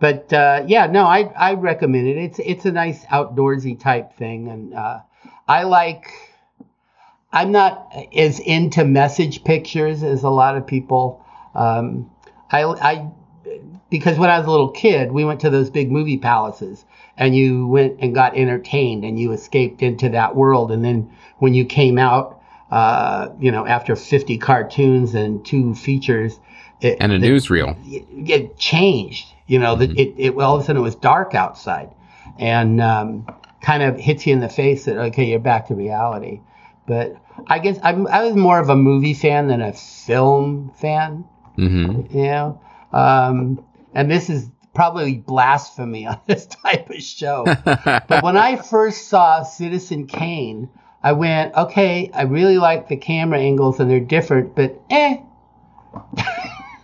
but 0.00 0.32
uh, 0.32 0.64
yeah, 0.66 0.86
no, 0.86 1.04
I 1.04 1.22
I 1.36 1.54
recommend 1.54 2.06
it. 2.08 2.16
It's 2.16 2.38
it's 2.38 2.64
a 2.64 2.72
nice 2.72 3.04
outdoorsy 3.06 3.78
type 3.78 4.14
thing, 4.14 4.48
and 4.48 4.74
uh, 4.74 5.00
I 5.46 5.64
like. 5.64 6.06
I'm 7.30 7.52
not 7.52 7.92
as 8.16 8.40
into 8.40 8.84
message 8.86 9.44
pictures 9.44 10.02
as 10.02 10.22
a 10.22 10.30
lot 10.30 10.56
of 10.56 10.66
people. 10.66 11.22
Um, 11.54 12.10
I 12.50 12.62
I 12.64 13.10
because 13.90 14.18
when 14.18 14.30
I 14.30 14.38
was 14.38 14.46
a 14.46 14.50
little 14.50 14.70
kid, 14.70 15.12
we 15.12 15.24
went 15.24 15.40
to 15.40 15.50
those 15.50 15.68
big 15.70 15.90
movie 15.90 16.16
palaces, 16.18 16.84
and 17.18 17.36
you 17.36 17.66
went 17.66 17.98
and 18.00 18.14
got 18.14 18.36
entertained, 18.36 19.04
and 19.04 19.18
you 19.18 19.32
escaped 19.32 19.82
into 19.82 20.08
that 20.10 20.36
world, 20.36 20.70
and 20.72 20.82
then 20.84 21.10
when 21.38 21.52
you 21.54 21.64
came 21.66 21.98
out, 21.98 22.40
uh, 22.70 23.28
you 23.38 23.50
know, 23.50 23.66
after 23.66 23.94
50 23.94 24.38
cartoons 24.38 25.14
and 25.14 25.44
two 25.44 25.74
features. 25.74 26.38
It, 26.80 26.98
And 27.00 27.12
a 27.12 27.18
the- 27.18 27.28
newsreel. 27.28 27.76
it, 27.86 28.06
it 28.30 28.58
changed. 28.58 29.26
You 29.48 29.58
know, 29.58 29.74
that 29.76 29.90
it, 29.90 30.14
it 30.16 30.34
all 30.36 30.56
of 30.56 30.62
a 30.62 30.64
sudden 30.64 30.80
it 30.80 30.84
was 30.84 30.94
dark 30.94 31.34
outside, 31.34 31.90
and 32.38 32.80
um, 32.80 33.26
kind 33.60 33.82
of 33.82 33.98
hits 33.98 34.26
you 34.26 34.32
in 34.32 34.40
the 34.40 34.48
face 34.48 34.84
that 34.84 34.96
okay, 34.96 35.24
you're 35.24 35.40
back 35.40 35.68
to 35.68 35.74
reality. 35.74 36.40
But 36.86 37.16
I 37.46 37.58
guess 37.58 37.78
I'm, 37.82 38.06
I 38.06 38.24
was 38.24 38.36
more 38.36 38.58
of 38.58 38.68
a 38.68 38.76
movie 38.76 39.14
fan 39.14 39.48
than 39.48 39.60
a 39.60 39.72
film 39.72 40.72
fan. 40.80 41.24
hmm 41.56 42.02
You 42.10 42.22
know, 42.22 42.60
um, 42.92 43.64
and 43.94 44.10
this 44.10 44.30
is 44.30 44.48
probably 44.74 45.16
blasphemy 45.16 46.06
on 46.12 46.20
this 46.26 46.46
type 46.46 46.88
of 46.90 47.02
show. 47.02 47.44
but 47.64 48.22
when 48.22 48.36
I 48.36 48.56
first 48.56 49.08
saw 49.08 49.42
Citizen 49.42 50.06
Kane, 50.06 50.70
I 51.02 51.12
went, 51.12 51.54
okay, 51.54 52.10
I 52.12 52.22
really 52.22 52.58
like 52.58 52.88
the 52.88 52.96
camera 52.96 53.38
angles 53.38 53.80
and 53.80 53.90
they're 53.90 54.00
different, 54.00 54.54
but 54.54 54.80
eh. 54.90 55.18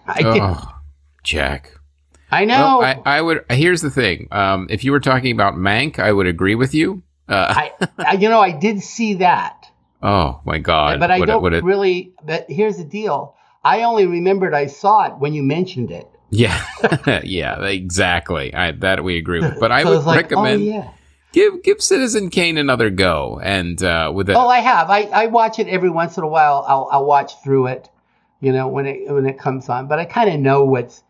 I, 0.06 0.22
oh, 0.24 0.80
Jack. 1.22 1.72
I 2.40 2.44
know. 2.44 2.78
Well, 2.80 3.02
I, 3.04 3.18
I 3.18 3.22
would. 3.22 3.44
Here's 3.50 3.80
the 3.82 3.90
thing. 3.90 4.28
Um, 4.30 4.66
if 4.70 4.84
you 4.84 4.92
were 4.92 5.00
talking 5.00 5.32
about 5.32 5.54
Mank, 5.54 5.98
I 5.98 6.12
would 6.12 6.26
agree 6.26 6.54
with 6.54 6.74
you. 6.74 7.02
Uh, 7.28 7.54
I, 7.56 7.72
I, 7.98 8.12
you 8.14 8.28
know, 8.28 8.40
I 8.40 8.50
did 8.52 8.82
see 8.82 9.14
that, 9.14 9.66
oh 10.02 10.40
my 10.44 10.58
God! 10.58 11.00
but 11.00 11.10
I 11.10 11.18
What 11.20 11.26
don't 11.26 11.54
a- 11.54 11.62
really. 11.62 12.12
But 12.24 12.46
here's 12.48 12.76
the 12.76 12.84
deal: 12.84 13.34
I 13.64 13.82
only 13.84 14.06
remembered 14.06 14.54
I 14.54 14.66
saw 14.66 15.06
it 15.06 15.18
when 15.18 15.32
you 15.34 15.42
mentioned 15.42 15.90
it. 15.90 16.06
Yeah, 16.30 16.64
yeah, 17.24 17.64
exactly. 17.66 18.52
I, 18.52 18.72
that 18.72 19.04
we 19.04 19.16
agree 19.18 19.40
with. 19.40 19.60
But 19.60 19.70
I 19.72 19.82
So 19.84 19.90
would 19.96 20.04
like, 20.04 20.16
recommend 20.22 20.62
Oh, 20.62 20.64
yeah. 20.64 20.90
give 21.32 21.62
give 21.62 21.80
Citizen 21.80 22.28
Kane 22.30 22.58
another 22.58 22.90
go, 22.90 23.40
and 23.42 23.80
uh, 23.82 24.10
with 24.12 24.28
a 24.30 24.34
Oh, 24.36 24.48
I 24.48 24.58
have. 24.58 24.90
I, 24.90 25.02
I 25.02 25.26
watch 25.26 25.58
it 25.60 25.68
every 25.68 25.90
once 25.90 26.16
in 26.18 26.24
a 26.24 26.28
while. 26.28 26.64
I'll 26.66 26.88
I'll 26.90 27.06
watch 27.06 27.32
through 27.44 27.68
it, 27.68 27.88
you 28.40 28.52
know, 28.52 28.66
when 28.68 28.86
it 28.86 29.08
when 29.12 29.26
it 29.26 29.38
comes 29.38 29.68
on. 29.68 29.86
But 29.86 29.98
I 30.00 30.04
kind 30.06 30.28
of 30.28 30.40
know 30.40 30.64
what's, 30.64 31.02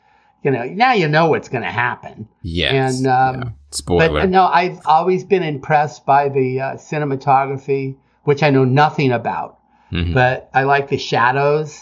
you 0.44 0.50
know, 0.50 0.64
now 0.64 0.92
you 0.92 1.08
know 1.08 1.26
what's 1.28 1.48
going 1.48 1.64
to 1.64 1.70
happen. 1.70 2.28
yes, 2.42 2.98
and, 2.98 3.06
um, 3.06 3.34
yeah. 3.42 3.50
spoiler. 3.70 4.20
But 4.20 4.28
no, 4.30 4.44
I've 4.44 4.78
always 4.86 5.24
been 5.24 5.42
impressed 5.42 6.04
by 6.06 6.28
the 6.28 6.60
uh, 6.60 6.74
cinematography, 6.74 7.96
which 8.24 8.42
I 8.42 8.50
know 8.50 8.64
nothing 8.64 9.10
about. 9.10 9.58
Mhm. 9.90 10.14
But 10.14 10.50
I 10.54 10.62
like 10.64 10.88
the 10.88 10.98
shadows, 10.98 11.80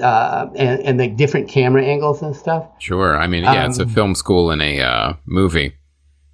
uh, 0.00 0.48
and 0.56 0.80
and 0.80 1.00
the 1.00 1.08
different 1.08 1.48
camera 1.48 1.84
angles 1.84 2.22
and 2.22 2.34
stuff. 2.34 2.66
Sure. 2.78 3.16
I 3.16 3.26
mean, 3.26 3.44
yeah, 3.44 3.66
it's 3.66 3.78
a 3.78 3.82
um, 3.84 3.88
film 3.88 4.14
school 4.14 4.50
and 4.50 4.60
a 4.62 4.80
uh, 4.80 5.12
movie. 5.26 5.74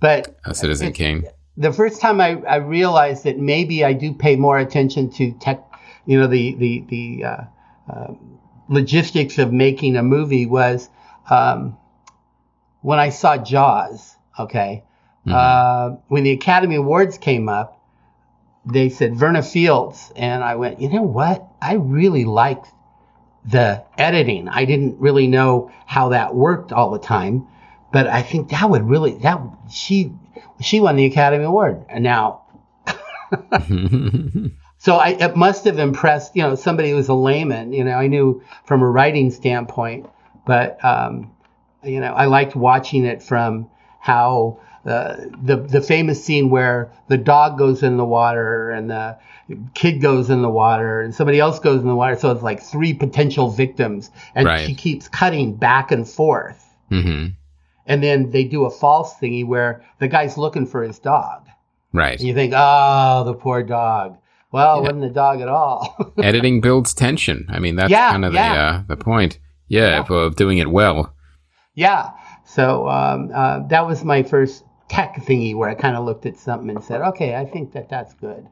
But 0.01 0.37
A 0.45 0.55
Citizen 0.55 0.89
it- 0.89 0.95
Kane. 0.95 1.25
the 1.57 1.73
first 1.73 2.01
time 2.01 2.21
I, 2.21 2.37
I 2.49 2.57
realized 2.57 3.25
that 3.25 3.39
maybe 3.39 3.85
I 3.85 3.93
do 3.95 4.13
pay 4.13 4.37
more 4.37 4.59
attention 4.59 5.11
to 5.13 5.33
tech, 5.41 5.61
you 6.07 6.19
know, 6.21 6.27
the 6.27 6.55
the 6.55 6.85
the 6.89 7.25
uh, 7.25 7.45
uh, 7.93 8.13
logistics 8.69 9.39
of 9.39 9.53
making 9.53 9.97
a 9.97 10.03
movie 10.03 10.47
was 10.47 10.89
um, 11.31 11.77
when 12.83 12.99
I 12.99 13.11
saw 13.11 13.37
Jaws. 13.37 14.15
Okay, 14.39 14.85
uh, 15.27 15.97
when 16.09 16.25
the 16.25 16.33
Academy 16.33 16.77
Awards 16.77 17.19
came 17.19 17.49
up, 17.49 17.81
they 18.65 18.89
said 18.89 19.17
Verna 19.17 19.43
Fields, 19.43 20.13
and 20.15 20.45
I 20.45 20.57
went, 20.57 20.81
you 20.81 20.89
know 20.89 21.03
what? 21.03 21.47
I 21.61 21.75
really 21.75 22.25
liked 22.25 22.69
the 23.45 23.85
editing. 23.97 24.49
I 24.49 24.65
didn't 24.65 24.99
really 24.99 25.27
know 25.27 25.71
how 25.87 26.11
that 26.11 26.35
worked 26.35 26.73
all 26.73 26.91
the 26.91 26.99
time, 26.99 27.47
but 27.93 28.07
I 28.07 28.23
think 28.23 28.51
that 28.51 28.69
would 28.69 28.83
really 28.89 29.13
that 29.19 29.41
she 29.71 30.13
she 30.61 30.81
won 30.81 30.97
the 30.97 31.07
Academy 31.07 31.45
Award. 31.45 31.85
And 31.89 32.03
now, 32.03 32.43
so 34.79 34.97
I 34.97 35.17
it 35.21 35.37
must 35.37 35.65
have 35.65 35.79
impressed 35.79 36.35
you 36.35 36.43
know 36.43 36.57
somebody 36.57 36.91
who 36.91 36.97
was 36.97 37.09
a 37.09 37.15
layman. 37.15 37.73
You 37.73 37.85
know, 37.85 37.93
I 37.93 38.09
knew 38.09 38.43
from 38.65 38.83
a 38.83 38.91
writing 38.91 39.31
standpoint, 39.31 40.09
but 40.47 40.83
um, 40.85 41.31
you 41.85 42.01
know, 42.01 42.13
I 42.15 42.25
liked 42.27 42.57
watching 42.57 43.05
it 43.05 43.23
from 43.23 43.69
how 44.01 44.61
uh, 44.87 45.17
the 45.43 45.57
the 45.57 45.83
famous 45.83 46.25
scene 46.25 46.49
where 46.49 46.91
the 47.09 47.19
dog 47.19 47.59
goes 47.59 47.83
in 47.83 47.97
the 47.97 48.05
water 48.05 48.71
and 48.71 48.89
the 48.91 49.19
kid 49.75 50.01
goes 50.01 50.31
in 50.31 50.43
the 50.43 50.49
water 50.51 51.01
and 51.01 51.15
somebody 51.15 51.39
else 51.39 51.59
goes 51.61 51.81
in 51.81 51.87
the 51.89 51.95
water. 51.95 52.17
So 52.17 52.31
it's 52.33 52.43
like 52.43 52.63
three 52.63 52.95
potential 52.95 53.51
victims, 53.51 54.11
and 54.35 54.47
Right. 54.47 54.67
she 54.67 54.75
keeps 54.75 55.09
cutting 55.09 55.55
back 55.55 55.93
and 55.93 56.09
forth. 56.09 56.63
hmm 56.89 57.27
And 57.87 58.03
then 58.03 58.31
they 58.31 58.45
do 58.45 58.65
a 58.65 58.71
false 58.71 59.15
thingy 59.15 59.47
where 59.47 59.83
the 60.01 60.09
guy's 60.09 60.37
looking 60.37 60.67
for 60.67 60.83
his 60.83 60.99
dog. 60.99 61.43
Right. 61.93 62.19
And 62.19 62.27
you 62.29 62.35
think, 62.35 62.53
oh, 62.57 63.23
the 63.25 63.35
poor 63.35 63.63
dog. 63.63 64.19
Well, 64.53 64.79
it 64.79 64.83
Yeah. 64.83 64.83
wasn't 64.89 65.01
the 65.03 65.11
dog 65.11 65.41
at 65.41 65.49
all. 65.49 66.13
Editing 66.23 66.61
builds 66.61 66.95
tension. 66.95 67.47
I 67.49 67.59
mean, 67.61 67.77
that's 67.77 67.91
Yeah, 67.91 68.11
kind 68.11 68.25
of 68.25 68.35
yeah. 68.35 68.53
the 68.55 68.59
uh, 68.59 68.83
the 68.89 68.97
point. 68.97 69.39
Yeah, 69.69 70.05
Yeah. 70.09 70.17
Of, 70.17 70.37
doing 70.37 70.59
it 70.59 70.71
well. 70.71 71.15
yeah. 71.75 72.11
So 72.45 72.89
um, 72.89 73.31
uh, 73.35 73.67
that 73.69 73.87
was 73.87 74.05
my 74.05 74.23
first 74.23 74.65
tech 74.89 75.17
thingy 75.17 75.55
where 75.55 75.69
I 75.69 75.75
kind 75.75 75.97
of 75.97 76.05
looked 76.05 76.27
at 76.27 76.37
something 76.37 76.71
and 76.71 76.83
said, 76.85 77.01
okay, 77.03 77.35
I 77.35 77.45
think 77.45 77.73
that 77.73 77.89
that's 77.89 78.15
good. 78.15 78.47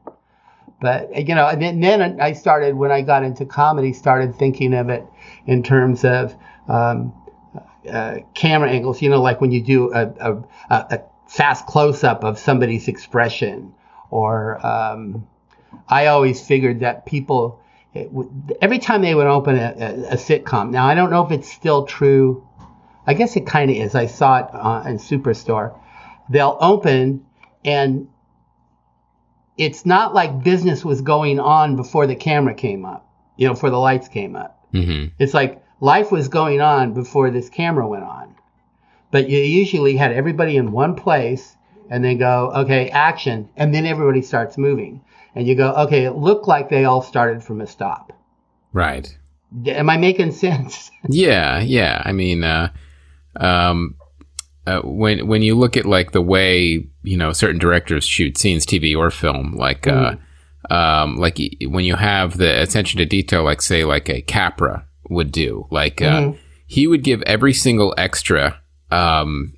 But 0.81 1.27
you 1.27 1.35
know, 1.35 1.47
and 1.47 1.61
then, 1.61 1.79
then 1.79 2.19
I 2.19 2.33
started 2.33 2.75
when 2.75 2.91
I 2.91 3.01
got 3.01 3.23
into 3.23 3.45
comedy, 3.45 3.93
started 3.93 4.35
thinking 4.35 4.73
of 4.73 4.89
it 4.89 5.05
in 5.45 5.63
terms 5.63 6.03
of 6.03 6.35
um, 6.67 7.13
uh, 7.89 8.17
camera 8.33 8.69
angles. 8.69 9.01
You 9.01 9.09
know, 9.09 9.21
like 9.21 9.39
when 9.39 9.51
you 9.51 9.63
do 9.63 9.93
a, 9.93 10.07
a, 10.19 10.33
a 10.69 10.75
a 10.95 11.01
fast 11.27 11.65
close 11.65 12.03
up 12.03 12.23
of 12.25 12.37
somebody's 12.37 12.89
expression, 12.89 13.73
or 14.09 14.63
um, 14.65 15.27
I 15.87 16.07
always 16.07 16.45
figured 16.45 16.81
that 16.81 17.05
people 17.05 17.61
it 17.95 18.11
would, 18.11 18.57
every 18.61 18.79
time 18.79 19.01
they 19.01 19.15
would 19.15 19.25
open 19.27 19.55
a, 19.57 19.73
a, 19.77 20.13
a 20.13 20.15
sitcom. 20.17 20.69
Now 20.69 20.85
I 20.85 20.95
don't 20.95 21.09
know 21.09 21.25
if 21.25 21.31
it's 21.31 21.51
still 21.51 21.85
true. 21.85 22.47
I 23.07 23.13
guess 23.13 23.35
it 23.35 23.47
kind 23.47 23.71
of 23.71 23.77
is. 23.77 23.95
I 23.95 24.07
saw 24.07 24.39
it 24.39 24.47
uh, 24.53 24.83
in 24.85 24.97
Superstore. 24.97 25.79
They'll 26.29 26.57
open 26.59 27.25
and 27.63 28.09
it's 29.57 29.85
not 29.85 30.13
like 30.13 30.43
business 30.43 30.83
was 30.83 31.01
going 31.01 31.39
on 31.39 31.75
before 31.77 32.07
the 32.07 32.15
camera 32.15 32.53
came 32.53 32.85
up, 32.85 33.07
you 33.37 33.47
know, 33.47 33.53
before 33.53 33.69
the 33.69 33.79
lights 33.79 34.07
came 34.09 34.35
up. 34.35 34.67
hmm 34.71 35.05
It's 35.17 35.33
like 35.33 35.63
life 35.79 36.11
was 36.11 36.27
going 36.27 36.61
on 36.61 36.93
before 36.93 37.31
this 37.31 37.49
camera 37.49 37.87
went 37.87 38.03
on. 38.03 38.35
But 39.11 39.29
you 39.29 39.39
usually 39.39 39.95
had 39.95 40.11
everybody 40.11 40.57
in 40.57 40.73
one 40.73 40.95
place 40.95 41.55
and 41.89 42.03
then 42.03 42.17
go, 42.17 42.51
okay, 42.55 42.89
action. 42.89 43.49
And 43.55 43.73
then 43.73 43.85
everybody 43.85 44.21
starts 44.21 44.57
moving. 44.57 45.01
And 45.35 45.47
you 45.47 45.55
go, 45.55 45.73
okay, 45.73 46.05
it 46.05 46.15
looked 46.15 46.47
like 46.47 46.69
they 46.69 46.85
all 46.85 47.01
started 47.01 47.43
from 47.43 47.61
a 47.61 47.67
stop. 47.67 48.13
Right. 48.73 49.17
Am 49.67 49.89
I 49.89 49.97
making 49.97 50.31
sense? 50.31 50.91
Yeah, 51.07 51.59
yeah. 51.59 52.01
I 52.03 52.13
mean, 52.13 52.43
uh, 52.43 52.69
um, 53.35 53.95
uh, 54.65 54.81
when 54.81 55.27
when 55.27 55.43
you 55.43 55.53
look 55.53 55.77
at 55.77 55.85
like 55.85 56.13
the 56.13 56.21
way 56.21 56.87
you 57.03 57.15
know 57.15 57.31
certain 57.31 57.59
directors 57.59 58.03
shoot 58.03 58.39
scenes, 58.39 58.65
TV 58.65 58.97
or 58.97 59.11
film, 59.11 59.55
like 59.55 59.85
uh, 59.85 60.15
um, 60.71 61.17
like 61.17 61.39
when 61.67 61.85
you 61.85 61.95
have 61.95 62.37
the 62.37 62.59
attention 62.61 62.97
to 62.97 63.05
detail, 63.05 63.43
like 63.43 63.61
say 63.61 63.83
like 63.83 64.09
a 64.09 64.21
Capra 64.23 64.87
would 65.09 65.31
do, 65.31 65.67
like 65.69 66.01
uh, 66.01 66.31
he 66.65 66.87
would 66.87 67.03
give 67.03 67.21
every 67.23 67.53
single 67.53 67.93
extra 67.97 68.59
um, 68.91 69.53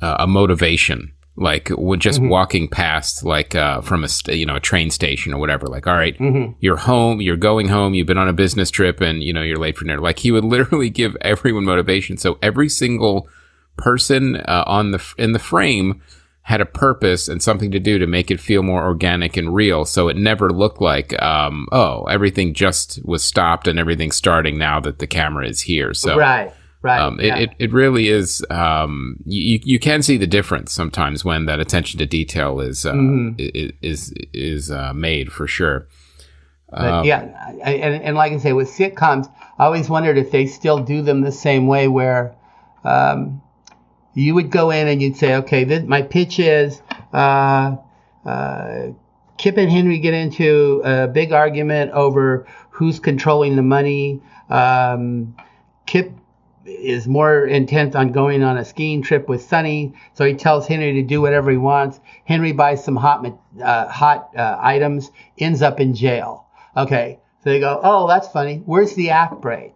uh, 0.00 0.16
a 0.20 0.26
motivation. 0.26 1.12
Like 1.36 1.68
when 1.68 2.00
just 2.00 2.20
walking 2.20 2.66
past, 2.68 3.24
like 3.24 3.54
uh, 3.54 3.82
from 3.82 4.04
a 4.04 4.08
st- 4.08 4.38
you 4.38 4.46
know 4.46 4.56
a 4.56 4.60
train 4.60 4.90
station 4.90 5.34
or 5.34 5.38
whatever. 5.38 5.66
Like, 5.66 5.86
all 5.86 5.94
right, 5.94 6.16
you're 6.60 6.76
home, 6.76 7.20
you're 7.20 7.36
going 7.36 7.68
home, 7.68 7.92
you've 7.94 8.06
been 8.06 8.18
on 8.18 8.28
a 8.28 8.32
business 8.32 8.70
trip, 8.70 9.00
and 9.00 9.22
you 9.22 9.32
know 9.32 9.42
you're 9.42 9.58
late 9.58 9.76
for 9.76 9.84
dinner. 9.84 10.00
Like 10.00 10.18
he 10.18 10.32
would 10.32 10.44
literally 10.54 10.90
give 10.90 11.16
everyone 11.20 11.64
motivation. 11.64 12.16
So 12.16 12.38
every 12.42 12.68
single 12.68 13.28
person 13.76 14.36
uh, 14.36 14.64
on 14.66 14.92
the 14.92 15.14
in 15.18 15.32
the 15.32 15.38
frame 15.38 16.00
had 16.46 16.60
a 16.60 16.66
purpose 16.66 17.26
and 17.26 17.42
something 17.42 17.72
to 17.72 17.80
do 17.80 17.98
to 17.98 18.06
make 18.06 18.30
it 18.30 18.38
feel 18.38 18.62
more 18.62 18.84
organic 18.84 19.36
and 19.36 19.52
real. 19.52 19.84
So 19.84 20.06
it 20.06 20.16
never 20.16 20.48
looked 20.48 20.80
like, 20.80 21.20
um, 21.20 21.66
oh, 21.72 22.04
everything 22.04 22.54
just 22.54 23.04
was 23.04 23.24
stopped 23.24 23.66
and 23.66 23.80
everything's 23.80 24.14
starting 24.14 24.56
now 24.56 24.78
that 24.78 25.00
the 25.00 25.08
camera 25.08 25.48
is 25.48 25.62
here. 25.62 25.92
So 25.92 26.16
right, 26.16 26.54
right. 26.86 27.00
um, 27.00 27.18
it, 27.20 27.26
yeah. 27.26 27.36
it, 27.36 27.50
it 27.58 27.72
really 27.72 28.08
is. 28.08 28.44
Um, 28.50 29.18
you, 29.24 29.58
you 29.62 29.78
can 29.78 30.02
see 30.02 30.16
the 30.16 30.26
difference 30.26 30.72
sometimes 30.72 31.24
when 31.24 31.46
that 31.46 31.58
attention 31.60 31.98
to 31.98 32.06
detail 32.06 32.60
is 32.60 32.86
uh, 32.86 32.92
Mm-hmm. 32.92 33.76
is 33.82 34.14
is 34.32 34.70
uh, 34.70 34.92
made 34.94 35.32
for 35.32 35.46
sure. 35.46 35.88
But 36.70 37.04
yeah, 37.04 37.22
I, 37.64 37.72
and, 37.74 38.02
and 38.02 38.16
like 38.16 38.32
I 38.32 38.38
say, 38.38 38.52
with 38.52 38.68
sitcoms, 38.68 39.30
I 39.58 39.64
always 39.64 39.88
wondered 39.88 40.18
if 40.18 40.30
they 40.30 40.46
still 40.46 40.78
do 40.78 41.02
them 41.02 41.22
the 41.22 41.32
same 41.32 41.66
way, 41.66 41.88
where 41.88 42.34
um, 42.84 43.40
you 44.14 44.34
would 44.34 44.50
go 44.50 44.70
in 44.70 44.88
and 44.88 45.00
you'd 45.00 45.16
say, 45.16 45.36
okay, 45.36 45.64
this, 45.64 45.84
my 45.84 46.02
pitch 46.02 46.38
is 46.38 46.82
uh, 47.12 47.76
uh, 48.24 48.88
Kip 49.38 49.56
and 49.58 49.70
Henry 49.70 49.98
get 49.98 50.14
into 50.14 50.82
a 50.84 51.06
big 51.06 51.32
argument 51.32 51.92
over 51.92 52.46
who's 52.70 52.98
controlling 52.98 53.56
the 53.56 53.62
money. 53.62 54.20
Um, 54.50 55.36
Kip 55.86 56.12
is 56.66 57.06
more 57.06 57.46
intent 57.46 57.94
on 57.94 58.12
going 58.12 58.42
on 58.42 58.56
a 58.56 58.64
skiing 58.64 59.02
trip 59.02 59.28
with 59.28 59.42
Sonny, 59.42 59.94
so 60.14 60.24
he 60.24 60.34
tells 60.34 60.66
Henry 60.66 60.94
to 60.94 61.02
do 61.02 61.20
whatever 61.20 61.50
he 61.50 61.56
wants. 61.56 62.00
Henry 62.24 62.52
buys 62.52 62.84
some 62.84 62.96
hot 62.96 63.26
uh, 63.62 63.88
hot 63.88 64.30
uh, 64.36 64.58
items, 64.60 65.10
ends 65.38 65.62
up 65.62 65.80
in 65.80 65.94
jail. 65.94 66.46
Okay, 66.76 67.18
so 67.42 67.50
they 67.50 67.60
go, 67.60 67.80
oh, 67.82 68.06
that's 68.08 68.28
funny. 68.28 68.62
Where's 68.66 68.94
the 68.94 69.10
act 69.10 69.40
break? 69.40 69.74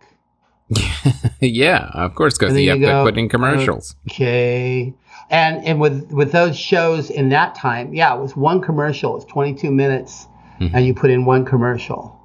yeah, 1.40 1.90
of 1.94 2.14
course, 2.14 2.38
because 2.38 2.56
you 2.56 2.70
have 2.70 2.80
go, 2.80 3.04
put 3.04 3.18
in 3.18 3.28
commercials. 3.28 3.96
Okay. 4.08 4.94
And 5.30 5.64
and 5.64 5.80
with 5.80 6.10
with 6.10 6.32
those 6.32 6.58
shows 6.58 7.10
in 7.10 7.28
that 7.30 7.54
time, 7.54 7.94
yeah, 7.94 8.14
it 8.14 8.20
was 8.20 8.36
one 8.36 8.60
commercial. 8.60 9.16
It's 9.16 9.24
22 9.26 9.70
minutes, 9.70 10.26
and 10.58 10.84
you 10.84 10.92
put 10.92 11.10
in 11.10 11.24
one 11.24 11.44
commercial. 11.44 12.18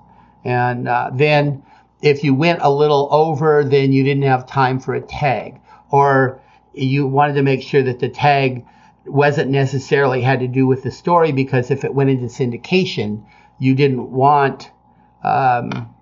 And 0.43 0.87
uh, 0.87 1.11
then 1.13 1.63
if 2.01 2.23
you 2.23 2.33
went 2.33 2.59
a 2.61 2.69
little 2.69 3.07
over, 3.11 3.63
then 3.63 3.91
you 3.91 4.03
didn't 4.03 4.23
have 4.23 4.47
time 4.47 4.79
for 4.79 4.93
a 4.93 5.01
tag, 5.01 5.59
or 5.89 6.41
you 6.73 7.07
wanted 7.07 7.33
to 7.33 7.41
make 7.41 7.61
sure 7.61 7.83
that 7.83 7.99
the 7.99 8.09
tag 8.09 8.65
wasn't 9.05 9.49
necessarily 9.49 10.21
had 10.21 10.39
to 10.39 10.47
do 10.47 10.67
with 10.67 10.83
the 10.83 10.91
story 10.91 11.31
because 11.31 11.71
if 11.71 11.83
it 11.83 11.93
went 11.93 12.09
into 12.09 12.25
syndication, 12.25 13.23
you 13.59 13.75
didn't 13.75 14.11
want 14.11 14.71
um, 15.23 15.93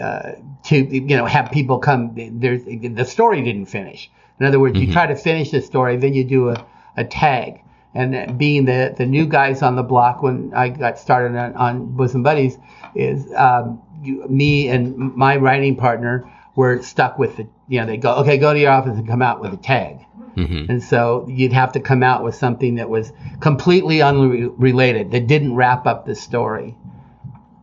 uh, 0.00 0.32
to 0.64 0.76
you 0.76 1.16
know 1.16 1.26
have 1.26 1.50
people 1.50 1.78
come. 1.78 2.12
There's 2.14 2.64
the 2.64 3.04
story 3.04 3.42
didn't 3.42 3.66
finish. 3.66 4.10
In 4.38 4.46
other 4.46 4.60
words, 4.60 4.78
you 4.78 4.92
try 4.92 5.06
to 5.06 5.16
finish 5.16 5.50
the 5.50 5.62
story, 5.62 5.96
then 5.96 6.12
you 6.12 6.24
do 6.24 6.50
a, 6.50 6.66
a 6.96 7.04
tag. 7.04 7.62
And 7.94 8.36
being 8.36 8.66
the 8.66 8.94
the 8.96 9.06
new 9.06 9.26
guys 9.26 9.62
on 9.62 9.76
the 9.76 9.82
block 9.82 10.22
when 10.22 10.52
I 10.54 10.68
got 10.68 10.98
started 10.98 11.36
on, 11.36 11.54
on 11.54 11.96
Bosom 11.96 12.22
Buddies 12.22 12.58
is 12.94 13.32
um, 13.34 13.80
you, 14.06 14.26
me 14.28 14.68
and 14.68 14.96
my 14.96 15.36
writing 15.36 15.76
partner 15.76 16.30
were 16.54 16.80
stuck 16.82 17.18
with 17.18 17.36
the 17.36 17.46
you 17.68 17.80
know 17.80 17.86
they 17.86 17.96
go 17.96 18.14
okay 18.16 18.38
go 18.38 18.52
to 18.52 18.58
your 18.58 18.70
office 18.70 18.96
and 18.96 19.06
come 19.06 19.22
out 19.22 19.40
with 19.40 19.52
a 19.52 19.58
tag. 19.58 19.98
Mhm. 20.36 20.68
And 20.68 20.82
so 20.82 21.26
you'd 21.30 21.52
have 21.52 21.72
to 21.72 21.80
come 21.80 22.02
out 22.02 22.22
with 22.22 22.34
something 22.34 22.74
that 22.74 22.90
was 22.90 23.10
completely 23.40 24.02
unrelated, 24.02 25.10
that 25.12 25.26
didn't 25.26 25.54
wrap 25.54 25.86
up 25.86 26.04
the 26.04 26.14
story. 26.14 26.76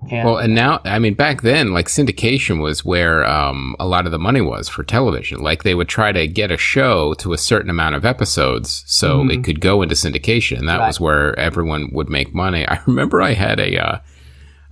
And 0.09 0.27
Well, 0.27 0.37
and 0.37 0.53
now, 0.55 0.81
I 0.83 0.99
mean, 0.99 1.13
back 1.13 1.43
then, 1.43 1.71
like 1.71 1.87
syndication 1.87 2.61
was 2.61 2.83
where 2.83 3.25
um, 3.25 3.75
a 3.79 3.87
lot 3.87 4.05
of 4.05 4.11
the 4.11 4.19
money 4.19 4.41
was 4.41 4.67
for 4.67 4.83
television. 4.83 5.39
Like 5.39 5.63
they 5.63 5.75
would 5.75 5.87
try 5.87 6.11
to 6.11 6.27
get 6.27 6.51
a 6.51 6.57
show 6.57 7.13
to 7.15 7.31
a 7.31 7.37
certain 7.37 7.69
amount 7.69 7.95
of 7.95 8.05
episodes 8.05 8.83
so 8.87 9.29
it 9.29 9.43
could 9.43 9.61
go 9.61 9.81
into 9.81 9.95
syndication. 9.95 10.57
And 10.57 10.67
that 10.67 10.79
was 10.79 10.95
Mm-hmm. 10.95 11.03
Where 11.05 11.39
everyone 11.39 11.89
would 11.93 12.09
make 12.09 12.33
money. 12.33 12.67
I 12.67 12.79
remember 12.87 13.21
I 13.21 13.33
had 13.33 13.59
a 13.59 13.77
uh, 13.77 13.99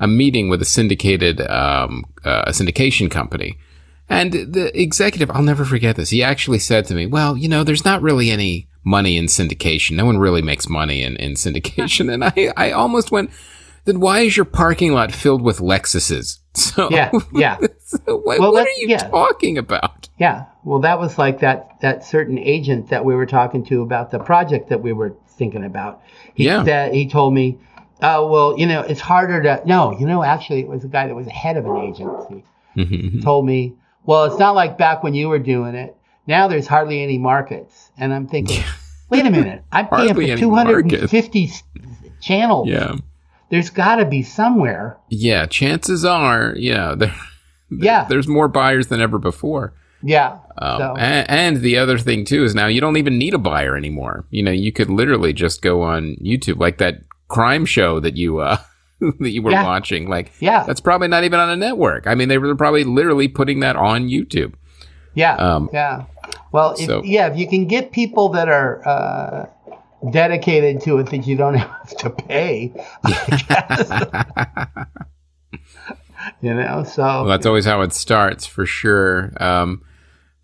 a 0.01 0.07
meeting 0.07 0.49
with 0.49 0.61
a 0.61 0.65
syndicated 0.65 1.39
um, 1.49 2.03
uh, 2.25 2.43
a 2.47 2.51
syndication 2.51 3.09
company. 3.09 3.57
And 4.09 4.33
the 4.33 4.77
executive, 4.77 5.31
I'll 5.31 5.41
never 5.43 5.63
forget 5.63 5.95
this. 5.95 6.09
He 6.09 6.21
actually 6.21 6.59
said 6.59 6.85
to 6.87 6.93
me, 6.95 7.05
"Well, 7.05 7.37
you 7.37 7.47
know, 7.47 7.63
there's 7.63 7.85
not 7.85 8.01
really 8.01 8.29
any 8.29 8.67
money 8.83 9.15
in 9.15 9.27
syndication. 9.27 9.95
No 9.95 10.05
one 10.05 10.17
really 10.17 10.41
makes 10.41 10.67
money 10.67 11.01
in, 11.03 11.15
in 11.15 11.35
syndication." 11.35 12.11
And 12.13 12.25
I, 12.25 12.51
I 12.57 12.71
almost 12.71 13.09
went, 13.11 13.29
"Then 13.85 14.01
why 14.01 14.21
is 14.21 14.35
your 14.35 14.45
parking 14.45 14.91
lot 14.91 15.13
filled 15.13 15.41
with 15.41 15.59
Lexuses?" 15.59 16.39
So, 16.53 16.89
yeah, 16.91 17.11
yeah. 17.33 17.57
so 17.85 17.97
what, 18.25 18.39
Well, 18.41 18.51
what 18.51 18.67
are 18.67 18.77
you 18.81 18.89
yeah. 18.89 19.07
talking 19.07 19.57
about? 19.57 20.09
Yeah, 20.19 20.47
well, 20.65 20.79
that 20.81 20.99
was 20.99 21.17
like 21.17 21.39
that 21.39 21.79
that 21.79 22.03
certain 22.03 22.37
agent 22.37 22.89
that 22.89 23.05
we 23.05 23.15
were 23.15 23.25
talking 23.25 23.63
to 23.67 23.81
about 23.81 24.11
the 24.11 24.19
project 24.19 24.67
that 24.67 24.81
we 24.81 24.91
were 24.91 25.15
thinking 25.37 25.63
about. 25.63 26.01
He 26.35 26.43
Yeah. 26.47 26.65
said 26.65 26.93
he 26.93 27.07
told 27.07 27.33
me, 27.33 27.57
"Oh, 28.01 28.27
well, 28.27 28.57
you 28.57 28.65
know, 28.65 28.81
it's 28.81 29.01
harder 29.01 29.41
to 29.43 29.61
no, 29.65 29.91
you 29.97 30.05
know, 30.07 30.23
actually, 30.23 30.59
it 30.61 30.67
was 30.67 30.83
a 30.83 30.87
guy 30.87 31.07
that 31.07 31.15
was 31.15 31.27
head 31.27 31.57
of 31.57 31.65
an 31.65 31.77
agency 31.77 32.43
Mhm. 32.77 33.21
told 33.23 33.45
me, 33.45 33.73
well, 34.05 34.23
it's 34.25 34.39
not 34.39 34.55
like 34.55 34.77
back 34.77 35.03
when 35.03 35.13
you 35.13 35.27
were 35.29 35.39
doing 35.39 35.75
it. 35.75 35.95
Now 36.27 36.47
there's 36.47 36.67
hardly 36.67 37.01
any 37.03 37.17
markets." 37.17 37.89
And 37.97 38.13
I'm 38.13 38.27
thinking, 38.27 38.63
wait 39.09 39.25
a 39.25 39.29
minute, 39.29 39.63
I'm 39.71 39.87
paying 39.87 40.13
for 40.15 40.21
any 40.21 40.35
250 40.39 41.43
s- 41.45 41.63
channels. 42.21 42.67
yeah, 42.69 42.95
There's 43.49 43.69
got 43.69 43.95
to 43.97 44.05
be 44.05 44.23
somewhere. 44.23 44.97
yeah. 45.09 45.45
Chances 45.45 46.05
are, 46.05 46.53
yeah, 46.57 46.95
there, 46.97 47.13
Yeah. 47.69 48.05
there's 48.09 48.27
more 48.27 48.47
buyers 48.47 48.87
than 48.87 49.01
ever 49.01 49.17
before. 49.19 49.73
Yeah. 50.03 50.37
Um, 50.57 50.77
so, 50.79 50.95
and, 50.97 51.29
and 51.29 51.57
the 51.57 51.77
other 51.77 51.97
thing 51.99 52.25
too 52.25 52.43
is 52.43 52.55
now 52.55 52.65
you 52.67 52.81
don't 52.81 52.97
even 52.97 53.17
need 53.19 53.33
a 53.35 53.37
buyer 53.37 53.75
anymore. 53.77 54.25
You 54.31 54.41
know, 54.43 54.51
you 54.51 54.71
could 54.71 54.89
literally 54.89 55.31
just 55.33 55.61
go 55.61 55.83
on 55.83 56.15
YouTube, 56.15 56.59
like 56.59 56.77
that 56.79 57.01
crime 57.31 57.65
show 57.65 57.99
that 57.99 58.15
you 58.17 58.39
uh, 58.39 58.57
that 59.19 59.29
you 59.31 59.41
were 59.41 59.51
Yeah. 59.51 59.63
watching. 59.63 60.07
Like, 60.09 60.31
yeah. 60.39 60.63
that's 60.63 60.81
probably 60.81 61.07
not 61.07 61.23
even 61.23 61.39
on 61.39 61.49
a 61.49 61.55
network. 61.55 62.05
I 62.07 62.15
mean, 62.15 62.27
they 62.29 62.37
were 62.37 62.55
probably 62.55 62.83
literally 62.83 63.27
putting 63.27 63.61
that 63.61 63.75
on 63.75 64.07
YouTube. 64.09 64.53
Yeah, 65.13 65.35
Um, 65.35 65.69
yeah. 65.73 66.05
Well, 66.51 66.71
if, 66.77 66.85
so- 66.85 67.01
yeah, 67.03 67.27
if 67.31 67.37
you 67.37 67.47
can 67.47 67.65
get 67.67 67.91
people 67.91 68.29
that 68.29 68.47
are 68.49 68.81
uh, 68.87 69.45
dedicated 70.11 70.81
to 70.83 70.99
it 70.99 71.07
that 71.11 71.27
you 71.27 71.35
don't 71.35 71.55
have 71.65 71.95
to 71.97 72.09
pay, 72.09 72.71
I 73.03 73.43
guess. 73.49 73.91
you 76.41 76.53
know. 76.53 76.83
So 76.83 77.03
Well, 77.03 77.25
that's 77.25 77.45
always 77.45 77.65
how 77.65 77.81
it 77.81 77.93
starts 77.93 78.45
for 78.45 78.65
sure. 78.65 79.31
Um, 79.41 79.81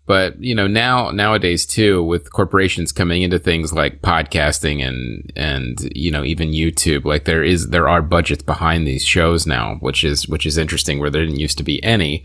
but 0.08 0.42
you 0.42 0.54
know 0.54 0.66
now 0.66 1.10
nowadays 1.10 1.66
too, 1.66 2.02
with 2.02 2.32
corporations 2.32 2.92
coming 2.92 3.20
into 3.20 3.38
things 3.38 3.74
like 3.74 4.00
podcasting 4.00 4.82
and 4.82 5.30
and 5.36 5.92
you 5.94 6.10
know 6.10 6.24
even 6.24 6.48
YouTube, 6.48 7.04
like 7.04 7.26
there 7.26 7.44
is 7.44 7.68
there 7.68 7.90
are 7.90 8.00
budgets 8.00 8.42
behind 8.42 8.86
these 8.86 9.04
shows 9.04 9.46
now, 9.46 9.74
which 9.80 10.04
is 10.04 10.26
which 10.26 10.46
is 10.46 10.56
interesting 10.56 10.98
where 10.98 11.10
there 11.10 11.26
didn't 11.26 11.38
used 11.38 11.58
to 11.58 11.62
be 11.62 11.84
any. 11.84 12.24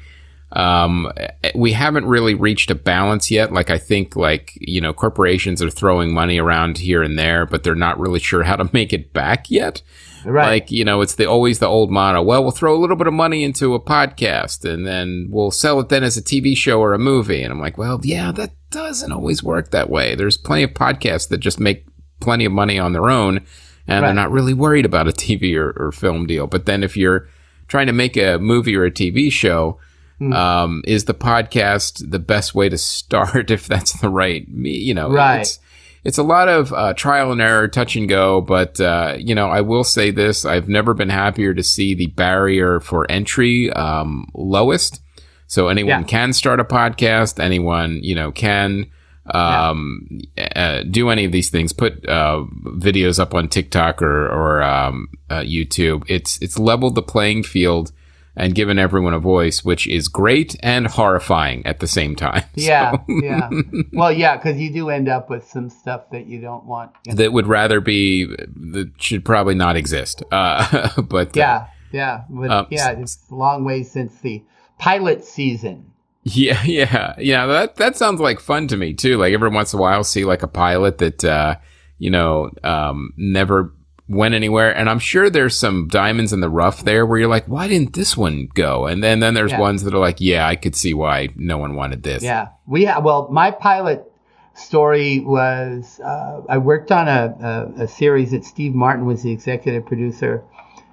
Um, 0.54 1.12
we 1.56 1.74
haven't 1.74 2.06
really 2.06 2.36
reached 2.36 2.72
a 2.72 2.76
balance 2.76 3.30
yet. 3.30 3.52
Like 3.52 3.70
I 3.70 3.80
think 3.80 4.16
like 4.16 4.54
you 4.62 4.80
know 4.80 4.94
corporations 4.94 5.62
are 5.62 5.70
throwing 5.70 6.14
money 6.14 6.40
around 6.40 6.78
here 6.78 7.04
and 7.04 7.20
there, 7.20 7.46
but 7.46 7.64
they're 7.64 7.76
not 7.76 8.00
really 8.00 8.22
sure 8.22 8.44
how 8.44 8.56
to 8.56 8.70
make 8.74 8.94
it 8.94 9.12
back 9.12 9.52
yet. 9.52 9.82
Right. 10.26 10.48
Like, 10.62 10.72
you 10.72 10.86
know, 10.86 11.02
it's 11.02 11.16
the 11.16 11.26
always 11.26 11.60
the 11.60 11.68
old 11.68 11.92
motto. 11.92 12.22
Well, 12.22 12.42
we'll 12.44 12.52
throw 12.52 12.76
a 12.76 12.80
little 12.80 12.96
bit 12.96 13.08
of 13.08 13.14
money 13.14 13.44
into 13.44 13.74
a 13.74 13.80
podcast 13.80 14.70
and 14.70 14.86
then 14.86 15.28
we'll 15.30 15.52
sell 15.52 15.80
it 15.80 15.90
then 15.90 16.04
as 16.04 16.18
a 16.18 16.22
TV 16.22 16.56
show 16.56 16.80
or 16.80 16.94
a 16.94 17.00
movie. 17.00 17.44
And 17.44 17.52
I'm 17.52 17.60
like, 17.60 17.78
well, 17.78 18.00
yeah, 18.04 18.32
that 18.34 18.52
doesn't 18.72 19.12
always 19.12 19.44
work 19.44 19.72
that 19.72 19.90
way. 19.90 20.16
There's 20.16 20.38
plenty 20.38 20.64
of 20.64 20.72
podcasts 20.72 21.30
that 21.30 21.40
just 21.40 21.60
make 21.60 21.86
plenty 22.20 22.46
of 22.46 22.52
money 22.52 22.80
on 22.80 22.94
their 22.94 23.10
own 23.10 23.46
and 23.88 24.06
they're 24.06 24.14
not 24.14 24.32
really 24.32 24.54
worried 24.54 24.86
about 24.86 25.08
a 25.08 25.12
TV 25.14 25.56
or, 25.58 25.72
or 25.78 25.92
film 25.92 26.26
deal. 26.26 26.48
But 26.48 26.66
then 26.66 26.84
if 26.84 26.96
you're 26.96 27.28
trying 27.68 27.88
to 27.88 27.94
make 27.94 28.16
a 28.18 28.38
movie 28.40 28.76
or 28.76 28.86
a 28.86 28.92
TV 28.92 29.32
show, 29.32 29.80
Hmm. 30.20 30.32
um, 30.32 30.84
is 30.86 31.06
the 31.06 31.16
podcast 31.16 32.12
the 32.12 32.20
best 32.20 32.54
way 32.54 32.70
to 32.70 32.78
start 32.94 33.50
if 33.50 33.66
that's 33.68 34.00
the 34.00 34.10
right 34.10 34.48
me 34.48 34.70
you 34.70 34.94
know 34.94 35.10
Right. 35.10 35.58
It's 36.06 36.18
a 36.18 36.24
lot 36.24 36.48
of 36.50 36.74
uh, 36.74 36.94
trial 36.94 37.32
and 37.32 37.42
error 37.42 37.68
touch 37.68 37.96
and 37.96 38.10
go 38.10 38.42
but 38.42 38.80
uh, 38.82 39.16
you 39.18 39.34
know 39.36 39.48
i 39.50 39.62
will 39.62 39.84
say 39.84 40.12
this 40.12 40.46
i've 40.46 40.68
never 40.70 40.94
been 40.94 41.10
happier 41.10 41.54
to 41.54 41.64
see 41.64 41.94
the 41.96 42.08
barrier 42.08 42.80
for 42.80 43.10
entry 43.10 43.72
um, 43.74 44.28
lowest. 44.34 45.00
So 45.48 45.68
anyone 45.68 46.02
Yeah. 46.02 46.08
can 46.08 46.34
start 46.34 46.60
a 46.60 46.64
podcast 46.64 47.40
anyone 47.44 48.00
you 48.04 48.16
know 48.16 48.32
can 48.32 48.88
um, 49.28 50.08
uh, 50.56 50.84
do 50.84 51.10
any 51.10 51.26
of 51.26 51.32
these 51.32 51.50
things 51.50 51.72
put 51.74 52.08
uh, 52.10 52.44
videos 52.78 53.20
up 53.20 53.34
on 53.34 53.48
tiktok 53.48 54.02
or, 54.02 54.28
or 54.28 54.62
um, 54.64 55.08
uh, 55.30 55.40
youtube. 55.42 56.04
It's 56.08 56.42
it's 56.42 56.60
leveled 56.60 56.96
the 56.96 57.02
playing 57.04 57.44
field 57.44 57.92
and 58.36 58.56
given 58.56 58.80
everyone 58.80 59.14
a 59.14 59.20
voice, 59.20 59.64
which 59.64 59.88
is 59.88 60.08
great 60.08 60.56
and 60.62 60.88
horrifying 60.88 61.66
at 61.66 61.80
the 61.80 61.88
same 61.88 62.16
time. 62.16 62.44
yeah, 62.56 62.96
yeah. 63.08 63.50
Well, 63.92 64.12
yeah, 64.12 64.38
because 64.38 64.60
you 64.60 64.72
do 64.74 64.90
end 64.90 65.08
up 65.08 65.30
with 65.30 65.48
some 65.48 65.70
stuff 65.70 66.10
that 66.12 66.26
you 66.26 66.42
don't 66.42 66.66
want. 66.66 66.92
you 67.06 67.12
know. 67.14 67.18
That 67.18 67.34
would 67.34 67.48
rather 67.48 67.80
be 67.80 68.26
that 68.26 68.92
should 68.98 69.24
probably 69.24 69.56
not 69.56 69.76
exist. 69.76 70.24
Uh, 70.32 70.90
but 71.02 71.28
uh, 71.30 71.32
Yeah, 71.36 71.68
yeah, 71.92 72.24
Um, 72.50 72.68
yeah. 72.72 72.92
It's 72.92 73.20
a 73.30 73.36
long 73.36 73.64
way 73.64 73.84
since 73.84 74.20
the 74.22 74.44
pilot 74.80 75.24
season. 75.24 75.92
yeah, 76.24 76.64
yeah, 76.64 77.14
yeah. 77.20 77.46
That 77.46 77.76
that 77.76 77.98
sounds 77.98 78.20
like 78.20 78.40
fun 78.40 78.68
to 78.70 78.78
me 78.78 78.94
too. 78.94 79.18
Like 79.18 79.34
every 79.34 79.50
once 79.50 79.74
in 79.74 79.80
a 79.80 79.82
while, 79.82 80.04
see 80.04 80.26
like 80.26 80.42
a 80.42 80.48
pilot 80.48 80.98
that 81.00 81.24
uh, 81.24 81.56
you 82.00 82.10
know 82.10 82.50
um, 82.64 83.14
never 83.18 83.74
went 84.14 84.36
anywhere, 84.36 84.76
and 84.76 84.90
I'm 84.90 85.00
sure 85.00 85.30
there's 85.30 85.58
some 85.58 85.88
diamonds 85.88 86.32
in 86.34 86.40
the 86.40 86.50
rough 86.50 86.84
there 86.84 87.06
where 87.06 87.20
you're 87.20 87.30
like, 87.30 87.46
why 87.48 87.68
didn't 87.68 87.94
this 87.94 88.16
one 88.16 88.48
go? 88.54 88.86
And 88.88 89.04
then 89.04 89.20
then 89.20 89.34
there's 89.34 89.52
Yeah. 89.52 89.60
ones 89.60 89.84
that 89.84 89.94
are 89.94 90.00
like, 90.00 90.22
yeah, 90.22 90.48
I 90.48 90.56
could 90.56 90.76
see 90.76 90.94
why 90.94 91.30
no 91.36 91.58
one 91.58 91.76
wanted 91.76 92.04
this. 92.04 92.24
Yeah, 92.24 92.50
we 92.66 92.86
ha- 92.86 93.00
well, 93.00 93.28
my 93.32 93.52
pilot 93.52 94.10
story 94.56 95.20
was 95.20 96.00
uh, 96.00 96.42
I 96.48 96.58
worked 96.60 96.92
on 96.92 97.08
a, 97.08 97.72
a, 97.80 97.84
a 97.84 97.88
series 97.88 98.32
that 98.32 98.46
Steve 98.46 98.74
Martin 98.76 99.06
was 99.06 99.24
the 99.24 99.32
executive 99.32 99.86
producer, 99.86 100.44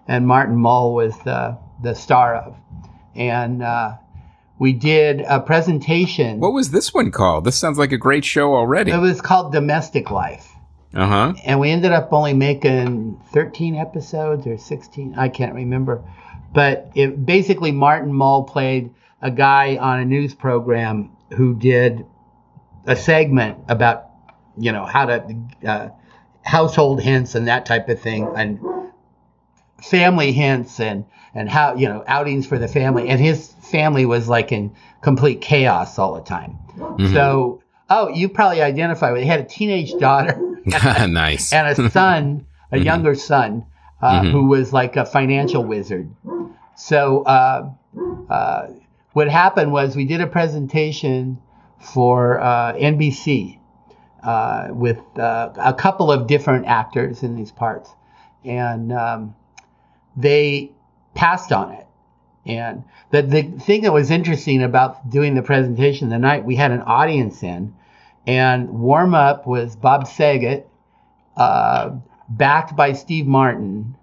and 0.08 0.26
Martin 0.26 0.56
Mull 0.56 0.94
was 0.94 1.18
the 1.24 1.58
the 1.82 1.94
star 1.94 2.36
of, 2.36 2.56
and 3.14 3.62
uh, 3.62 3.92
we 4.58 4.72
did 4.72 5.22
a 5.22 5.40
presentation. 5.40 6.40
What 6.40 6.52
was 6.52 6.70
this 6.70 6.92
one 6.92 7.10
called? 7.10 7.44
This 7.44 7.56
sounds 7.56 7.78
like 7.78 7.92
a 7.92 7.96
great 7.98 8.24
show 8.24 8.54
already. 8.54 8.90
It 8.92 8.98
was 8.98 9.20
called 9.20 9.52
Domestic 9.52 10.10
Life. 10.10 10.46
Uh 10.92 11.06
huh. 11.06 11.34
and 11.44 11.60
we 11.60 11.70
ended 11.70 11.92
up 11.92 12.12
only 12.12 12.34
making 12.34 13.20
13 13.32 13.76
episodes 13.76 14.46
or 14.46 14.58
16 14.58 15.14
i 15.16 15.28
can't 15.28 15.54
remember. 15.54 16.02
But 16.52 16.90
it 16.96 17.24
basically 17.24 17.70
martin 17.70 18.12
mull 18.12 18.44
played 18.44 18.92
a 19.22 19.30
guy 19.30 19.76
on 19.76 20.00
a 20.00 20.04
news 20.04 20.34
program 20.34 21.16
who 21.36 21.54
did 21.54 22.04
a 22.86 22.96
segment 22.96 23.58
about 23.68 24.06
you 24.58 24.72
know 24.72 24.84
how 24.84 25.06
to 25.06 25.36
uh, 25.66 25.88
household 26.42 27.00
hints 27.00 27.34
and 27.34 27.48
that 27.48 27.66
type 27.66 27.88
of 27.88 28.00
thing 28.00 28.28
and 28.34 28.58
family 29.82 30.32
hints 30.32 30.80
and 30.80 31.04
and 31.34 31.48
how 31.48 31.74
you 31.74 31.88
know 31.88 32.02
outings 32.06 32.46
for 32.46 32.58
the 32.58 32.68
family. 32.68 33.08
And 33.08 33.20
his 33.20 33.52
family 33.70 34.06
was 34.06 34.28
like 34.28 34.52
in 34.52 34.74
complete 35.02 35.40
chaos 35.40 35.98
all 35.98 36.14
the 36.14 36.22
time. 36.22 36.58
So 37.12 37.62
oh 37.88 38.08
you 38.08 38.28
probably 38.28 38.62
identify 38.62 39.12
with 39.12 39.22
he 39.22 39.28
had 39.28 39.40
a 39.40 39.44
teenage 39.44 39.92
daughter 39.94 40.40
nice. 41.08 41.52
and 41.52 41.68
a 41.68 41.90
son, 41.90 42.46
a 42.72 42.78
younger 42.78 43.14
son, 43.14 43.66
uh, 44.02 44.24
who 44.24 44.46
was 44.46 44.72
like 44.72 44.96
a 44.96 45.04
financial 45.04 45.64
wizard. 45.64 46.10
So 46.76 47.22
uh, 47.22 47.70
uh, 48.28 48.68
what 49.12 49.28
happened 49.28 49.72
was 49.72 49.96
we 49.96 50.04
did 50.04 50.20
a 50.20 50.26
presentation 50.26 51.40
for 51.78 52.40
uh, 52.40 52.74
NBC 52.74 53.58
uh, 54.22 54.68
with 54.70 54.98
uh, 55.18 55.52
a 55.58 55.74
couple 55.74 56.12
of 56.12 56.26
different 56.26 56.66
actors 56.66 57.22
in 57.22 57.36
these 57.36 57.50
parts, 57.50 57.90
and 58.44 58.92
um, 58.92 59.34
they 60.16 60.72
passed 61.14 61.52
on 61.52 61.72
it. 61.72 61.86
And 62.46 62.84
the, 63.10 63.22
the 63.22 63.42
thing 63.42 63.82
that 63.82 63.92
was 63.92 64.10
interesting 64.10 64.62
about 64.62 65.10
doing 65.10 65.34
the 65.34 65.42
presentation 65.42 66.08
the 66.08 66.18
night 66.18 66.44
we 66.44 66.56
had 66.56 66.70
an 66.70 66.80
audience 66.82 67.42
in, 67.42 67.74
and 68.26 68.68
warm 68.68 69.14
up 69.14 69.46
was 69.46 69.76
Bob 69.76 70.06
Saget, 70.06 70.68
uh, 71.36 71.90
backed 72.28 72.76
by 72.76 72.92
Steve 72.92 73.26
Martin, 73.26 73.96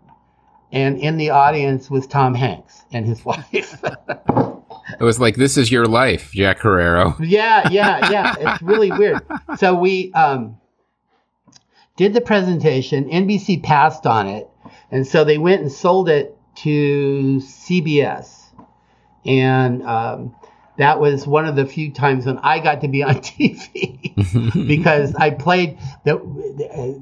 and 0.72 0.98
in 0.98 1.18
the 1.18 1.30
audience 1.30 1.90
was 1.90 2.08
Tom 2.08 2.34
Hanks 2.34 2.84
and 2.92 3.06
his 3.06 3.24
wife. 3.26 3.46
It 3.52 5.04
was 5.04 5.20
like, 5.20 5.36
this 5.36 5.58
is 5.58 5.72
your 5.72 5.86
life, 5.86 6.32
Jack 6.32 6.60
Carrerow. 6.62 7.16
yeah, 7.20 7.70
yeah, 7.70 8.10
yeah. 8.10 8.36
It's 8.40 8.62
really 8.62 8.92
weird. 8.92 9.22
So 9.58 9.76
we 9.76 10.14
um, 10.14 10.58
did 11.98 12.14
the 12.14 12.22
presentation. 12.22 13.10
NBC 13.10 13.64
passed 13.64 14.06
on 14.06 14.28
it, 14.28 14.50
and 14.92 15.06
so 15.06 15.24
they 15.24 15.38
went 15.38 15.62
and 15.62 15.72
sold 15.72 16.10
it 16.10 16.38
to 16.58 17.40
CBS, 17.44 18.46
and 19.26 19.84
um, 19.84 20.36
that 20.78 21.00
was 21.00 21.28
one 21.28 21.46
of 21.46 21.56
the 21.56 21.66
few 21.66 21.92
times 21.92 22.26
when 22.26 22.38
I 22.40 22.60
got 22.60 22.82
to 22.82 22.88
be 22.88 23.04
on 23.04 23.16
TV 23.16 24.14
because 24.68 25.16
I 25.16 25.32
played 25.32 25.78
the. 26.04 27.02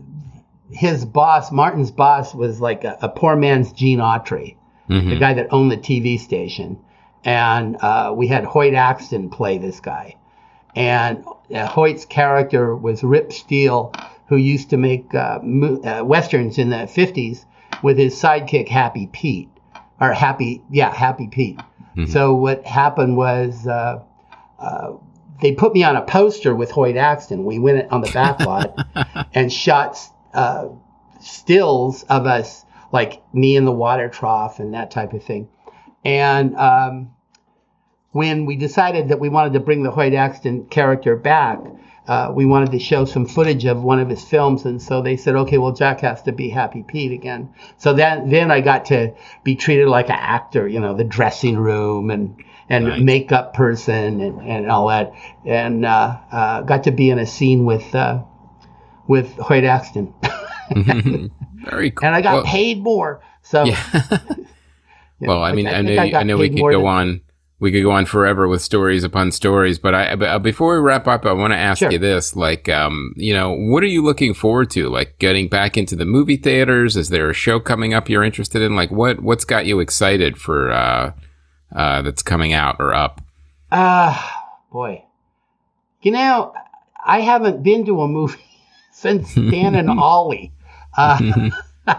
His 0.71 1.05
boss, 1.05 1.51
Martin's 1.51 1.91
boss, 1.91 2.33
was 2.33 2.59
like 2.59 2.83
a, 2.83 2.97
a 3.03 3.07
poor 3.07 3.35
man's 3.35 3.71
Gene 3.71 3.99
Autry, 3.99 4.57
the 4.87 5.19
guy 5.19 5.35
that 5.35 5.47
owned 5.51 5.71
the 5.71 5.77
TV 5.77 6.19
station, 6.19 6.79
and 7.23 7.77
uh, 7.81 8.11
we 8.15 8.27
had 8.27 8.43
Hoyt 8.43 8.73
Axton 8.73 9.29
play 9.29 9.59
this 9.59 9.79
guy 9.79 10.15
and 10.75 11.23
uh, 11.53 11.65
Hoyt's 11.67 12.05
character 12.05 12.75
was 12.75 13.03
Rip 13.03 13.31
Steele, 13.31 13.93
who 14.27 14.35
used 14.35 14.69
to 14.71 14.77
make 14.77 15.13
uh, 15.15 15.39
mo- 15.41 15.81
uh, 15.81 16.03
westerns 16.03 16.57
in 16.57 16.69
the 16.69 16.77
50s 16.77 17.45
with 17.81 17.97
his 17.97 18.15
sidekick 18.15 18.67
Happy 18.67 19.07
Pete, 19.07 19.49
or 20.01 20.11
Happy, 20.11 20.61
yeah, 20.69 20.93
Happy 20.93 21.27
Pete. 21.27 21.59
So 22.07 22.33
what 22.33 22.65
happened 22.65 23.17
was 23.17 23.65
uh, 23.67 23.99
uh, 24.59 24.93
they 25.41 25.53
put 25.53 25.73
me 25.73 25.83
on 25.83 25.95
a 25.95 26.01
poster 26.01 26.55
with 26.55 26.71
Hoyt 26.71 26.97
Axton. 26.97 27.45
We 27.45 27.59
went 27.59 27.91
on 27.91 28.01
the 28.01 28.11
back 28.11 28.39
lot 28.41 29.27
and 29.33 29.51
shot 29.51 29.97
uh, 30.33 30.69
stills 31.21 32.03
of 32.03 32.25
us, 32.25 32.65
like 32.91 33.21
me 33.33 33.55
in 33.55 33.65
the 33.65 33.71
water 33.71 34.09
trough 34.09 34.59
and 34.59 34.73
that 34.73 34.91
type 34.91 35.13
of 35.13 35.23
thing. 35.23 35.49
And 36.03 36.55
um, 36.55 37.15
when 38.11 38.45
we 38.45 38.55
decided 38.55 39.09
that 39.09 39.19
we 39.19 39.29
wanted 39.29 39.53
to 39.53 39.59
bring 39.59 39.83
the 39.83 39.91
Hoyt 39.91 40.13
Axton 40.13 40.65
character 40.65 41.15
back, 41.15 41.59
uh, 42.07 42.31
we 42.33 42.45
wanted 42.45 42.71
to 42.71 42.79
show 42.79 43.05
some 43.05 43.25
footage 43.25 43.65
of 43.65 43.81
one 43.81 43.99
of 43.99 44.09
his 44.09 44.23
films, 44.23 44.65
and 44.65 44.81
so 44.81 45.01
they 45.01 45.17
said, 45.17 45.35
okay, 45.35 45.57
well, 45.57 45.71
Jack 45.71 46.01
has 46.01 46.21
to 46.23 46.31
be 46.31 46.49
Happy 46.49 46.83
Pete 46.83 47.11
again. 47.11 47.53
So 47.77 47.93
then, 47.93 48.29
then 48.29 48.51
I 48.51 48.61
got 48.61 48.85
to 48.85 49.13
be 49.43 49.55
treated 49.55 49.87
like 49.87 50.07
an 50.09 50.17
actor, 50.19 50.67
you 50.67 50.79
know, 50.79 50.93
the 50.95 51.03
dressing 51.03 51.57
room 51.57 52.09
and 52.11 52.35
and 52.67 52.85
Nice. 52.85 53.01
makeup 53.01 53.53
person 53.53 54.21
and, 54.21 54.41
and 54.41 54.71
all 54.71 54.87
that, 54.87 55.11
and 55.45 55.85
uh, 55.85 56.17
uh, 56.31 56.61
got 56.61 56.85
to 56.85 56.91
be 56.91 57.11
in 57.11 57.19
a 57.19 57.25
scene 57.25 57.63
with 57.65 57.93
uh, 57.93 58.23
with 59.07 59.31
Hoyt 59.37 59.63
Axton, 59.63 60.13
Very 60.75 61.91
cool. 61.91 62.05
and 62.07 62.15
I 62.15 62.21
got 62.21 62.33
Well- 62.35 62.43
paid 62.43 62.81
more. 62.81 63.21
So, 63.43 63.65
Yeah. 63.65 64.17
well, 65.19 65.43
I 65.43 65.51
mean, 65.53 65.67
I, 65.67 65.83
think 65.83 65.89
know, 65.89 66.01
I, 66.01 66.09
got 66.09 66.25
know 66.25 66.37
we 66.37 66.49
could 66.49 66.59
go 66.59 66.71
than- 66.71 66.85
on. 66.87 67.21
We 67.59 67.71
could 67.71 67.83
go 67.83 67.91
on 67.91 68.05
forever 68.05 68.49
with 68.49 68.61
stories 68.61 69.05
upon 69.05 69.31
stories, 69.31 69.79
but 69.79 69.95
I, 69.95 70.15
but 70.17 70.27
uh, 70.27 70.39
before 70.39 70.75
we 70.75 70.81
wrap 70.81 71.07
up, 71.07 71.25
I 71.25 71.31
want 71.31 71.53
to 71.53 71.57
ask 71.57 71.79
Sure. 71.79 71.91
you 71.91 71.97
this: 71.97 72.35
like, 72.35 72.67
um, 72.67 73.13
you 73.15 73.33
know, 73.33 73.53
what 73.53 73.81
are 73.81 73.87
you 73.87 74.03
looking 74.03 74.33
forward 74.33 74.69
to? 74.71 74.89
Like, 74.89 75.17
getting 75.19 75.47
back 75.47 75.77
into 75.77 75.95
the 75.95 76.03
movie 76.05 76.35
theaters? 76.35 76.97
Is 76.97 77.09
there 77.09 77.29
a 77.29 77.33
show 77.33 77.61
coming 77.61 77.93
up 77.93 78.09
you're 78.09 78.25
interested 78.25 78.61
in? 78.61 78.75
Like, 78.75 78.91
what 78.91 79.21
what's 79.21 79.45
got 79.45 79.65
you 79.65 79.79
excited 79.79 80.37
for 80.37 80.69
uh, 80.71 81.13
uh, 81.73 82.01
that's 82.01 82.21
coming 82.21 82.51
out 82.51 82.75
or 82.79 82.93
up? 82.93 83.21
Ah, 83.71 84.43
boy. 84.69 85.05
You 86.01 86.11
know, 86.11 86.53
I 87.05 87.21
haven't 87.21 87.63
been 87.63 87.85
to 87.85 88.01
a 88.01 88.07
movie 88.07 88.37
since 88.91 89.31
Stan 89.31 89.75
and 89.75 89.89
Ollie. 89.99 90.51
Uh, 90.97 91.49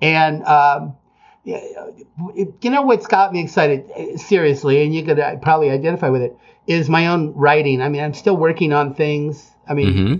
and, 0.00 0.42
um, 0.44 0.96
you 1.44 2.70
know 2.70 2.82
what's 2.82 3.06
got 3.06 3.32
me 3.32 3.42
excited, 3.42 3.90
eh, 3.96 4.16
seriously, 4.16 4.82
and 4.84 4.94
you 4.94 5.02
could 5.04 5.18
uh, 5.18 5.36
probably 5.36 5.70
identify 5.70 6.08
with 6.08 6.22
it, 6.22 6.36
is 6.66 6.88
my 6.88 7.08
own 7.08 7.32
writing. 7.34 7.80
I 7.82 7.88
mean, 7.88 8.02
I'm 8.02 8.14
still 8.14 8.36
working 8.36 8.72
on 8.72 8.94
things. 8.94 9.50
I 9.68 9.74
mean, 9.74 9.92
hmm 10.06 10.14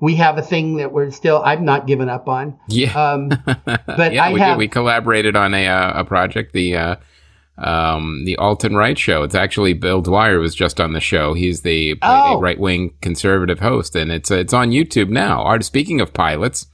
we 0.00 0.16
have 0.16 0.36
a 0.36 0.42
thing 0.42 0.76
that 0.76 0.92
we're 0.92 1.10
still, 1.10 1.40
I've 1.42 1.62
not 1.62 1.86
given 1.86 2.10
up 2.10 2.28
on. 2.28 2.58
Yeah, 2.68 2.92
Um, 2.92 3.28
but 3.64 4.12
yeah, 4.12 4.24
I 4.24 4.32
we 4.32 4.40
have-. 4.40 4.58
We 4.58 4.68
collaborated 4.68 5.34
on 5.34 5.54
a 5.54 5.66
uh, 5.66 6.00
a 6.00 6.04
project, 6.04 6.52
the 6.52 6.76
uh, 6.76 6.96
um, 7.56 8.24
the 8.24 8.36
Alton 8.36 8.74
Wright 8.74 8.98
show. 8.98 9.22
It's 9.22 9.36
actually 9.36 9.72
Bill 9.72 10.02
Dwyer 10.02 10.40
was 10.40 10.54
just 10.54 10.80
on 10.80 10.92
the 10.92 11.00
show. 11.00 11.32
He's 11.32 11.62
the 11.62 11.96
Oh. 12.02 12.38
right 12.40 12.58
wing 12.58 12.92
conservative 13.00 13.60
host, 13.60 13.94
and 13.96 14.10
it's 14.10 14.30
uh, 14.30 14.36
it's 14.36 14.52
on 14.52 14.72
YouTube 14.72 15.08
now. 15.08 15.40
Art. 15.42 15.64
Speaking 15.64 16.00
of 16.00 16.12
pilots, 16.12 16.66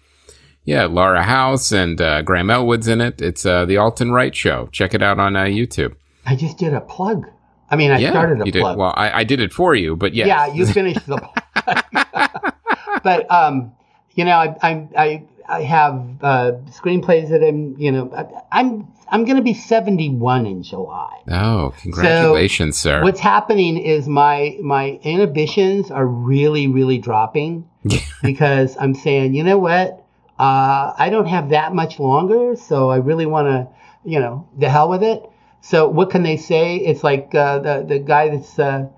yeah, 0.65 0.87
Laura 0.87 1.23
House 1.23 1.73
and 1.73 2.01
uh, 2.01 2.23
Graham 2.23 2.51
Elwood's 2.51 2.89
in 2.89 3.01
it. 3.01 3.21
It's 3.21 3.47
uh, 3.47 3.65
the 3.65 3.77
Alton 3.77 4.13
Wright 4.13 4.35
show. 4.35 4.69
Check 4.73 4.95
it 4.95 5.03
out 5.03 5.19
on 5.19 5.37
uh, 5.37 5.45
YouTube. 5.45 5.95
I 6.27 6.37
just 6.37 6.59
did 6.59 6.75
a 6.75 6.81
plug. 6.81 7.27
I 7.71 7.77
mean, 7.77 7.91
I 7.91 7.99
yeah, 7.99 8.11
started 8.11 8.43
a 8.43 8.47
you 8.47 8.53
did. 8.53 8.61
plug. 8.61 8.79
Well, 8.79 8.93
I, 8.97 9.21
I 9.21 9.25
did 9.25 9.41
it 9.41 9.53
for 9.53 9.75
you, 9.75 9.97
but 9.97 10.15
yes. 10.15 10.27
Yeah, 10.27 10.53
you 10.53 10.67
finished 10.67 11.07
the 11.07 11.17
plug. 11.17 12.55
but 13.03 13.31
um, 13.31 13.73
you 14.15 14.25
know, 14.25 14.37
I 14.37 14.57
I 14.63 14.89
I, 14.97 15.25
I 15.49 15.63
have 15.63 15.95
uh, 16.21 16.53
screenplays 16.71 17.31
that 17.31 17.47
I'm 17.47 17.77
you 17.79 17.93
know 17.93 18.13
I, 18.15 18.61
I'm 18.61 18.93
I'm 19.09 19.25
going 19.25 19.37
to 19.37 19.43
be 19.43 19.55
71 19.55 20.47
in 20.47 20.63
July. 20.63 21.21
Oh, 21.29 21.75
congratulations, 21.81 22.77
sir. 22.77 23.03
What's 23.03 23.21
happening 23.21 23.77
is 23.77 24.07
my 24.09 24.57
my 24.61 25.01
inhibitions 25.03 25.91
are 25.91 26.07
really 26.07 26.67
really 26.67 26.99
dropping 26.99 27.69
because 28.23 28.77
I'm 28.79 28.95
saying, 28.95 29.35
you 29.35 29.43
know 29.43 29.59
what? 29.59 30.00
Uh, 30.41 30.95
I 30.97 31.11
don't 31.11 31.27
have 31.27 31.51
that 31.51 31.75
much 31.75 32.01
longer, 32.01 32.57
so 32.57 32.89
I 32.89 32.97
really 32.97 33.27
want 33.27 33.49
to, 33.49 33.69
you 34.09 34.21
know, 34.21 34.49
the 34.57 34.71
hell 34.71 34.89
with 34.89 35.03
it. 35.03 35.23
So 35.61 35.87
what 35.87 36.09
can 36.09 36.23
they 36.23 36.39
say? 36.39 36.77
It's 36.77 37.05
like 37.05 37.35
uh, 37.35 37.59
the 37.59 37.85
the 37.87 37.99
guy 37.99 38.31
that's 38.31 38.59
uh, 38.59 38.89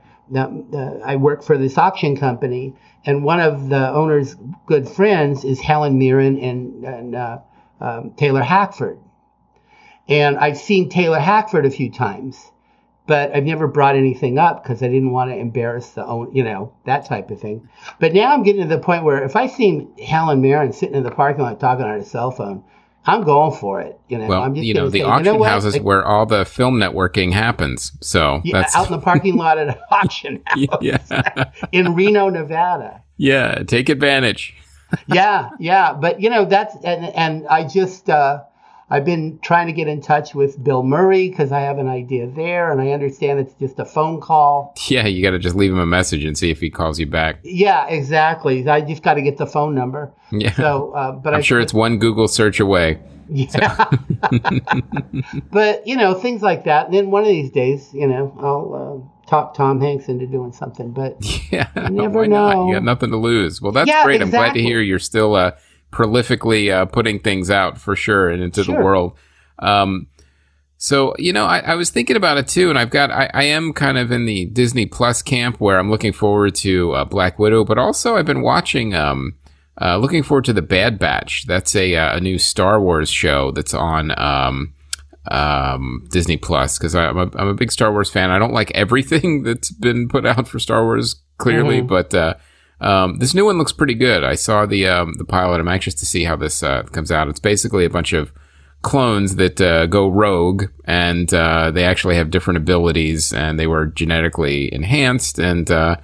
I 1.05 1.17
work 1.17 1.43
for 1.43 1.59
this 1.59 1.77
auction 1.77 2.17
company, 2.17 2.75
and 3.05 3.25
one 3.25 3.41
of 3.41 3.69
the 3.69 3.93
owner's 3.93 4.37
good 4.67 4.89
friends 4.89 5.45
is 5.45 5.61
Helen 5.61 5.99
Mirren 5.99 6.39
and, 6.39 6.85
and 6.85 7.15
uh, 7.17 7.39
um, 7.81 8.13
Taylor 8.13 8.43
Hackford. 8.43 9.01
And 10.09 10.39
I've 10.39 10.59
seen 10.59 10.91
Taylor 10.91 11.19
Hackford 11.19 11.67
a 11.67 11.71
few 11.71 11.91
times, 11.91 12.52
but 13.07 13.35
I've 13.35 13.45
never 13.45 13.67
brought 13.67 13.97
anything 13.97 14.39
up 14.39 14.63
because 14.63 14.83
I 14.83 14.89
didn't 14.89 15.11
want 15.11 15.31
to 15.31 15.37
embarrass 15.37 15.91
the 15.91 16.07
own, 16.07 16.35
you 16.35 16.45
know, 16.45 16.73
that 16.87 17.05
type 17.07 17.31
of 17.31 17.41
thing. 17.41 17.69
But 17.99 18.15
now 18.15 18.33
I'm 18.33 18.43
getting 18.43 18.63
to 18.63 18.69
the 18.69 18.79
point 18.79 19.05
where 19.05 19.23
if 19.25 19.35
I 19.37 19.47
see 19.49 19.89
Helen 20.05 20.41
Mirren 20.41 20.73
sitting 20.73 20.95
in 20.95 21.03
the 21.03 21.11
parking 21.11 21.43
lot 21.43 21.59
talking 21.61 21.85
on 21.85 21.99
her 21.99 22.05
cell 22.05 22.31
phone, 22.31 22.65
I'm 23.05 23.25
going 23.25 23.53
for 23.59 23.81
it. 23.81 23.99
You 24.09 24.19
know, 24.19 24.27
well, 24.29 24.43
I'm 24.43 24.55
just 24.55 24.65
you 24.65 24.75
know, 24.75 24.89
the 24.89 25.01
say, 25.01 25.05
auction 25.05 25.25
you 25.27 25.33
know 25.33 25.39
Like, 25.39 25.83
where 25.83 26.05
all 26.07 26.25
the 26.27 26.45
film 26.45 26.77
networking 26.79 27.33
happens. 27.33 27.91
So 28.01 28.41
yeah, 28.45 28.61
that's 28.61 28.77
out 28.77 28.87
in 28.87 28.93
the 28.93 29.01
parking 29.01 29.37
lot 29.37 29.59
at 29.59 29.69
an 29.69 29.75
auction 29.91 30.43
house 30.47 30.79
yeah, 30.81 31.51
in 31.73 31.95
Reno, 31.95 32.29
Nevada. 32.29 33.03
yeah. 33.17 33.63
Take 33.65 33.89
advantage. 33.89 34.55
yeah, 35.09 35.51
yeah, 35.59 35.95
but 35.95 36.21
you 36.21 36.31
know 36.31 36.45
that's 36.45 36.77
and 36.85 37.07
and 37.17 37.49
I 37.49 37.67
just 37.67 38.09
uh, 38.09 38.43
I've 38.93 39.07
been 39.07 39.39
trying 39.43 39.69
to 39.69 39.73
get 39.73 39.89
in 39.89 40.03
touch 40.03 40.35
with 40.35 40.63
Bill 40.63 40.83
Murray 40.83 41.31
because 41.31 41.51
I 41.51 41.61
have 41.61 41.79
an 41.79 41.89
idea 41.89 42.27
there, 42.27 42.71
and 42.71 42.79
I 42.81 42.91
understand 42.91 43.41
it's 43.41 43.55
just 43.55 43.79
a 43.79 43.87
phone 43.87 44.21
call. 44.21 44.75
Yeah, 44.89 45.07
you 45.07 45.23
got 45.23 45.31
to 45.31 45.39
just 45.39 45.57
leave 45.57 45.73
him 45.73 45.79
a 45.79 45.87
message 45.87 46.25
and 46.25 46.37
see 46.37 46.51
if 46.51 46.61
he 46.61 46.69
calls 46.69 47.01
you 47.01 47.07
back. 47.07 47.39
Yeah, 47.43 47.87
exactly. 47.87 48.69
I 48.69 48.83
just 48.83 49.03
got 49.03 49.15
to 49.15 49.23
get 49.23 49.39
the 49.39 49.47
phone 49.47 49.75
number. 49.75 50.13
Yeah, 50.31 50.53
So, 50.53 50.93
uh, 50.93 51.13
but 51.13 51.33
I'm 51.33 51.39
I 51.39 51.43
sure 51.43 51.59
it's 51.59 51.73
one 51.73 51.99
Google 51.99 52.29
search 52.29 52.61
away. 52.61 52.99
yeah. 53.31 53.87
but 55.51 55.87
you 55.87 55.97
know 55.97 56.15
things 56.15 56.43
like 56.43 56.65
that. 56.65 56.87
And 56.87 56.95
then 56.95 57.11
one 57.11 57.23
of 57.23 57.29
these 57.29 57.51
days, 57.51 57.89
you 57.93 58.07
know, 58.07 58.37
I'll 58.41 59.09
uh, 59.25 59.29
talk 59.31 59.55
Tom 59.55 59.81
Hanks 59.81 60.09
into 60.09 60.27
doing 60.27 60.53
something. 60.53 60.91
But 60.93 61.17
Yeah, 61.51 61.69
never 61.91 62.21
why 62.21 62.27
not? 62.27 62.53
know. 62.55 62.67
You 62.69 62.75
got 62.75 62.85
nothing 62.85 63.11
to 63.11 63.17
lose. 63.17 63.61
Well, 63.61 63.73
that's 63.73 63.89
Yeah, 63.89 64.05
great. 64.05 64.21
I'm 64.23 64.31
glad 64.31 64.53
to 64.55 64.61
hear 64.63 64.81
you're 64.81 64.99
still 64.99 65.35
uh, 65.35 65.53
prolifically 65.93 66.73
uh, 66.73 66.87
putting 66.87 67.21
things 67.21 67.51
out 67.51 67.79
for 67.79 67.95
sure 67.95 68.31
and 68.31 68.43
into 68.43 68.65
the 68.65 68.73
world. 68.73 69.17
Um, 69.59 70.09
so 70.79 71.15
you 71.19 71.33
know, 71.33 71.45
I, 71.45 71.61
I 71.61 71.75
was 71.77 71.91
thinking 71.91 72.17
about 72.17 72.39
it 72.39 72.49
too, 72.49 72.69
and 72.69 72.79
I've 72.79 72.91
got 72.91 73.13
I, 73.13 73.31
I 73.33 73.45
am 73.45 73.73
kind 73.73 73.99
of 73.99 74.11
in 74.11 74.25
the 74.27 74.47
Disney 74.47 74.87
Plus 74.87 75.23
camp 75.23 75.61
where 75.61 75.79
I'm 75.79 75.91
looking 75.91 76.13
forward 76.13 76.57
to 76.57 76.93
uh, 76.93 77.05
Black 77.05 77.39
Widow, 77.39 77.65
but 77.65 77.79
also 77.79 78.17
I've 78.17 78.27
been 78.27 78.43
watching. 78.43 78.95
Um, 78.95 79.35
uh, 79.81 79.97
looking 79.97 80.23
forward 80.23 80.45
to 80.45 80.53
the 80.53 80.63
Bad 80.63 80.99
Batch. 80.99 81.47
That's 81.47 81.75
a 81.75 81.95
uh, 81.95 82.17
a 82.17 82.21
new 82.21 82.39
Star 82.39 82.81
Wars 82.81 83.09
show 83.09 83.53
that's 83.53 83.73
on 83.73 84.13
um, 84.19 84.75
um, 85.31 86.05
Disney 86.11 86.37
Plus 86.37 86.79
because 86.79 86.95
I'm 86.95 87.17
a, 87.17 87.31
I'm 87.37 87.49
a 87.49 87.55
big 87.55 87.73
Star 87.73 87.91
Wars 87.93 88.11
fan. 88.11 88.31
I 88.31 88.39
don't 88.39 88.53
like 88.53 88.71
everything 88.73 89.43
that's 89.45 89.71
been 89.71 90.09
put 90.09 90.27
out 90.27 90.49
for 90.49 90.59
Star 90.59 90.85
Wars 90.85 91.23
clearly, 91.39 91.81
but 91.81 92.13
uh, 92.15 92.35
um, 92.83 93.19
this 93.19 93.35
new 93.35 93.45
one 93.47 93.59
looks 93.59 93.73
pretty 93.73 93.95
good. 93.95 94.25
I 94.25 94.35
saw 94.35 94.67
the 94.67 94.87
um, 94.89 95.15
the 95.15 95.25
pilot. 95.25 95.61
I'm 95.61 95.69
anxious 95.69 95.95
to 95.95 96.07
see 96.07 96.25
how 96.25 96.37
this 96.37 96.63
uh, 96.63 96.83
comes 96.85 97.11
out. 97.11 97.29
It's 97.29 97.41
basically 97.41 97.85
a 97.85 97.91
bunch 97.91 98.13
of 98.13 98.33
clones 98.83 99.37
that 99.37 99.61
uh, 99.61 99.87
go 99.87 100.09
rogue 100.09 100.65
and 100.85 101.33
uh, 101.33 101.71
they 101.71 101.85
actually 101.85 102.17
have 102.17 102.31
different 102.31 102.57
abilities 102.59 103.33
and 103.33 103.57
they 103.59 103.69
were 103.69 103.87
genetically 103.87 104.73
enhanced 104.75 105.39
and 105.39 105.71
uh, 105.71 105.97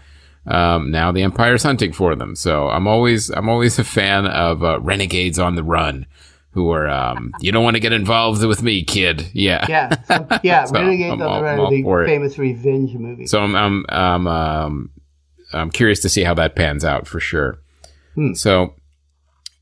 um, 0.47 0.91
now 0.91 1.11
the 1.11 1.23
empire's 1.23 1.65
hunting 1.65 1.93
for 1.93 2.15
them 2.15 2.37
so 2.37 2.69
i'm 2.69 2.87
always 2.87 3.31
i'm 3.31 3.49
always 3.49 3.81
a 3.81 3.85
fan 3.85 4.27
of 4.27 4.63
uh, 4.63 4.79
renegades 4.81 5.41
on 5.41 5.57
the 5.57 5.63
run 5.65 6.07
who 6.53 6.71
are 6.71 6.89
um, 6.89 7.33
you 7.41 7.51
don't 7.51 7.65
want 7.65 7.75
to 7.75 7.81
get 7.81 7.93
involved 7.93 8.45
with 8.45 8.63
me 8.63 8.85
kid 8.85 9.29
yeah 9.33 9.67
yeah, 9.69 10.39
yeah, 10.45 10.65
So, 10.65 10.75
Renegades 10.75 11.13
on 11.15 11.19
the 11.19 11.27
Run, 11.27 11.71
the 11.83 12.05
famous 12.07 12.39
revenge 12.39 12.95
movie. 12.95 13.27
so 13.27 13.41
I'm 13.41 13.57
I'm 13.57 13.85
I'm, 13.89 14.27
um, 14.29 14.91
I'm 15.53 15.71
curious 15.71 16.01
to 16.01 16.09
see 16.09 16.25
how 16.25 16.35
that 16.35 16.57
pans 16.57 16.85
out 16.85 17.07
for 17.07 17.21
sure. 17.21 17.59
Hmm. 18.15 18.35
So, 18.35 18.75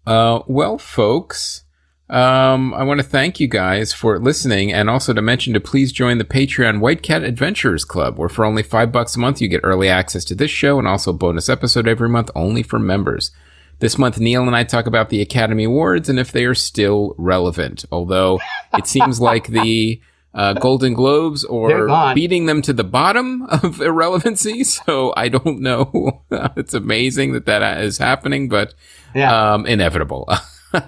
uh, 0.07 0.41
well, 0.47 0.79
folks, 0.79 1.65
um, 2.09 2.73
I 2.75 2.85
want 2.85 3.01
to 3.01 3.07
thank 3.07 3.41
you 3.41 3.49
guys 3.49 3.93
for 3.93 4.19
listening, 4.21 4.73
and 4.73 4.89
also 4.89 5.13
to 5.13 5.23
mention 5.23 5.55
to 5.55 5.61
please 5.61 5.91
join 5.91 6.19
the 6.19 6.25
Patreon 6.25 6.81
White 6.81 7.03
Cat 7.03 7.25
Adventurers 7.25 7.85
Club, 7.85 8.19
where 8.19 8.29
for 8.29 8.45
only 8.45 8.63
five 8.63 8.93
bucks 8.93 9.17
a 9.17 9.19
month 9.19 9.41
you 9.41 9.49
get 9.49 9.61
early 9.65 9.89
access 9.89 10.25
to 10.27 10.35
this 10.35 10.51
show 10.51 10.79
and 10.79 10.87
also 10.87 11.11
a 11.11 11.15
bonus 11.15 11.49
episode 11.49 11.89
every 11.89 12.09
month 12.09 12.31
only 12.35 12.63
for 12.63 12.79
members. 12.79 13.33
This 13.79 13.99
month, 13.99 14.19
Neil 14.19 14.47
and 14.47 14.57
I 14.57 14.65
talk 14.65 14.87
about 14.87 15.11
the 15.11 15.21
Academy 15.21 15.65
Awards 15.65 16.09
and 16.09 16.19
if 16.19 16.33
they 16.33 16.45
are 16.45 16.55
still 16.55 17.15
relevant. 17.19 17.85
Although 17.93 18.41
it 18.73 18.87
seems 18.87 19.21
like 19.31 19.49
the 19.49 20.01
uh, 20.37 20.53
Golden 20.53 20.93
Globes 20.93 21.45
or 21.45 22.15
beating 22.15 22.47
them 22.47 22.63
to 22.63 22.73
the 22.73 22.85
bottom 22.85 23.43
of 23.45 23.81
irrelevancy. 23.81 24.63
So 24.65 25.15
I 25.17 25.29
don't 25.29 25.61
know. 25.61 26.23
it's 26.31 26.75
amazing 26.75 27.33
that 27.33 27.47
that 27.47 27.81
is 27.81 27.99
happening, 27.99 28.49
but 28.49 28.75
yeah, 29.15 29.55
um, 29.55 29.67
inevitable. 29.67 30.29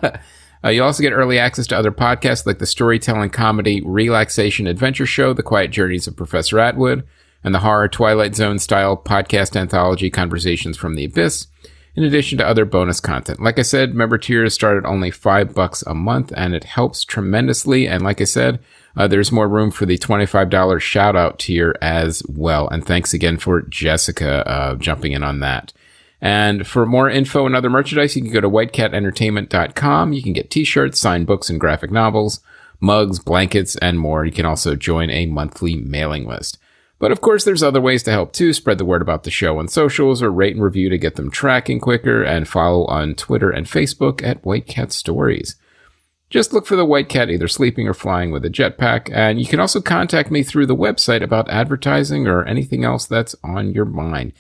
Uh, 0.64 0.70
you 0.70 0.82
also 0.82 1.04
get 1.04 1.12
early 1.12 1.38
access 1.38 1.68
to 1.68 1.78
other 1.78 1.92
podcasts 1.92 2.44
like 2.44 2.58
the 2.58 2.66
storytelling 2.66 3.30
comedy 3.30 3.80
relaxation 3.84 4.66
adventure 4.66 5.06
show, 5.06 5.32
The 5.32 5.40
Quiet 5.40 5.70
Journeys 5.70 6.08
of 6.08 6.16
Professor 6.16 6.58
Atwood, 6.58 7.06
and 7.44 7.54
the 7.54 7.60
horror 7.60 7.86
Twilight 7.86 8.34
Zone 8.34 8.58
style 8.58 8.96
podcast 8.96 9.54
anthology 9.54 10.10
Conversations 10.10 10.76
from 10.76 10.96
the 10.96 11.04
Abyss, 11.04 11.46
in 11.94 12.02
addition 12.02 12.38
to 12.38 12.46
other 12.46 12.64
bonus 12.64 12.98
content. 12.98 13.40
Like 13.40 13.60
I 13.60 13.62
said, 13.62 13.94
member 13.94 14.18
tiers 14.18 14.52
start 14.52 14.76
at 14.76 14.84
only 14.84 15.12
five 15.12 15.54
bucks 15.54 15.82
a 15.86 15.94
month, 15.94 16.32
and 16.36 16.56
it 16.56 16.64
helps 16.64 17.04
tremendously. 17.04 17.86
And 17.86 18.02
like 18.02 18.20
I 18.20 18.24
said, 18.24 18.58
uh, 18.98 19.06
there's 19.06 19.30
more 19.30 19.48
room 19.48 19.70
for 19.70 19.86
the 19.86 19.96
$25 19.96 20.80
shout 20.80 21.14
out 21.14 21.38
tier 21.38 21.76
as 21.80 22.22
well. 22.28 22.68
And 22.68 22.84
thanks 22.84 23.14
again 23.14 23.38
for 23.38 23.62
Jessica 23.62 24.46
uh, 24.46 24.74
jumping 24.74 25.12
in 25.12 25.22
on 25.22 25.38
that. 25.38 25.72
And 26.20 26.66
for 26.66 26.84
more 26.84 27.08
info 27.08 27.46
and 27.46 27.54
other 27.54 27.70
merchandise, 27.70 28.16
you 28.16 28.22
can 28.22 28.32
go 28.32 28.40
to 28.40 28.50
whitecatentertainment.com. 28.50 30.12
You 30.12 30.20
can 30.20 30.32
get 30.32 30.50
t-shirts, 30.50 30.98
signed 30.98 31.28
books 31.28 31.48
and 31.48 31.60
graphic 31.60 31.92
novels, 31.92 32.40
mugs, 32.80 33.20
blankets, 33.20 33.76
and 33.76 34.00
more. 34.00 34.24
You 34.24 34.32
can 34.32 34.44
also 34.44 34.74
join 34.74 35.10
a 35.10 35.26
monthly 35.26 35.76
mailing 35.76 36.26
list. 36.26 36.58
But 36.98 37.12
of 37.12 37.20
course, 37.20 37.44
there's 37.44 37.62
other 37.62 37.80
ways 37.80 38.02
to 38.02 38.10
help 38.10 38.32
too. 38.32 38.52
Spread 38.52 38.78
the 38.78 38.84
word 38.84 39.02
about 39.02 39.22
the 39.22 39.30
show 39.30 39.60
on 39.60 39.68
socials 39.68 40.20
or 40.20 40.32
rate 40.32 40.56
and 40.56 40.64
review 40.64 40.88
to 40.88 40.98
get 40.98 41.14
them 41.14 41.30
tracking 41.30 41.78
quicker 41.78 42.24
and 42.24 42.48
follow 42.48 42.84
on 42.86 43.14
Twitter 43.14 43.50
and 43.50 43.66
Facebook 43.66 44.20
at 44.24 44.44
White 44.44 44.66
Cat 44.66 44.90
Stories. 44.90 45.54
Just 46.30 46.52
look 46.52 46.66
for 46.66 46.76
the 46.76 46.84
white 46.84 47.08
cat 47.08 47.30
either 47.30 47.48
sleeping 47.48 47.88
or 47.88 47.94
flying 47.94 48.30
with 48.30 48.44
a 48.44 48.50
jetpack, 48.50 49.10
and 49.12 49.40
you 49.40 49.46
can 49.46 49.60
also 49.60 49.80
contact 49.80 50.30
me 50.30 50.42
through 50.42 50.66
the 50.66 50.76
website 50.76 51.22
about 51.22 51.48
advertising 51.48 52.26
or 52.26 52.44
anything 52.44 52.84
else 52.84 53.06
that's 53.06 53.34
on 53.42 53.72
your 53.72 53.86
mind. 53.86 54.32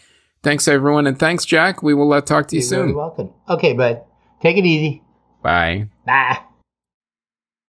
Thanks, 0.42 0.68
everyone, 0.68 1.06
and 1.06 1.18
thanks, 1.18 1.44
Jack. 1.44 1.82
We 1.82 1.94
will 1.94 2.12
uh, 2.12 2.20
talk 2.20 2.48
to 2.48 2.56
you 2.56 2.60
You're 2.60 2.68
soon. 2.68 2.78
very 2.88 2.94
welcome. 2.94 3.30
Okay, 3.48 3.72
bud. 3.72 4.02
Take 4.42 4.56
it 4.58 4.66
easy. 4.66 5.02
Bye. 5.42 5.88
Bye. 6.06 6.38